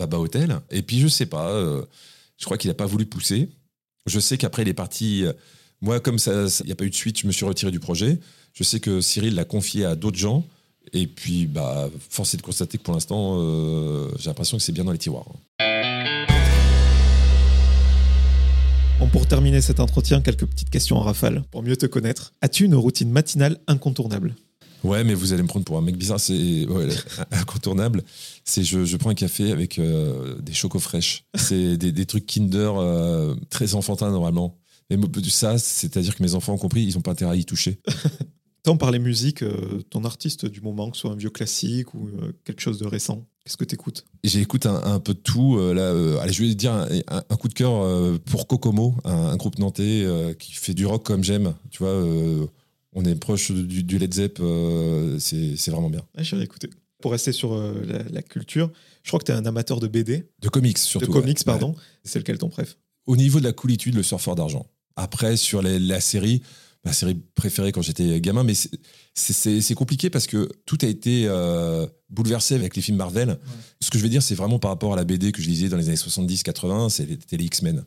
[0.00, 0.60] Baba Hotel.
[0.70, 1.50] Et puis, je sais pas.
[1.50, 1.82] euh,
[2.38, 3.50] je crois qu'il a pas voulu pousser.
[4.06, 5.26] Je sais qu'après, il est parti.
[5.26, 5.32] euh,
[5.82, 7.80] moi, comme ça, il n'y a pas eu de suite, je me suis retiré du
[7.80, 8.18] projet.
[8.54, 10.46] Je sais que Cyril l'a confié à d'autres gens.
[10.94, 14.72] Et puis, bah, force est de constater que pour l'instant, euh, j'ai l'impression que c'est
[14.72, 15.26] bien dans les tiroirs.
[18.98, 22.32] Bon, pour terminer cet entretien, quelques petites questions en rafale pour mieux te connaître.
[22.40, 24.34] As-tu une routine matinale incontournable?
[24.82, 26.20] Ouais, mais vous allez me prendre pour un mec bizarre.
[26.20, 26.88] C'est ouais,
[27.32, 28.02] incontournable.
[28.44, 31.24] C'est je, je prends un café avec euh, des chocos fraîches.
[31.34, 34.56] C'est des, des trucs Kinder euh, très enfantins normalement.
[34.88, 37.78] Mais ça, c'est-à-dire que mes enfants ont compris, ils n'ont pas intérêt à y toucher.
[38.62, 41.94] Tant par les musiques, euh, ton artiste du moment, que ce soit un vieux classique
[41.94, 42.10] ou
[42.44, 45.56] quelque chose de récent, qu'est-ce que tu écoutes J'écoute un, un peu de tout.
[45.72, 49.58] là, allez, je vais dire un, un- un coup de cœur pour Kokomo, un, groupe
[49.58, 50.04] nantais
[50.38, 51.54] qui fait du rock comme j'aime.
[51.70, 52.04] Tu vois,
[52.92, 54.38] on est proche du, du Led Zepp.
[54.40, 56.02] euh, c'est vraiment bien.
[56.16, 56.70] ah, J'irai écouter.
[57.02, 58.70] Pour rester sur euh, la, la culture,
[59.02, 61.06] je crois que tu es un amateur de BD, De comics surtout.
[61.06, 61.44] de comics, ouais.
[61.44, 61.74] pardon.
[62.04, 62.76] C'est lequel ton préf?
[63.06, 64.66] Au niveau de la coolitude, le surfeur d'argent.
[64.96, 66.42] Après, sur les- la série,
[66.84, 68.52] ma série préférée quand j'étais gamin, mais
[69.14, 73.38] c'est compliqué parce que tout a été euh, bouleversé avec les films Marvel.
[73.80, 75.68] Ce que je veux dire, c'est vraiment par rapport à la BD que je lisais
[75.68, 77.84] dans les années 70-80, c'était les X-Men.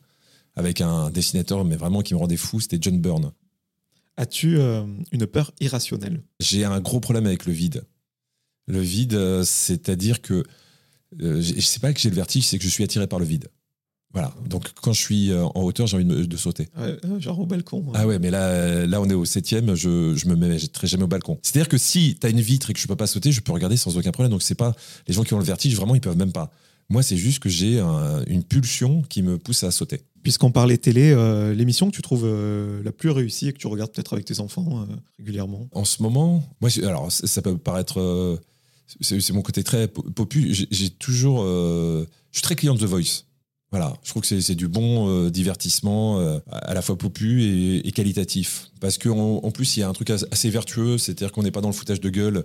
[0.56, 3.32] Avec un dessinateur, mais vraiment qui me rendait fou, c'était John Byrne.
[4.16, 6.22] As-tu euh, une peur irrationnelle?
[6.40, 7.84] J'ai un gros problème avec le vide.
[8.66, 10.44] Le vide, euh, c'est-à-dire que
[11.20, 13.24] euh, j'ai- c'est pas que j'ai le vertige, c'est que je suis attiré par le
[13.24, 13.48] vide.
[14.12, 14.32] Voilà.
[14.48, 16.68] Donc quand je suis en hauteur, j'ai envie de, sauter.
[16.78, 17.84] Ouais, Genre au balcon.
[17.94, 21.08] Ah ouais, mais là, là on est au septième, je, je me mettrai jamais au
[21.08, 21.40] balcon.
[21.42, 23.50] C'est-à-dire que si tu as une vitre et que je peux pas sauter, je peux
[23.50, 24.30] regarder sans aucun problème.
[24.30, 24.72] Donc c'est pas
[25.08, 26.52] les gens qui ont le vertige, vraiment, ils peuvent même pas.
[26.90, 30.02] Moi, c'est juste que j'ai un- une pulsion qui me pousse à sauter.
[30.22, 33.66] Puisqu'on parlait télé, euh, l'émission que tu trouves euh, la plus réussie et que tu
[33.66, 38.38] regardes peut-être avec tes enfants euh, régulièrement En ce moment, moi, alors ça peut paraître,
[39.00, 40.54] c'est mon côté très po- popu.
[40.70, 43.24] J'ai- toujours, je suis très client de The Voice.
[43.70, 46.18] Voilà, je trouve que c'est- du bon divertissement,
[46.52, 48.70] à la fois popu et, et qualitatif.
[48.80, 51.50] Parce qu'en en plus, il y a un truc as- assez vertueux, c'est-à-dire qu'on n'est
[51.50, 52.44] pas dans le foutage de gueule.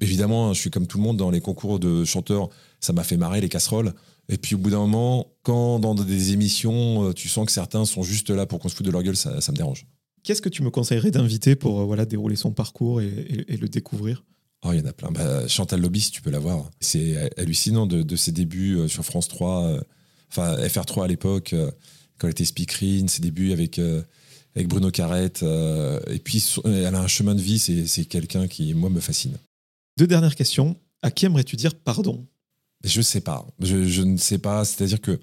[0.00, 2.48] Évidemment, je suis comme tout le monde dans les concours de chanteurs,
[2.80, 3.92] ça m'a fait marrer les casseroles.
[4.28, 7.84] Et puis au bout d'un moment, quand dans des émissions, euh, tu sens que certains
[7.84, 9.86] sont juste là pour qu'on se foute de leur gueule, ça, ça me dérange.
[10.22, 13.56] Qu'est-ce que tu me conseillerais d'inviter pour euh, voilà, dérouler son parcours et, et- et
[13.58, 14.24] le découvrir?
[14.64, 15.10] Oh, il y en a plein.
[15.10, 16.70] Bah, Chantal Lobby, si tu peux la voir.
[16.80, 19.80] C'est hallucinant de, de ses débuts euh, sur France 3, euh,
[20.30, 21.70] enfin FR3 à l'époque, euh,
[22.16, 23.78] quand elle était speakerine, ses débuts avec,
[24.56, 25.42] avec Bruno Carrette.
[25.42, 29.36] et puis, elle a un chemin de vie, c'est c'est quelqu'un qui, moi, me fascine.
[29.96, 30.76] Deux dernières questions.
[31.02, 32.26] À qui aimerais-tu dire pardon?
[32.82, 33.46] Je sais pas.
[33.60, 34.64] Je, ne sais pas.
[34.64, 35.20] C'est-à-dire que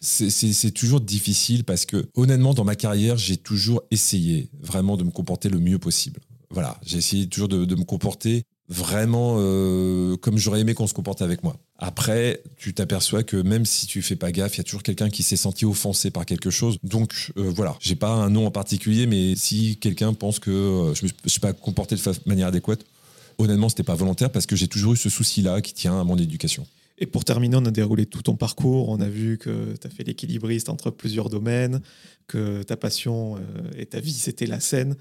[0.00, 5.10] c'est- toujours difficile parce que, honnêtement, dans ma carrière, j'ai toujours essayé vraiment de me
[5.10, 6.20] comporter le mieux possible.
[6.50, 6.78] Voilà.
[6.84, 11.42] J'ai essayé toujours de, me comporter vraiment euh, comme j'aurais aimé qu'on se comporte avec
[11.42, 11.56] moi.
[11.78, 15.10] Après, tu t'aperçois que même si tu fais pas gaffe, il y a toujours quelqu'un
[15.10, 16.78] qui s'est senti offensé par quelque chose.
[16.82, 20.94] Donc euh, voilà, j'ai pas un nom en particulier, mais si quelqu'un pense que euh,
[20.94, 22.84] je me suis pas comporté de manière adéquate,
[23.38, 26.16] honnêtement, c'était pas volontaire parce que j'ai toujours eu ce souci-là qui tient à mon
[26.16, 26.66] éducation.
[26.98, 28.88] Et pour terminer, on a déroulé tout ton parcours.
[28.88, 31.80] On a vu que tu as fait l'équilibriste entre plusieurs domaines,
[32.28, 33.40] que ta passion euh,
[33.76, 34.94] et ta vie, c'était la scène.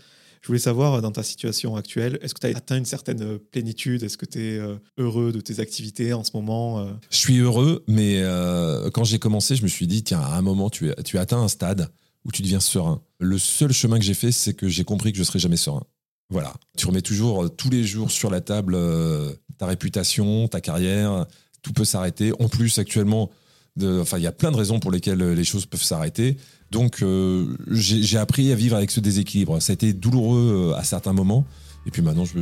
[0.44, 3.40] Je voulais savoir, euh, dans ta situation actuelle, est-ce que tu as atteint une certaine
[3.40, 4.04] plénitude?
[4.04, 7.86] Est-ce que tu es euh, heureux de tes activités en ce moment Je suis heureux,
[7.88, 11.18] mais euh, quand j'ai commencé, je me suis dit, tiens, à un moment, tu, tu
[11.18, 11.88] atteins un stade
[12.26, 13.02] où tu deviens serein.
[13.20, 15.84] Le seul chemin que j'ai fait, c'est que j'ai compris que je serais jamais serein.
[16.30, 16.54] Voilà.
[16.78, 21.26] Tu remets toujours euh, tous les jours sur la table euh, ta réputation, ta carrière,
[21.62, 22.32] tout peut s'arrêter.
[22.40, 23.30] En plus, actuellement,
[23.76, 26.38] de- enfin, il y a plein de raisons pour lesquelles euh, les choses peuvent s'arrêter.
[26.72, 29.62] Donc, euh, j'ai appris à vivre avec ce déséquilibre.
[29.62, 31.46] Ça a été douloureux à certains moments.
[31.86, 32.34] Et puis maintenant, je-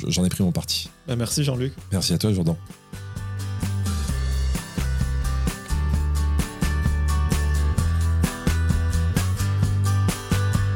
[0.00, 0.88] je- j'en ai pris mon parti.
[1.08, 1.72] Bah, Merci Jean-Luc.
[1.90, 2.54] Merci à toi, Jordan.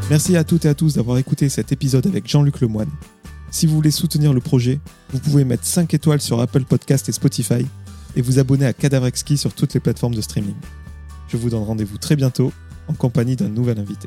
[0.09, 2.91] Merci à toutes et à tous d'avoir écouté cet épisode avec Jean-Luc Lemoine.
[3.51, 4.79] Si vous voulez soutenir le projet,
[5.11, 7.67] vous pouvez mettre 5 étoiles sur Apple Podcast et Spotify
[8.15, 10.55] et vous abonner à Cadavre Exquis sur toutes les plateformes de streaming.
[11.27, 12.53] Je vous donne rendez-vous très bientôt
[12.87, 14.07] en compagnie d'un nouvel invité.